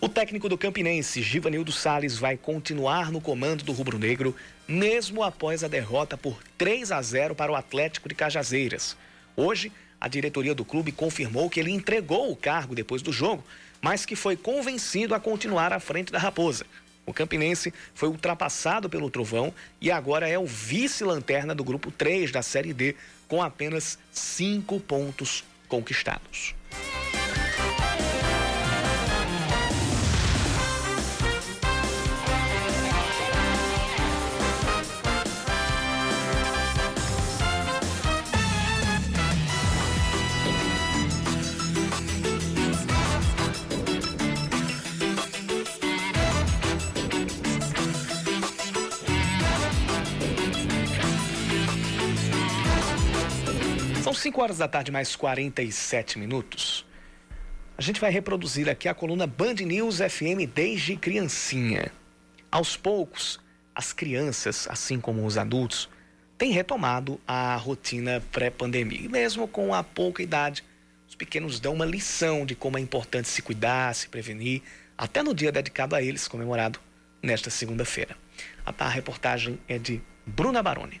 O 0.00 0.08
técnico 0.08 0.48
do 0.48 0.56
Campinense, 0.56 1.20
Givanildo 1.20 1.72
Sales, 1.72 2.16
vai 2.16 2.36
continuar 2.36 3.10
no 3.10 3.20
comando 3.20 3.64
do 3.64 3.72
Rubro 3.72 3.98
Negro, 3.98 4.34
mesmo 4.66 5.24
após 5.24 5.64
a 5.64 5.68
derrota 5.68 6.16
por 6.16 6.40
3 6.56 6.92
a 6.92 7.02
0 7.02 7.34
para 7.34 7.50
o 7.50 7.56
Atlético 7.56 8.08
de 8.08 8.14
Cajazeiras. 8.14 8.96
Hoje, 9.34 9.72
a 10.00 10.06
diretoria 10.06 10.54
do 10.54 10.64
clube 10.64 10.92
confirmou 10.92 11.50
que 11.50 11.58
ele 11.58 11.72
entregou 11.72 12.30
o 12.30 12.36
cargo 12.36 12.76
depois 12.76 13.02
do 13.02 13.12
jogo, 13.12 13.42
mas 13.82 14.06
que 14.06 14.14
foi 14.14 14.36
convencido 14.36 15.16
a 15.16 15.20
continuar 15.20 15.72
à 15.72 15.80
frente 15.80 16.12
da 16.12 16.18
Raposa. 16.20 16.64
O 17.04 17.12
Campinense 17.12 17.74
foi 17.92 18.08
ultrapassado 18.08 18.88
pelo 18.88 19.10
Trovão 19.10 19.52
e 19.80 19.90
agora 19.90 20.28
é 20.28 20.38
o 20.38 20.46
vice-lanterna 20.46 21.56
do 21.56 21.64
grupo 21.64 21.90
3 21.90 22.30
da 22.30 22.42
Série 22.42 22.72
D, 22.72 22.94
com 23.26 23.42
apenas 23.42 23.98
cinco 24.12 24.78
pontos 24.78 25.42
conquistados. 25.66 26.54
5 54.14 54.40
horas 54.40 54.58
da 54.58 54.68
tarde, 54.68 54.90
mais 54.90 55.16
47 55.16 56.18
minutos. 56.18 56.86
A 57.76 57.82
gente 57.82 58.00
vai 58.00 58.10
reproduzir 58.10 58.68
aqui 58.68 58.88
a 58.88 58.94
coluna 58.94 59.26
Band 59.26 59.54
News 59.54 59.98
FM 59.98 60.50
desde 60.52 60.96
criancinha. 60.96 61.92
Aos 62.50 62.76
poucos, 62.76 63.38
as 63.74 63.92
crianças, 63.92 64.66
assim 64.70 65.00
como 65.00 65.24
os 65.24 65.38
adultos, 65.38 65.88
têm 66.36 66.52
retomado 66.52 67.20
a 67.26 67.54
rotina 67.56 68.22
pré-pandemia. 68.32 69.00
E 69.00 69.08
mesmo 69.08 69.46
com 69.46 69.74
a 69.74 69.82
pouca 69.82 70.22
idade, 70.22 70.64
os 71.08 71.14
pequenos 71.14 71.60
dão 71.60 71.74
uma 71.74 71.84
lição 71.84 72.44
de 72.44 72.54
como 72.54 72.78
é 72.78 72.80
importante 72.80 73.28
se 73.28 73.42
cuidar, 73.42 73.94
se 73.94 74.08
prevenir, 74.08 74.62
até 74.96 75.22
no 75.22 75.34
dia 75.34 75.52
dedicado 75.52 75.94
a 75.94 76.02
eles, 76.02 76.26
comemorado 76.26 76.80
nesta 77.22 77.50
segunda-feira. 77.50 78.16
A 78.64 78.88
reportagem 78.88 79.58
é 79.68 79.78
de 79.78 80.00
Bruna 80.26 80.62
Baroni. 80.62 81.00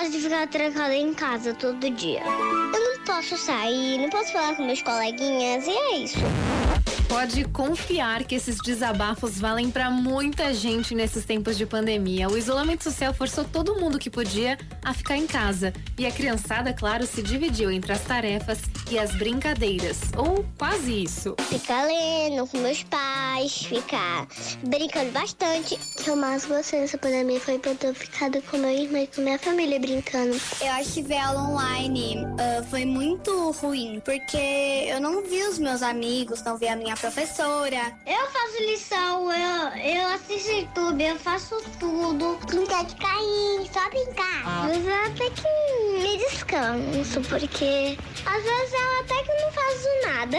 Gosto 0.00 0.12
de 0.12 0.20
ficar 0.20 0.46
trancada 0.48 0.94
em 0.94 1.12
casa 1.12 1.52
todo 1.52 1.90
dia. 1.90 2.22
Eu 2.24 2.80
não 2.80 3.04
posso 3.04 3.36
sair, 3.36 3.98
não 3.98 4.08
posso 4.08 4.32
falar 4.32 4.56
com 4.56 4.64
meus 4.64 4.80
coleguinhas 4.80 5.66
e 5.66 5.72
é 5.72 5.96
isso. 5.98 6.16
Pode 7.10 7.42
confiar 7.46 8.22
que 8.22 8.36
esses 8.36 8.58
desabafos 8.58 9.36
valem 9.36 9.68
para 9.68 9.90
muita 9.90 10.54
gente 10.54 10.94
nesses 10.94 11.24
tempos 11.24 11.58
de 11.58 11.66
pandemia. 11.66 12.28
O 12.28 12.38
isolamento 12.38 12.84
social 12.84 13.12
forçou 13.12 13.44
todo 13.44 13.74
mundo 13.80 13.98
que 13.98 14.08
podia 14.08 14.56
a 14.80 14.94
ficar 14.94 15.16
em 15.16 15.26
casa. 15.26 15.72
E 15.98 16.06
a 16.06 16.12
criançada, 16.12 16.72
claro, 16.72 17.04
se 17.04 17.20
dividiu 17.20 17.68
entre 17.68 17.92
as 17.92 18.00
tarefas 18.02 18.60
e 18.88 18.96
as 18.96 19.12
brincadeiras. 19.16 19.98
Ou 20.16 20.44
quase 20.56 21.02
isso. 21.02 21.34
Ficar 21.48 21.84
lendo 21.84 22.46
com 22.46 22.58
meus 22.58 22.84
pais, 22.84 23.56
ficar 23.56 24.28
brincando 24.62 25.10
bastante. 25.10 25.74
O 25.74 26.04
que 26.04 26.10
eu 26.10 26.16
mais 26.16 26.44
gostei 26.44 26.78
nessa 26.78 26.96
pandemia 26.96 27.40
foi 27.40 27.58
por 27.58 27.74
ter 27.74 27.92
ficado 27.92 28.40
com 28.42 28.56
meu 28.56 28.70
irmão 28.70 29.02
e 29.02 29.08
com 29.08 29.20
minha 29.20 29.38
família 29.38 29.80
brincando. 29.80 30.40
Eu 30.60 30.70
acho 30.74 30.92
que 30.94 31.02
ver 31.02 31.18
aula 31.18 31.42
online 31.42 32.24
uh, 32.24 32.64
foi 32.70 32.84
muito 32.84 33.50
ruim, 33.50 34.00
porque 34.04 34.36
eu 34.88 35.00
não 35.00 35.24
vi 35.24 35.42
os 35.42 35.58
meus 35.58 35.82
amigos, 35.82 36.40
não 36.44 36.56
vi 36.56 36.68
a 36.68 36.76
minha 36.76 36.99
professora. 37.00 37.92
Eu 38.06 38.30
faço 38.30 38.62
lição, 38.62 39.32
eu, 39.32 39.68
eu 39.78 40.08
assisto 40.08 40.50
YouTube, 40.50 41.02
eu 41.02 41.18
faço 41.18 41.56
tudo. 41.78 42.38
Brincar 42.46 42.84
de 42.84 42.94
cair, 42.96 43.70
só 43.72 43.88
brincar. 43.88 44.42
Ah. 44.44 44.66
Mas 44.68 44.86
eu 44.86 44.94
até 44.94 45.30
que 45.30 46.02
me 46.02 46.18
descanso, 46.18 47.20
porque 47.22 47.98
às 48.26 48.42
vezes 48.42 48.74
eu 48.74 49.00
até 49.00 49.22
que 49.22 49.32
não 49.42 49.52
faço 49.52 49.88
nada. 50.06 50.38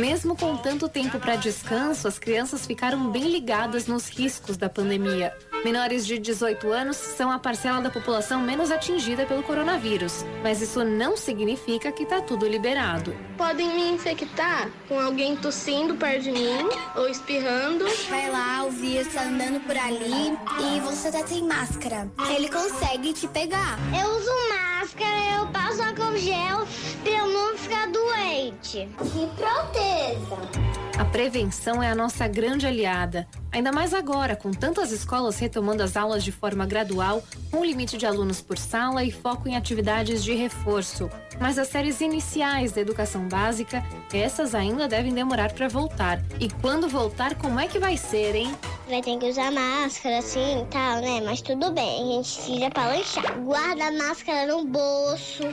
Mesmo 0.00 0.36
com 0.36 0.56
tanto 0.56 0.88
tempo 0.88 1.18
para 1.18 1.36
descanso, 1.36 2.08
as 2.08 2.18
crianças 2.18 2.66
ficaram 2.66 3.10
bem 3.10 3.28
ligadas 3.28 3.86
nos 3.86 4.08
riscos 4.08 4.56
da 4.56 4.68
pandemia. 4.68 5.36
Menores 5.64 6.06
de 6.06 6.18
18 6.18 6.70
anos 6.72 6.96
são 6.96 7.32
a 7.32 7.38
parcela 7.38 7.80
da 7.80 7.90
população 7.90 8.40
menos 8.40 8.70
atingida 8.70 9.26
pelo 9.26 9.42
coronavírus, 9.42 10.24
mas 10.42 10.62
isso 10.62 10.84
não 10.84 11.16
significa 11.16 11.90
que 11.90 12.04
está 12.04 12.20
tudo 12.20 12.46
liberado. 12.46 13.14
Podem 13.36 13.68
me 13.74 13.90
infectar 13.90 14.70
com 14.86 14.98
alguém 15.00 15.36
tossindo 15.36 15.96
perto 15.96 16.22
de 16.22 16.30
mim 16.30 16.68
ou 16.94 17.08
espirrando. 17.08 17.84
Vai 18.08 18.30
lá, 18.30 18.64
o 18.64 18.70
vírus 18.70 19.08
está 19.08 19.24
andando 19.24 19.60
por 19.60 19.76
ali 19.76 20.38
e 20.60 20.80
você 20.80 21.10
tá 21.10 21.26
sem 21.26 21.42
máscara. 21.42 22.08
Ele 22.30 22.48
consegue 22.48 23.12
te 23.12 23.26
pegar. 23.26 23.78
Eu 24.00 24.10
uso 24.16 24.30
máscara, 24.48 25.40
eu 25.40 25.46
passo 25.48 25.82
álcool 25.82 26.16
gel 26.16 26.66
pra 27.02 27.12
eu 27.12 27.26
não 27.26 27.56
ficar 27.58 27.88
doente. 27.88 28.88
Me 29.14 29.26
proteja. 29.36 30.78
A 30.98 31.04
prevenção 31.04 31.80
é 31.80 31.88
a 31.88 31.94
nossa 31.94 32.26
grande 32.26 32.66
aliada. 32.66 33.28
Ainda 33.50 33.72
mais 33.72 33.94
agora, 33.94 34.36
com 34.36 34.50
tantas 34.52 34.92
escolas 34.92 35.38
retomando 35.38 35.82
as 35.82 35.96
aulas 35.96 36.22
de 36.22 36.30
forma 36.30 36.66
gradual, 36.66 37.22
com 37.50 37.64
limite 37.64 37.96
de 37.96 38.04
alunos 38.04 38.42
por 38.42 38.58
sala 38.58 39.02
e 39.02 39.10
foco 39.10 39.48
em 39.48 39.56
atividades 39.56 40.22
de 40.22 40.34
reforço. 40.34 41.10
Mas 41.40 41.58
as 41.58 41.68
séries 41.68 42.00
iniciais 42.00 42.72
da 42.72 42.80
educação 42.80 43.26
básica, 43.26 43.82
essas 44.12 44.54
ainda 44.54 44.86
devem 44.86 45.14
demorar 45.14 45.52
para 45.52 45.66
voltar. 45.66 46.20
E 46.38 46.50
quando 46.60 46.88
voltar, 46.88 47.36
como 47.36 47.58
é 47.58 47.66
que 47.66 47.78
vai 47.78 47.96
ser, 47.96 48.34
hein? 48.34 48.54
Vai 48.88 49.00
ter 49.00 49.18
que 49.18 49.26
usar 49.26 49.50
máscara 49.50 50.18
assim 50.18 50.62
e 50.62 50.66
tal, 50.66 51.00
né? 51.00 51.20
Mas 51.24 51.40
tudo 51.40 51.70
bem, 51.70 52.02
a 52.02 52.16
gente 52.16 52.42
tira 52.42 52.70
pra 52.70 52.88
lanchar. 52.88 53.38
Guarda 53.40 53.86
a 53.86 53.92
máscara 53.92 54.46
no 54.46 54.64
bolso, 54.64 55.44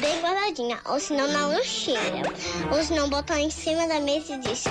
bem 0.00 0.20
guardadinha, 0.22 0.78
ou 0.86 0.98
senão 0.98 1.30
na 1.30 1.46
lancheira. 1.46 2.22
Ou 2.70 2.82
senão 2.82 3.10
botar 3.10 3.40
em 3.40 3.50
cima 3.50 3.86
da 3.88 4.00
mesa 4.00 4.34
e 4.34 4.38
diz 4.40 4.64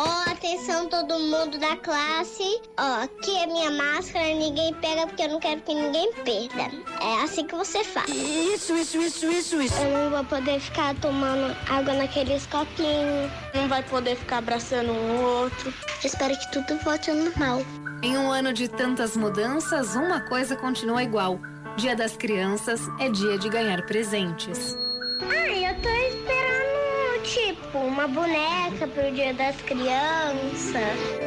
Ó, 0.00 0.02
oh, 0.02 0.30
atenção 0.30 0.88
todo 0.88 1.18
mundo 1.18 1.58
da 1.58 1.76
classe. 1.76 2.62
Ó, 2.78 2.82
oh, 2.82 3.02
aqui 3.04 3.36
é 3.36 3.46
minha 3.46 3.70
máscara, 3.70 4.34
ninguém 4.34 4.72
pega 4.76 5.06
porque 5.06 5.24
eu 5.24 5.28
não 5.28 5.38
quero 5.38 5.60
que 5.60 5.74
ninguém 5.74 6.10
perda. 6.24 6.74
É 7.02 7.22
assim 7.22 7.46
que 7.46 7.54
você 7.54 7.84
faz. 7.84 8.08
Isso, 8.08 8.74
isso, 8.74 8.96
isso, 8.96 9.26
isso, 9.30 9.60
isso. 9.60 9.78
Eu 9.78 9.90
não 9.90 10.10
vou 10.10 10.24
poder 10.24 10.58
ficar 10.58 10.94
tomando 11.00 11.54
água 11.68 11.92
naqueles 11.92 12.46
copinhos. 12.46 13.30
Não 13.54 13.68
vai 13.68 13.82
poder 13.82 14.16
ficar 14.16 14.38
abraçando 14.38 14.90
um 14.90 15.22
outro. 15.22 15.68
Eu 15.68 16.06
espero 16.06 16.34
que 16.34 16.50
tudo 16.50 16.82
volte 16.82 17.10
ao 17.10 17.16
normal. 17.16 17.60
Em 18.02 18.16
um 18.16 18.30
ano 18.30 18.54
de 18.54 18.68
tantas 18.68 19.18
mudanças, 19.18 19.94
uma 19.96 20.22
coisa 20.22 20.56
continua 20.56 21.02
igual. 21.02 21.38
Dia 21.76 21.94
das 21.94 22.16
Crianças 22.16 22.80
é 22.98 23.10
dia 23.10 23.36
de 23.36 23.50
ganhar 23.50 23.84
presentes. 23.84 24.74
Ai, 25.20 25.68
eu 25.68 25.74
tô 25.82 25.90
esperando 25.90 26.69
tipo 27.32 27.78
uma 27.78 28.08
boneca 28.08 28.88
pro 28.88 29.10
dia 29.12 29.32
das 29.34 29.56
crianças. 29.62 30.74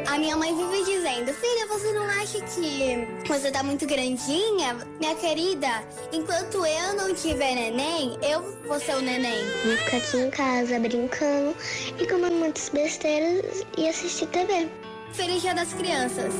A 0.07 0.17
minha 0.17 0.35
mãe 0.35 0.55
vive 0.55 0.83
dizendo: 0.83 1.33
Filha, 1.33 1.67
você 1.67 1.91
não 1.93 2.03
acha 2.03 2.41
que 2.41 3.07
você 3.27 3.51
tá 3.51 3.63
muito 3.63 3.85
grandinha? 3.85 4.77
Minha 4.99 5.15
querida, 5.15 5.67
enquanto 6.11 6.65
eu 6.65 6.93
não 6.95 7.13
tiver 7.13 7.55
neném, 7.55 8.17
eu 8.21 8.41
vou 8.67 8.79
ser 8.79 8.95
o 8.95 9.01
neném. 9.01 9.39
Vou 9.65 9.77
ficar 9.77 9.97
aqui 9.97 10.17
em 10.17 10.29
casa 10.29 10.79
brincando 10.79 11.55
e 11.97 12.05
comendo 12.05 12.35
muitas 12.35 12.69
besteiras 12.69 13.65
e 13.77 13.87
assistir 13.87 14.27
TV. 14.27 14.67
Feliz 15.13 15.41
Dia 15.41 15.53
das 15.53 15.73
Crianças! 15.73 16.33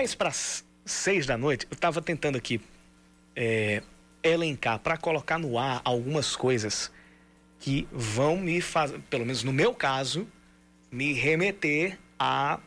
10 0.00 0.14
para 0.14 0.32
6 0.32 1.26
da 1.26 1.36
noite, 1.36 1.66
eu 1.70 1.74
estava 1.74 2.00
tentando 2.00 2.38
aqui 2.38 2.58
é, 3.36 3.82
elencar 4.22 4.78
para 4.78 4.96
colocar 4.96 5.38
no 5.38 5.58
ar 5.58 5.82
algumas 5.84 6.34
coisas 6.34 6.90
que 7.58 7.86
vão 7.92 8.38
me 8.38 8.62
fazer, 8.62 8.98
pelo 9.10 9.26
menos 9.26 9.42
no 9.42 9.52
meu 9.52 9.74
caso, 9.74 10.26
me 10.90 11.12
remeter 11.12 11.98
a 12.18 12.58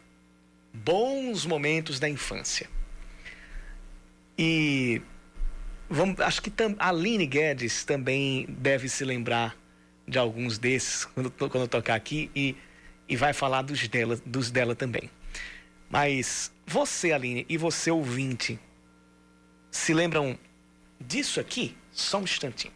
bons 0.71 1.43
momentos 1.43 1.99
da 1.99 2.07
infância. 2.07 2.69
E 4.37 5.01
vamos, 5.89 6.19
acho 6.19 6.39
que 6.39 6.51
tam, 6.51 6.75
a 6.77 6.89
Aline 6.89 7.25
Guedes 7.25 7.83
também 7.83 8.45
deve 8.47 8.87
se 8.87 9.03
lembrar 9.03 9.57
de 10.07 10.19
alguns 10.19 10.59
desses 10.59 11.03
quando, 11.05 11.31
quando 11.31 11.67
tocar 11.67 11.95
aqui 11.95 12.29
e, 12.35 12.55
e 13.09 13.15
vai 13.15 13.33
falar 13.33 13.63
dos 13.63 13.87
dela, 13.87 14.21
dos 14.23 14.51
dela 14.51 14.75
também. 14.75 15.09
Mas 15.93 16.51
você, 16.65 17.11
Aline, 17.11 17.45
e 17.47 17.55
você, 17.55 17.91
ouvinte, 17.91 18.59
se 19.69 19.93
lembram 19.93 20.35
disso 20.99 21.39
aqui? 21.39 21.77
Só 21.91 22.17
um 22.17 22.23
instantinho. 22.23 22.73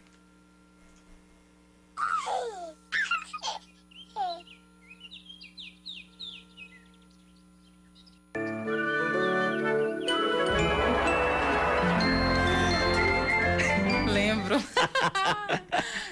Lembro. 14.08 14.62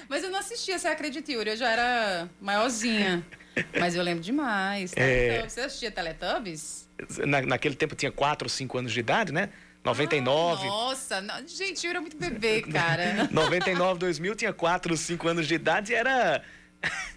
Mas 0.09 0.25
eu 0.25 0.29
não 0.29 0.39
assistia, 0.39 0.77
você 0.77 0.89
acredita, 0.89 1.31
Yuri? 1.31 1.51
Eu 1.51 1.55
já 1.55 1.69
era 1.69 2.29
maiorzinha. 2.41 3.25
Mas 3.79 3.95
eu 3.95 4.03
lembro 4.03 4.23
demais. 4.23 4.93
É... 4.95 5.43
Você 5.47 5.61
assistia 5.61 5.91
Teletubbies? 5.91 6.87
na, 7.25 7.41
naquele 7.41 7.75
tempo 7.75 7.95
tinha 7.95 8.11
4 8.11 8.45
ou 8.45 8.49
5 8.49 8.77
anos 8.77 8.91
de 8.91 8.99
idade, 8.99 9.31
né? 9.31 9.49
99. 9.83 10.61
Ah, 10.61 10.69
nossa, 10.69 11.21
não, 11.21 11.47
gente, 11.47 11.85
eu 11.85 11.91
era 11.91 12.01
muito 12.01 12.17
bebê, 12.17 12.61
cara. 12.61 13.29
99, 13.31 13.99
2000 13.99 14.35
tinha 14.35 14.53
4 14.53 14.91
ou 14.91 14.97
5 14.97 15.27
anos 15.27 15.47
de 15.47 15.55
idade 15.55 15.93
e 15.93 15.95
era. 15.95 16.43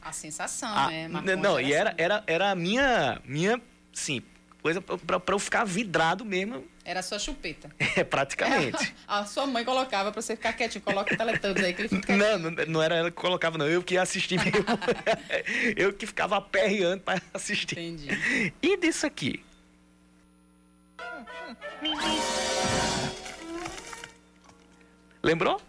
A 0.00 0.12
sensação, 0.12 0.74
a, 0.74 0.88
né? 0.88 1.08
Marcou 1.08 1.36
não, 1.36 1.60
e 1.60 1.72
era, 1.72 1.94
era, 1.98 2.22
era 2.26 2.50
a 2.50 2.54
minha, 2.54 3.20
minha, 3.24 3.60
sim, 3.92 4.22
coisa 4.60 4.80
pra, 4.80 5.18
pra 5.18 5.34
eu 5.34 5.38
ficar 5.38 5.64
vidrado 5.64 6.24
mesmo. 6.24 6.64
Era 6.84 7.00
a 7.00 7.02
sua 7.02 7.18
chupeta. 7.18 7.70
É, 7.96 8.04
praticamente. 8.04 8.94
A 9.06 9.26
sua 9.26 9.46
mãe 9.46 9.64
colocava 9.64 10.12
pra 10.12 10.22
você 10.22 10.36
ficar 10.36 10.52
quietinho. 10.52 10.82
Coloca 10.82 11.12
o 11.12 11.16
Teletubbies 11.16 11.64
aí 11.64 11.74
que 11.74 11.82
ele 11.82 11.88
fica 11.88 12.16
não, 12.16 12.38
não, 12.38 12.50
não, 12.66 12.82
era 12.82 12.94
ela 12.94 13.10
que 13.10 13.16
colocava, 13.16 13.58
não. 13.58 13.66
Eu 13.66 13.82
que 13.82 13.94
ia 13.94 14.02
assistir 14.02 14.38
mesmo. 14.38 14.64
eu 15.76 15.92
que 15.92 16.06
ficava 16.06 16.36
aperreando 16.36 17.02
pra 17.02 17.20
assistir. 17.34 17.78
Entendi. 17.78 18.52
E 18.62 18.76
disso 18.76 19.06
aqui? 19.06 19.42
Lembrou? 25.22 25.60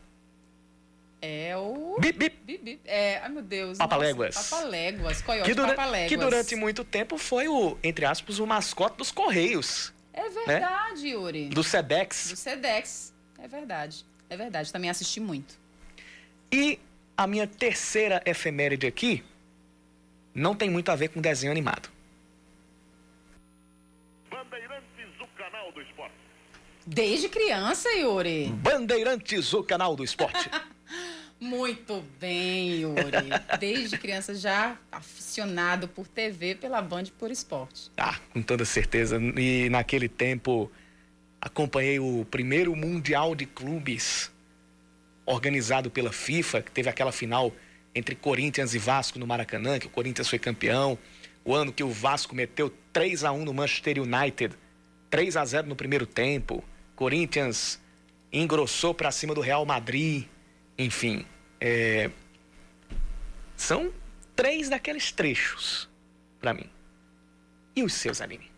É 2.85 2.89
o. 2.89 2.93
É, 2.93 3.17
Ai, 3.23 3.29
meu 3.29 3.41
Deus. 3.41 3.77
Papaléguas. 3.77 4.35
Nossa, 4.35 4.55
Papaléguas. 4.55 5.21
Coiote 5.21 5.49
Que, 5.49 5.55
dura- 5.55 5.69
Papaléguas. 5.69 6.09
que 6.09 6.17
durante 6.17 6.55
muito 6.55 6.83
tempo 6.83 7.17
foi 7.17 7.47
o, 7.47 7.77
entre 7.83 8.05
aspas, 8.05 8.39
o 8.39 8.45
mascote 8.47 8.97
dos 8.97 9.11
Correios, 9.11 9.93
É 10.13 10.29
verdade, 10.29 11.07
Yuri. 11.07 11.49
do 11.49 11.63
SEDEX. 11.63 12.29
Do 12.31 12.35
Sedex. 12.35 13.13
É 13.39 13.47
verdade. 13.47 14.05
É 14.29 14.37
verdade. 14.37 14.71
Também 14.71 14.89
assisti 14.89 15.19
muito. 15.19 15.55
E 16.51 16.79
a 17.17 17.25
minha 17.27 17.47
terceira 17.47 18.21
efeméride 18.25 18.85
aqui 18.87 19.23
não 20.33 20.55
tem 20.55 20.69
muito 20.69 20.89
a 20.91 20.95
ver 20.95 21.09
com 21.09 21.19
desenho 21.21 21.51
animado. 21.51 21.89
Desde 26.85 27.29
criança, 27.29 27.89
Yuri. 27.93 28.47
Bandeirantes, 28.47 29.53
o 29.53 29.63
canal 29.63 29.95
do 29.95 30.03
esporte. 30.03 30.49
Muito 31.41 32.05
bem, 32.19 32.81
Yuri. 32.81 33.29
Desde 33.59 33.97
criança 33.97 34.35
já 34.35 34.77
aficionado 34.91 35.87
por 35.87 36.07
TV, 36.07 36.53
pela 36.53 36.83
Band 36.83 37.05
e 37.05 37.11
por 37.11 37.31
esporte. 37.31 37.89
Ah, 37.97 38.19
com 38.31 38.43
toda 38.43 38.63
certeza. 38.63 39.19
E 39.35 39.67
naquele 39.71 40.07
tempo 40.07 40.71
acompanhei 41.41 41.99
o 41.99 42.23
primeiro 42.29 42.75
Mundial 42.75 43.33
de 43.33 43.47
Clubes 43.47 44.31
organizado 45.25 45.89
pela 45.89 46.11
FIFA, 46.11 46.61
que 46.61 46.71
teve 46.71 46.89
aquela 46.89 47.11
final 47.11 47.51
entre 47.95 48.13
Corinthians 48.13 48.75
e 48.75 48.77
Vasco 48.77 49.17
no 49.17 49.25
Maracanã, 49.25 49.79
que 49.79 49.87
o 49.87 49.89
Corinthians 49.89 50.29
foi 50.29 50.37
campeão. 50.37 50.95
O 51.43 51.55
ano 51.55 51.73
que 51.73 51.83
o 51.83 51.89
Vasco 51.89 52.35
meteu 52.35 52.71
3 52.93 53.23
a 53.23 53.31
1 53.31 53.45
no 53.45 53.53
Manchester 53.53 53.99
United, 53.99 54.55
3 55.09 55.37
a 55.37 55.43
0 55.43 55.67
no 55.67 55.75
primeiro 55.75 56.05
tempo. 56.05 56.63
Corinthians 56.95 57.81
engrossou 58.31 58.93
para 58.93 59.09
cima 59.09 59.33
do 59.33 59.41
Real 59.41 59.65
Madrid. 59.65 60.25
Enfim, 60.83 61.25
é, 61.59 62.09
são 63.55 63.91
três 64.35 64.69
daqueles 64.69 65.11
trechos 65.11 65.87
para 66.39 66.53
mim. 66.53 66.65
E 67.75 67.83
os 67.83 67.93
seus, 67.93 68.19
Aline? 68.21 68.49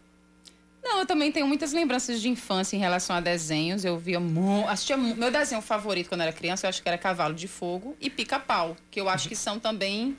Não, 0.81 0.99
eu 0.99 1.05
também 1.05 1.31
tenho 1.31 1.47
muitas 1.47 1.71
lembranças 1.73 2.21
de 2.21 2.29
infância 2.29 2.75
em 2.75 2.79
relação 2.79 3.15
a 3.15 3.19
desenhos. 3.21 3.83
Eu 3.85 3.97
via 3.97 4.19
mu- 4.19 4.67
assistia 4.67 4.97
mu- 4.97 5.15
meu 5.15 5.31
desenho 5.31 5.61
favorito 5.61 6.07
quando 6.09 6.21
era 6.21 6.33
criança, 6.33 6.65
eu 6.65 6.69
acho 6.69 6.81
que 6.81 6.87
era 6.89 6.97
Cavalo 6.97 7.33
de 7.33 7.47
Fogo 7.47 7.95
e 7.99 8.09
Pica-Pau, 8.09 8.75
que 8.91 8.99
eu 8.99 9.07
acho 9.09 9.27
que 9.29 9.35
são 9.35 9.59
também 9.59 10.17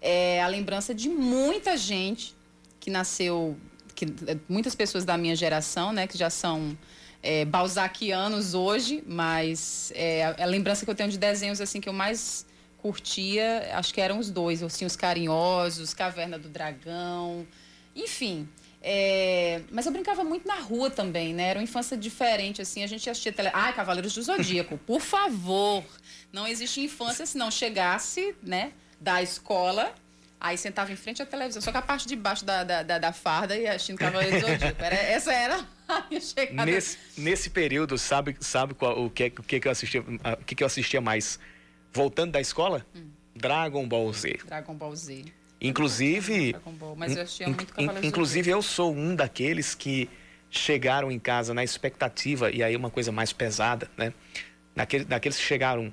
é, 0.00 0.42
a 0.42 0.46
lembrança 0.48 0.94
de 0.94 1.08
muita 1.08 1.76
gente 1.76 2.34
que 2.80 2.90
nasceu, 2.90 3.56
que 3.94 4.06
muitas 4.48 4.74
pessoas 4.74 5.04
da 5.04 5.16
minha 5.16 5.34
geração, 5.34 5.92
né, 5.92 6.06
que 6.06 6.18
já 6.18 6.30
são 6.30 6.76
é, 7.24 7.46
balzaquianos 7.46 8.52
hoje, 8.52 9.02
mas 9.06 9.90
é, 9.94 10.24
a, 10.38 10.44
lembrança 10.44 10.84
que 10.84 10.90
eu 10.90 10.94
tenho 10.94 11.08
de 11.08 11.16
desenhos 11.16 11.58
assim 11.58 11.80
que 11.80 11.88
eu 11.88 11.92
mais 11.92 12.44
curtia, 12.76 13.70
acho 13.72 13.94
que 13.94 14.00
eram 14.00 14.18
os 14.18 14.30
dois, 14.30 14.62
assim, 14.62 14.84
os 14.84 14.94
carinhosos, 14.94 15.94
Caverna 15.94 16.38
do 16.38 16.50
Dragão, 16.50 17.46
enfim. 17.96 18.46
é, 18.82 19.62
mas 19.70 19.86
eu 19.86 19.92
brincava 19.92 20.22
muito 20.22 20.46
na 20.46 20.56
rua 20.56 20.90
também, 20.90 21.32
né? 21.32 21.44
Era 21.44 21.60
uma 21.60 21.64
infância 21.64 21.96
diferente, 21.96 22.60
assim. 22.60 22.84
A 22.84 22.86
gente 22.86 23.08
assistia 23.08 23.32
tele... 23.32 23.48
Ai, 23.54 23.72
Cavaleiros 23.72 24.12
do 24.12 24.22
Zodíaco, 24.22 24.76
por 24.76 25.00
favor! 25.00 25.82
Não 26.30 26.46
existe 26.46 26.82
infância 26.82 27.24
se 27.24 27.38
não 27.38 27.50
chegasse, 27.50 28.36
né, 28.42 28.72
da 29.00 29.22
escola, 29.22 29.94
aí 30.40 30.58
sentava 30.58 30.92
em 30.92 30.96
frente 30.96 31.22
à 31.22 31.26
televisão, 31.26 31.62
só 31.62 31.70
que 31.72 31.78
a 31.78 31.82
parte 31.82 32.06
de 32.06 32.14
baixo 32.16 32.44
da, 32.44 32.62
da, 32.64 32.82
da, 32.82 32.98
da 32.98 33.12
farda 33.12 33.56
e 33.56 33.66
assistindo 33.66 33.98
Cavaleiros 33.98 34.40
do 34.42 34.46
Zodíaco. 34.48 34.82
Era, 34.82 34.94
essa 34.96 35.32
era 35.32 35.66
a 35.88 36.06
minha 36.08 36.20
chegada. 36.20 36.66
Nesse, 36.70 36.98
nesse 37.16 37.50
período, 37.50 37.96
sabe, 37.96 38.36
sabe 38.40 38.74
qual, 38.74 39.04
o, 39.04 39.10
que, 39.10 39.24
é- 39.24 39.32
o 39.38 39.42
que, 39.42 39.58
que 39.60 39.68
eu 39.68 39.72
assistia, 39.72 40.00
o 40.02 40.44
que, 40.44 40.54
que 40.54 40.62
eu 40.62 40.66
assistia 40.66 41.00
mais? 41.00 41.38
Voltando 41.92 42.32
da 42.32 42.40
escola? 42.40 42.84
Hum. 42.94 43.08
Dragon 43.34 43.86
Ball 43.88 44.12
Z. 44.12 44.38
Dragon 44.46 44.74
Ball 44.74 44.94
Z. 44.94 45.24
Inclusive, 45.60 46.52
Dragon 46.52 46.72
Ball, 46.72 46.94
mas 46.96 47.16
eu 47.16 47.22
assistia 47.22 47.48
muito 47.48 47.72
inclusive 48.02 48.50
eu 48.50 48.60
sou 48.62 48.94
um 48.94 49.14
daqueles 49.16 49.74
que 49.74 50.10
chegaram 50.50 51.10
em 51.10 51.18
casa 51.18 51.52
na 51.54 51.64
expectativa 51.64 52.50
e 52.50 52.62
aí 52.62 52.76
uma 52.76 52.90
coisa 52.90 53.10
mais 53.10 53.32
pesada, 53.32 53.90
né? 53.96 54.12
Daquele, 54.76 55.04
daqueles 55.04 55.36
que 55.38 55.42
chegaram 55.44 55.92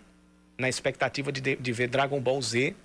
na 0.57 0.67
expectativa 0.69 1.31
de- 1.31 1.55
de 1.55 1.71
ver 1.73 1.87
Dragon 1.87 2.19
Ball 2.19 2.41
Z 2.41 2.75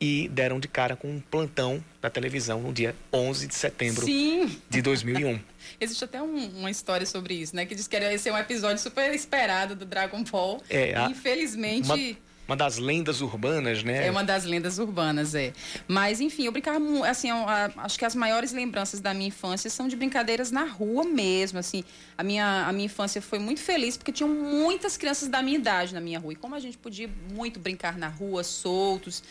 e 0.00 0.28
deram 0.28 0.60
de 0.60 0.68
cara 0.68 0.94
com 0.94 1.08
um 1.08 1.20
plantão 1.20 1.82
da 2.02 2.10
televisão 2.10 2.60
no 2.60 2.72
dia 2.72 2.94
11 3.12 3.46
de 3.46 3.54
setembro 3.54 4.04
Sim. 4.04 4.58
de 4.68 4.82
2001. 4.82 5.40
Existe 5.80 6.04
até 6.04 6.22
um- 6.22 6.48
uma 6.58 6.70
história 6.70 7.06
sobre 7.06 7.34
isso, 7.34 7.56
né? 7.56 7.64
Que 7.66 7.74
diz 7.74 7.88
que 7.88 7.96
era 7.96 8.12
esse 8.12 8.28
é 8.28 8.32
um 8.32 8.36
episódio 8.38 8.78
super 8.82 9.12
esperado 9.14 9.74
do 9.74 9.84
Dragon 9.86 10.22
Ball. 10.24 10.62
É, 10.68 10.94
a- 10.94 11.08
infelizmente. 11.10 11.86
Uma, 11.86 12.26
uma 12.48 12.56
das 12.56 12.76
lendas 12.78 13.20
urbanas, 13.22 13.82
né? 13.82 14.06
É 14.06 14.10
uma 14.10 14.22
das 14.22 14.44
lendas 14.44 14.78
urbanas, 14.78 15.34
é. 15.34 15.52
Mas, 15.88 16.20
enfim, 16.20 16.44
eu 16.44 16.52
brincava, 16.52 16.78
assim, 17.08 17.30
eu, 17.30 17.36
a- 17.48 17.72
acho 17.78 17.98
que 17.98 18.04
as 18.04 18.14
maiores 18.14 18.52
lembranças 18.52 19.00
da 19.00 19.12
minha 19.14 19.28
infância 19.28 19.68
são 19.70 19.88
de 19.88 19.96
brincadeiras 19.96 20.50
na 20.52 20.64
rua 20.64 21.04
mesmo, 21.04 21.58
assim. 21.58 21.82
A 22.16 22.22
minha, 22.22 22.66
a 22.68 22.72
minha 22.72 22.86
infância 22.86 23.20
foi 23.20 23.38
muito 23.38 23.60
feliz 23.60 23.96
porque 23.96 24.12
tinham 24.12 24.28
muitas 24.30 24.96
crianças 24.96 25.26
da 25.28 25.42
minha 25.42 25.58
idade 25.58 25.92
na 25.94 26.00
minha 26.00 26.18
rua. 26.20 26.34
E 26.34 26.36
como 26.36 26.54
a 26.54 26.60
gente 26.60 26.76
podia 26.78 27.10
muito 27.32 27.58
brincar 27.58 27.96
na 27.98 28.08
rua, 28.08 28.44
soltos. 28.44 29.22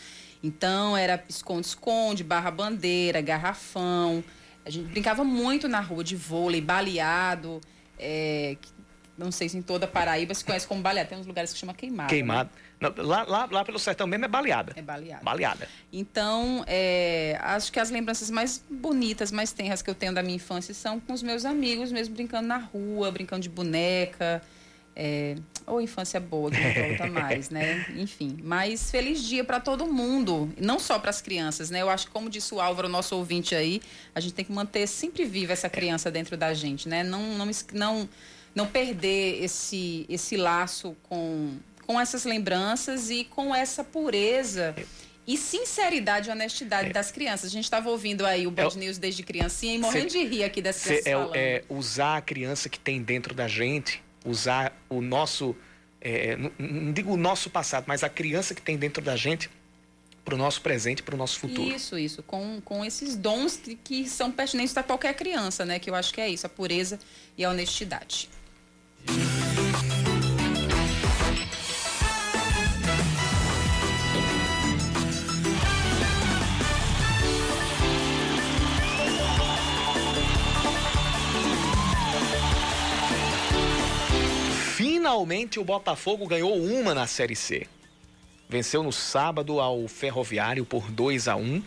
Então, 0.46 0.96
era 0.96 1.22
esconde-esconde, 1.28 2.22
barra-bandeira, 2.22 3.20
garrafão. 3.20 4.22
A 4.64 4.70
gente 4.70 4.88
brincava 4.90 5.24
muito 5.24 5.66
na 5.68 5.80
rua 5.80 6.04
de 6.04 6.14
vôlei, 6.16 6.60
baleado. 6.60 7.60
é, 7.98 8.56
não 9.18 9.32
sei 9.32 9.48
se 9.48 9.56
em 9.56 9.62
toda 9.62 9.86
a 9.86 9.88
Paraíba 9.88 10.34
se 10.34 10.44
conhece 10.44 10.66
como 10.66 10.82
baleado. 10.82 11.08
Tem 11.08 11.18
uns 11.18 11.26
lugares 11.26 11.52
que 11.52 11.58
chama 11.58 11.72
queimado. 11.72 12.02
né? 12.02 12.08
Queimado. 12.10 12.50
Não, 12.78 12.92
lá, 12.98 13.22
lá, 13.22 13.48
lá 13.50 13.64
pelo 13.64 13.78
sertão 13.78 14.06
mesmo 14.06 14.26
é 14.26 14.28
baleada. 14.28 14.74
É 14.76 14.82
baleada. 14.82 15.24
Baleada. 15.24 15.68
Então, 15.90 16.62
é, 16.66 17.38
acho 17.40 17.72
que 17.72 17.80
as 17.80 17.88
lembranças 17.90 18.30
mais 18.30 18.62
bonitas, 18.68 19.32
mais 19.32 19.52
tenras 19.52 19.80
que 19.80 19.88
eu 19.88 19.94
tenho 19.94 20.12
da 20.12 20.22
minha 20.22 20.36
infância 20.36 20.74
são 20.74 21.00
com 21.00 21.14
os 21.14 21.22
meus 21.22 21.46
amigos, 21.46 21.90
mesmo 21.90 22.14
brincando 22.14 22.46
na 22.46 22.58
rua, 22.58 23.10
brincando 23.10 23.40
de 23.40 23.48
boneca. 23.48 24.42
É, 24.94 25.36
ou 25.66 25.80
infância 25.80 26.20
boa, 26.20 26.50
que 26.50 26.58
não 26.60 26.72
volta 26.88 27.06
mais, 27.10 27.50
né? 27.50 27.84
Enfim. 27.96 28.38
Mas 28.42 28.90
feliz 28.90 29.20
dia 29.22 29.42
para 29.42 29.58
todo 29.58 29.86
mundo, 29.86 30.52
não 30.60 30.78
só 30.78 30.98
para 30.98 31.10
as 31.10 31.20
crianças, 31.20 31.70
né? 31.70 31.82
Eu 31.82 31.90
acho 31.90 32.06
que, 32.06 32.12
como 32.12 32.30
disse 32.30 32.54
o 32.54 32.60
Álvaro, 32.60 32.88
nosso 32.88 33.16
ouvinte 33.16 33.54
aí, 33.54 33.80
a 34.14 34.20
gente 34.20 34.34
tem 34.34 34.44
que 34.44 34.52
manter 34.52 34.86
sempre 34.86 35.24
viva 35.24 35.52
essa 35.52 35.68
criança 35.68 36.10
dentro 36.10 36.36
da 36.36 36.54
gente, 36.54 36.88
né? 36.88 37.02
Não, 37.02 37.20
não, 37.36 37.50
não, 37.72 38.08
não 38.54 38.66
perder 38.66 39.42
esse, 39.42 40.06
esse 40.08 40.36
laço 40.36 40.96
com, 41.02 41.56
com 41.86 42.00
essas 42.00 42.24
lembranças 42.24 43.10
e 43.10 43.24
com 43.24 43.54
essa 43.54 43.82
pureza 43.82 44.74
e 45.26 45.36
sinceridade 45.36 46.28
e 46.28 46.32
honestidade 46.32 46.92
das 46.92 47.10
crianças. 47.10 47.46
A 47.50 47.52
gente 47.52 47.64
estava 47.64 47.90
ouvindo 47.90 48.24
aí 48.24 48.46
o 48.46 48.50
Band 48.52 48.70
News 48.76 48.96
desde 48.96 49.24
criancinha 49.24 49.74
e 49.74 49.78
morrendo 49.78 50.12
Cê- 50.12 50.20
de 50.20 50.24
rir 50.24 50.44
aqui 50.44 50.62
das 50.62 50.76
Cê- 50.76 51.02
crianças 51.02 51.34
é, 51.34 51.56
é 51.56 51.64
usar 51.68 52.18
a 52.18 52.20
criança 52.20 52.68
que 52.68 52.78
tem 52.78 53.02
dentro 53.02 53.34
da 53.34 53.48
gente, 53.48 54.00
usar 54.26 54.76
o 54.88 55.00
nosso, 55.00 55.56
é, 56.00 56.36
não, 56.36 56.52
não 56.58 56.92
digo 56.92 57.12
o 57.12 57.16
nosso 57.16 57.48
passado, 57.48 57.84
mas 57.86 58.02
a 58.02 58.08
criança 58.08 58.54
que 58.54 58.60
tem 58.60 58.76
dentro 58.76 59.02
da 59.02 59.16
gente 59.16 59.48
para 60.24 60.34
o 60.34 60.38
nosso 60.38 60.60
presente, 60.60 61.04
para 61.04 61.14
o 61.14 61.18
nosso 61.18 61.38
futuro. 61.38 61.68
Isso, 61.68 61.96
isso. 61.96 62.22
Com, 62.24 62.60
com 62.60 62.84
esses 62.84 63.16
dons 63.16 63.56
que, 63.56 63.76
que 63.76 64.08
são 64.08 64.32
pertinentes 64.32 64.72
para 64.72 64.82
qualquer 64.82 65.14
criança, 65.14 65.64
né? 65.64 65.78
Que 65.78 65.88
eu 65.88 65.94
acho 65.94 66.12
que 66.12 66.20
é 66.20 66.28
isso, 66.28 66.44
a 66.44 66.50
pureza 66.50 66.98
e 67.38 67.44
a 67.44 67.50
honestidade. 67.50 68.28
Finalmente 85.06 85.60
o 85.60 85.64
Botafogo 85.64 86.26
ganhou 86.26 86.60
uma 86.60 86.92
na 86.92 87.06
Série 87.06 87.36
C. 87.36 87.68
Venceu 88.48 88.82
no 88.82 88.90
sábado 88.90 89.60
ao 89.60 89.86
Ferroviário 89.86 90.64
por 90.64 90.90
2 90.90 91.28
a 91.28 91.36
1 91.36 91.62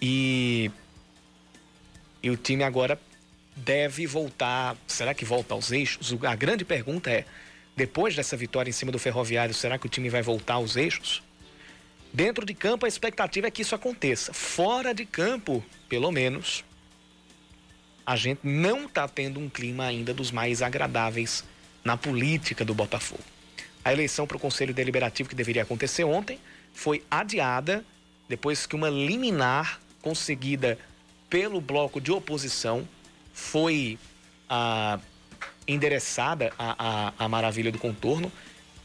e 0.00 0.70
e 2.22 2.30
o 2.30 2.38
time 2.38 2.64
agora 2.64 2.98
deve 3.54 4.06
voltar. 4.06 4.78
Será 4.86 5.12
que 5.12 5.26
volta 5.26 5.52
aos 5.52 5.70
eixos? 5.70 6.16
A 6.22 6.34
grande 6.34 6.64
pergunta 6.64 7.10
é: 7.10 7.26
depois 7.76 8.16
dessa 8.16 8.34
vitória 8.34 8.70
em 8.70 8.72
cima 8.72 8.90
do 8.90 8.98
Ferroviário, 8.98 9.52
será 9.52 9.76
que 9.76 9.84
o 9.84 9.90
time 9.90 10.08
vai 10.08 10.22
voltar 10.22 10.54
aos 10.54 10.74
eixos? 10.74 11.22
Dentro 12.14 12.46
de 12.46 12.54
campo, 12.54 12.86
a 12.86 12.88
expectativa 12.88 13.48
é 13.48 13.50
que 13.50 13.60
isso 13.60 13.74
aconteça. 13.74 14.32
Fora 14.32 14.94
de 14.94 15.04
campo, 15.04 15.62
pelo 15.86 16.10
menos, 16.10 16.64
a 18.06 18.16
gente 18.16 18.40
não 18.42 18.86
está 18.86 19.06
tendo 19.06 19.38
um 19.38 19.50
clima 19.50 19.84
ainda 19.84 20.14
dos 20.14 20.30
mais 20.30 20.62
agradáveis 20.62 21.44
na 21.88 21.96
política 21.96 22.66
do 22.66 22.74
Botafogo. 22.74 23.24
A 23.82 23.90
eleição 23.90 24.26
para 24.26 24.36
o 24.36 24.40
Conselho 24.40 24.74
Deliberativo, 24.74 25.26
que 25.26 25.34
deveria 25.34 25.62
acontecer 25.62 26.04
ontem, 26.04 26.38
foi 26.74 27.02
adiada 27.10 27.82
depois 28.28 28.66
que 28.66 28.76
uma 28.76 28.90
liminar 28.90 29.80
conseguida 30.02 30.78
pelo 31.30 31.62
bloco 31.62 31.98
de 31.98 32.12
oposição 32.12 32.86
foi 33.32 33.98
ah, 34.50 35.00
endereçada 35.66 36.52
à, 36.58 37.08
à, 37.08 37.24
à 37.24 37.28
maravilha 37.28 37.72
do 37.72 37.78
contorno 37.78 38.30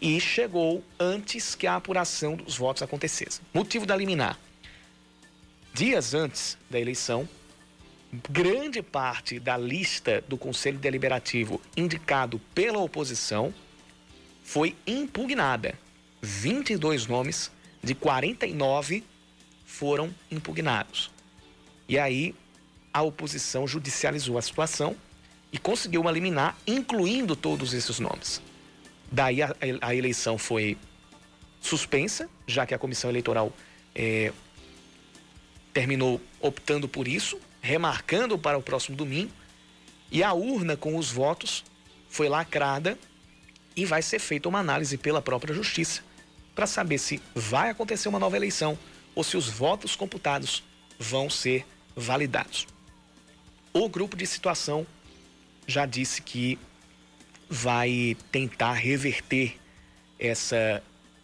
e 0.01 0.17
chegou 0.21 0.81
antes 0.97 1.55
que 1.55 1.67
a 1.67 1.75
apuração 1.75 2.37
dos 2.37 2.57
votos 2.57 2.83
acontecesse. 2.83 3.41
Motivo 3.53 3.85
da 3.85 3.97
liminar. 3.97 4.39
Dias 5.73 6.13
antes 6.13 6.57
da 6.69 6.79
eleição, 6.79 7.27
grande 8.29 8.81
parte 8.83 9.39
da 9.39 9.57
lista 9.57 10.23
do 10.27 10.37
Conselho 10.37 10.77
Deliberativo 10.77 11.59
indicado 11.75 12.39
pela 12.53 12.77
oposição 12.77 13.53
foi 14.43 14.75
impugnada. 14.85 15.73
22 16.21 17.07
nomes 17.07 17.51
de 17.81 17.95
49 17.95 19.03
foram 19.65 20.13
impugnados. 20.29 21.09
E 21.89 21.97
aí 21.97 22.35
a 22.93 23.01
oposição 23.01 23.67
judicializou 23.67 24.37
a 24.37 24.41
situação 24.41 24.95
e 25.51 25.57
conseguiu 25.57 26.01
uma 26.01 26.11
liminar, 26.11 26.55
incluindo 26.67 27.35
todos 27.35 27.73
esses 27.73 27.99
nomes. 27.99 28.41
Daí 29.11 29.41
a, 29.41 29.55
a 29.81 29.95
eleição 29.95 30.37
foi 30.37 30.77
suspensa, 31.59 32.29
já 32.45 32.65
que 32.65 32.73
a 32.73 32.77
comissão 32.77 33.09
eleitoral 33.09 33.51
é, 33.95 34.31
terminou 35.73 36.21
optando 36.39 36.87
por 36.87 37.07
isso, 37.07 37.39
remarcando 37.63 38.37
para 38.37 38.57
o 38.57 38.61
próximo 38.61 38.95
domingo. 38.95 39.31
E 40.11 40.21
a 40.21 40.33
urna 40.33 40.77
com 40.77 40.97
os 40.97 41.09
votos 41.09 41.63
foi 42.09 42.29
lacrada 42.29 42.99
e 43.75 43.85
vai 43.85 44.03
ser 44.03 44.19
feita 44.19 44.47
uma 44.47 44.59
análise 44.59 44.97
pela 44.97 45.21
própria 45.21 45.55
justiça 45.55 46.03
para 46.53 46.67
saber 46.67 46.99
se 46.99 47.19
vai 47.33 47.71
acontecer 47.71 48.09
uma 48.09 48.19
nova 48.19 48.35
eleição 48.35 48.77
ou 49.15 49.23
se 49.23 49.37
os 49.37 49.49
votos 49.49 49.95
computados 49.95 50.61
vão 50.99 51.29
ser 51.29 51.65
validados. 51.95 52.67
O 53.71 53.89
grupo 53.89 54.15
de 54.15 54.27
situação 54.27 54.85
já 55.65 55.85
disse 55.87 56.21
que 56.21 56.59
vai 57.49 58.15
tentar 58.31 58.73
reverter 58.73 59.57
essa, 60.19 60.83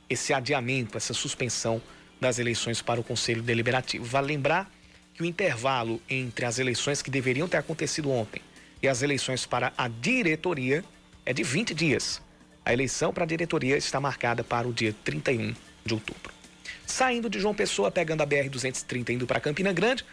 esse 0.09 0.33
adiamento, 0.33 0.97
essa 0.97 1.13
suspensão 1.13 1.79
das 2.19 2.39
eleições 2.39 2.81
para 2.81 2.99
o 2.99 3.03
Conselho 3.03 3.43
Deliberativo. 3.43 4.03
Vale 4.05 4.27
lembrar 4.27 4.71
que 5.19 5.23
o 5.23 5.25
intervalo 5.25 6.01
entre 6.09 6.45
as 6.45 6.59
eleições 6.59 7.01
que 7.01 7.11
deveriam 7.11 7.45
ter 7.45 7.57
acontecido 7.57 8.09
ontem 8.09 8.41
e 8.81 8.87
as 8.87 9.01
eleições 9.01 9.45
para 9.45 9.73
a 9.77 9.89
diretoria 9.89 10.81
é 11.25 11.33
de 11.33 11.43
20 11.43 11.73
dias. 11.73 12.21
A 12.63 12.71
eleição 12.71 13.11
para 13.11 13.25
a 13.25 13.27
diretoria 13.27 13.75
está 13.75 13.99
marcada 13.99 14.45
para 14.45 14.65
o 14.65 14.71
dia 14.71 14.95
31 15.03 15.53
de 15.85 15.93
outubro. 15.93 16.31
Saindo 16.85 17.29
de 17.29 17.37
João 17.37 17.53
Pessoa, 17.53 17.91
pegando 17.91 18.21
a 18.21 18.25
BR-230 18.25 19.09
indo 19.09 19.27
para 19.27 19.41
Campina 19.41 19.73
Grande, 19.73 20.05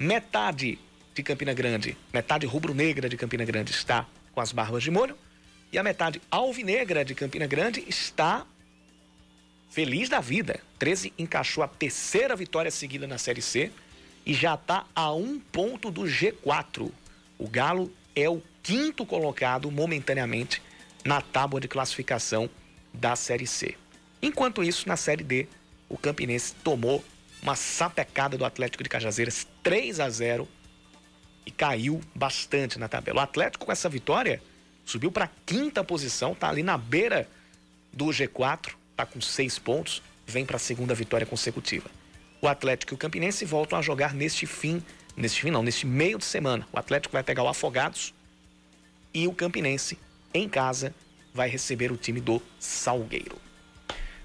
metade 0.00 0.80
de 1.14 1.22
Campina 1.22 1.54
Grande, 1.54 1.96
metade 2.12 2.44
rubro-negra 2.44 3.08
de 3.08 3.16
Campina 3.16 3.44
Grande 3.44 3.70
está 3.70 4.04
com 4.32 4.40
as 4.40 4.50
barbas 4.50 4.82
de 4.82 4.90
molho 4.90 5.16
e 5.72 5.78
a 5.78 5.82
metade 5.84 6.20
alvinegra 6.28 7.04
de 7.04 7.14
Campina 7.14 7.46
Grande 7.46 7.84
está 7.86 8.44
feliz 9.70 10.08
da 10.08 10.18
vida. 10.18 10.58
13 10.80 11.12
encaixou 11.16 11.62
a 11.62 11.68
terceira 11.68 12.34
vitória 12.34 12.72
seguida 12.72 13.06
na 13.06 13.16
Série 13.16 13.40
C 13.40 13.70
e 14.24 14.32
já 14.32 14.54
está 14.54 14.86
a 14.94 15.12
um 15.12 15.38
ponto 15.38 15.90
do 15.90 16.02
G4. 16.02 16.90
O 17.38 17.48
Galo 17.48 17.90
é 18.14 18.28
o 18.28 18.42
quinto 18.62 19.04
colocado 19.04 19.70
momentaneamente 19.70 20.62
na 21.04 21.20
tábua 21.20 21.60
de 21.60 21.68
classificação 21.68 22.48
da 22.92 23.14
Série 23.16 23.46
C. 23.46 23.76
Enquanto 24.22 24.64
isso, 24.64 24.88
na 24.88 24.96
Série 24.96 25.22
D, 25.22 25.46
o 25.88 25.98
Campinense 25.98 26.54
tomou 26.64 27.04
uma 27.42 27.54
sapecada 27.54 28.38
do 28.38 28.44
Atlético 28.44 28.82
de 28.82 28.88
Cajazeiras 28.88 29.46
3 29.62 30.00
a 30.00 30.08
0 30.08 30.48
e 31.44 31.50
caiu 31.50 32.00
bastante 32.14 32.78
na 32.78 32.88
tabela. 32.88 33.20
O 33.20 33.22
Atlético 33.22 33.66
com 33.66 33.72
essa 33.72 33.88
vitória 33.88 34.42
subiu 34.86 35.12
para 35.12 35.26
a 35.26 35.30
quinta 35.44 35.84
posição, 35.84 36.32
está 36.32 36.48
ali 36.48 36.62
na 36.62 36.78
beira 36.78 37.28
do 37.92 38.06
G4, 38.06 38.72
está 38.92 39.04
com 39.04 39.20
seis 39.20 39.58
pontos, 39.58 40.02
vem 40.26 40.46
para 40.46 40.56
a 40.56 40.60
segunda 40.60 40.94
vitória 40.94 41.26
consecutiva. 41.26 41.90
O 42.44 42.48
Atlético 42.48 42.92
e 42.92 42.94
o 42.94 42.98
Campinense 42.98 43.42
voltam 43.46 43.78
a 43.78 43.80
jogar 43.80 44.12
neste 44.12 44.44
fim, 44.44 44.82
neste 45.16 45.40
fim 45.40 45.50
não, 45.50 45.62
neste 45.62 45.86
meio 45.86 46.18
de 46.18 46.26
semana. 46.26 46.68
O 46.70 46.78
Atlético 46.78 47.10
vai 47.10 47.22
pegar 47.22 47.42
o 47.42 47.48
Afogados 47.48 48.12
e 49.14 49.26
o 49.26 49.32
Campinense 49.32 49.98
em 50.34 50.46
casa 50.46 50.94
vai 51.32 51.48
receber 51.48 51.90
o 51.90 51.96
time 51.96 52.20
do 52.20 52.42
Salgueiro. 52.60 53.38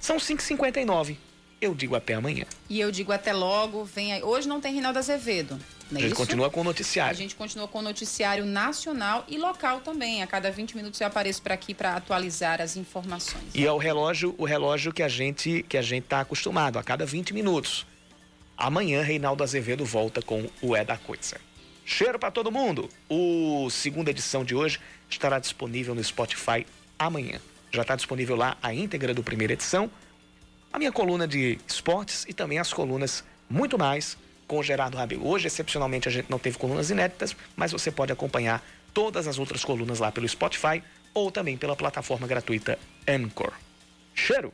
São 0.01 0.17
5h59. 0.17 1.15
Eu 1.61 1.73
digo 1.73 1.95
até 1.95 2.13
amanhã. 2.13 2.43
E 2.69 2.77
eu 2.77 2.91
digo 2.91 3.13
até 3.13 3.31
logo. 3.31 3.85
Vem 3.85 4.11
aí. 4.11 4.21
Hoje 4.21 4.49
não 4.49 4.59
tem 4.59 4.73
Reinaldo 4.73 4.99
Azevedo. 4.99 5.57
Não 5.89 5.97
é 5.97 5.99
a 5.99 6.01
gente 6.01 6.07
isso? 6.07 6.15
continua 6.15 6.49
com 6.49 6.59
o 6.59 6.63
noticiário. 6.65 7.11
A 7.11 7.15
gente 7.15 7.35
continua 7.35 7.69
com 7.69 7.79
o 7.79 7.81
noticiário 7.81 8.45
nacional 8.45 9.23
e 9.29 9.37
local 9.37 9.79
também. 9.79 10.21
A 10.21 10.27
cada 10.27 10.51
20 10.51 10.75
minutos 10.75 10.99
eu 10.99 11.07
apareço 11.07 11.41
por 11.41 11.53
aqui 11.53 11.73
para 11.73 11.95
atualizar 11.95 12.59
as 12.61 12.75
informações. 12.75 13.45
E 13.55 13.65
é 13.65 13.71
o 13.71 13.77
relógio, 13.77 14.35
o 14.37 14.43
relógio 14.43 14.91
que 14.91 15.03
a 15.03 15.07
gente 15.07 15.65
que 15.69 15.77
a 15.77 15.81
gente 15.81 16.03
está 16.03 16.19
acostumado, 16.19 16.77
a 16.77 16.83
cada 16.83 17.05
20 17.05 17.33
minutos. 17.33 17.87
Amanhã 18.59 19.01
Reinaldo 19.01 19.41
Azevedo 19.41 19.85
volta 19.85 20.21
com 20.21 20.45
o 20.61 20.75
É 20.75 20.83
da 20.83 20.97
Coisa. 20.97 21.39
Cheiro 21.85 22.19
para 22.19 22.29
todo 22.29 22.51
mundo. 22.51 22.89
O 23.07 23.69
segunda 23.69 24.11
edição 24.11 24.43
de 24.43 24.53
hoje 24.53 24.81
estará 25.09 25.39
disponível 25.39 25.95
no 25.95 26.03
Spotify 26.03 26.67
amanhã. 26.99 27.39
Já 27.71 27.83
está 27.83 27.95
disponível 27.95 28.35
lá 28.35 28.57
a 28.61 28.73
íntegra 28.73 29.13
do 29.13 29.23
primeira 29.23 29.53
edição 29.53 29.89
a 30.73 30.77
minha 30.77 30.91
coluna 30.91 31.25
de 31.25 31.57
esportes 31.65 32.25
e 32.27 32.33
também 32.33 32.59
as 32.59 32.73
colunas 32.73 33.23
muito 33.49 33.77
mais 33.77 34.17
com 34.45 34.61
Gerardo 34.61 34.97
Rabelo. 34.97 35.25
Hoje, 35.25 35.47
excepcionalmente, 35.47 36.09
a 36.09 36.11
gente 36.11 36.29
não 36.29 36.37
teve 36.37 36.57
colunas 36.57 36.89
inéditas, 36.89 37.33
mas 37.55 37.71
você 37.71 37.89
pode 37.89 38.11
acompanhar 38.11 38.61
todas 38.93 39.25
as 39.25 39.39
outras 39.39 39.63
colunas 39.63 39.99
lá 39.99 40.11
pelo 40.11 40.27
Spotify 40.27 40.83
ou 41.13 41.31
também 41.31 41.57
pela 41.57 41.77
plataforma 41.77 42.27
gratuita 42.27 42.77
Anchor. 43.07 43.53
Cheiro! 44.13 44.53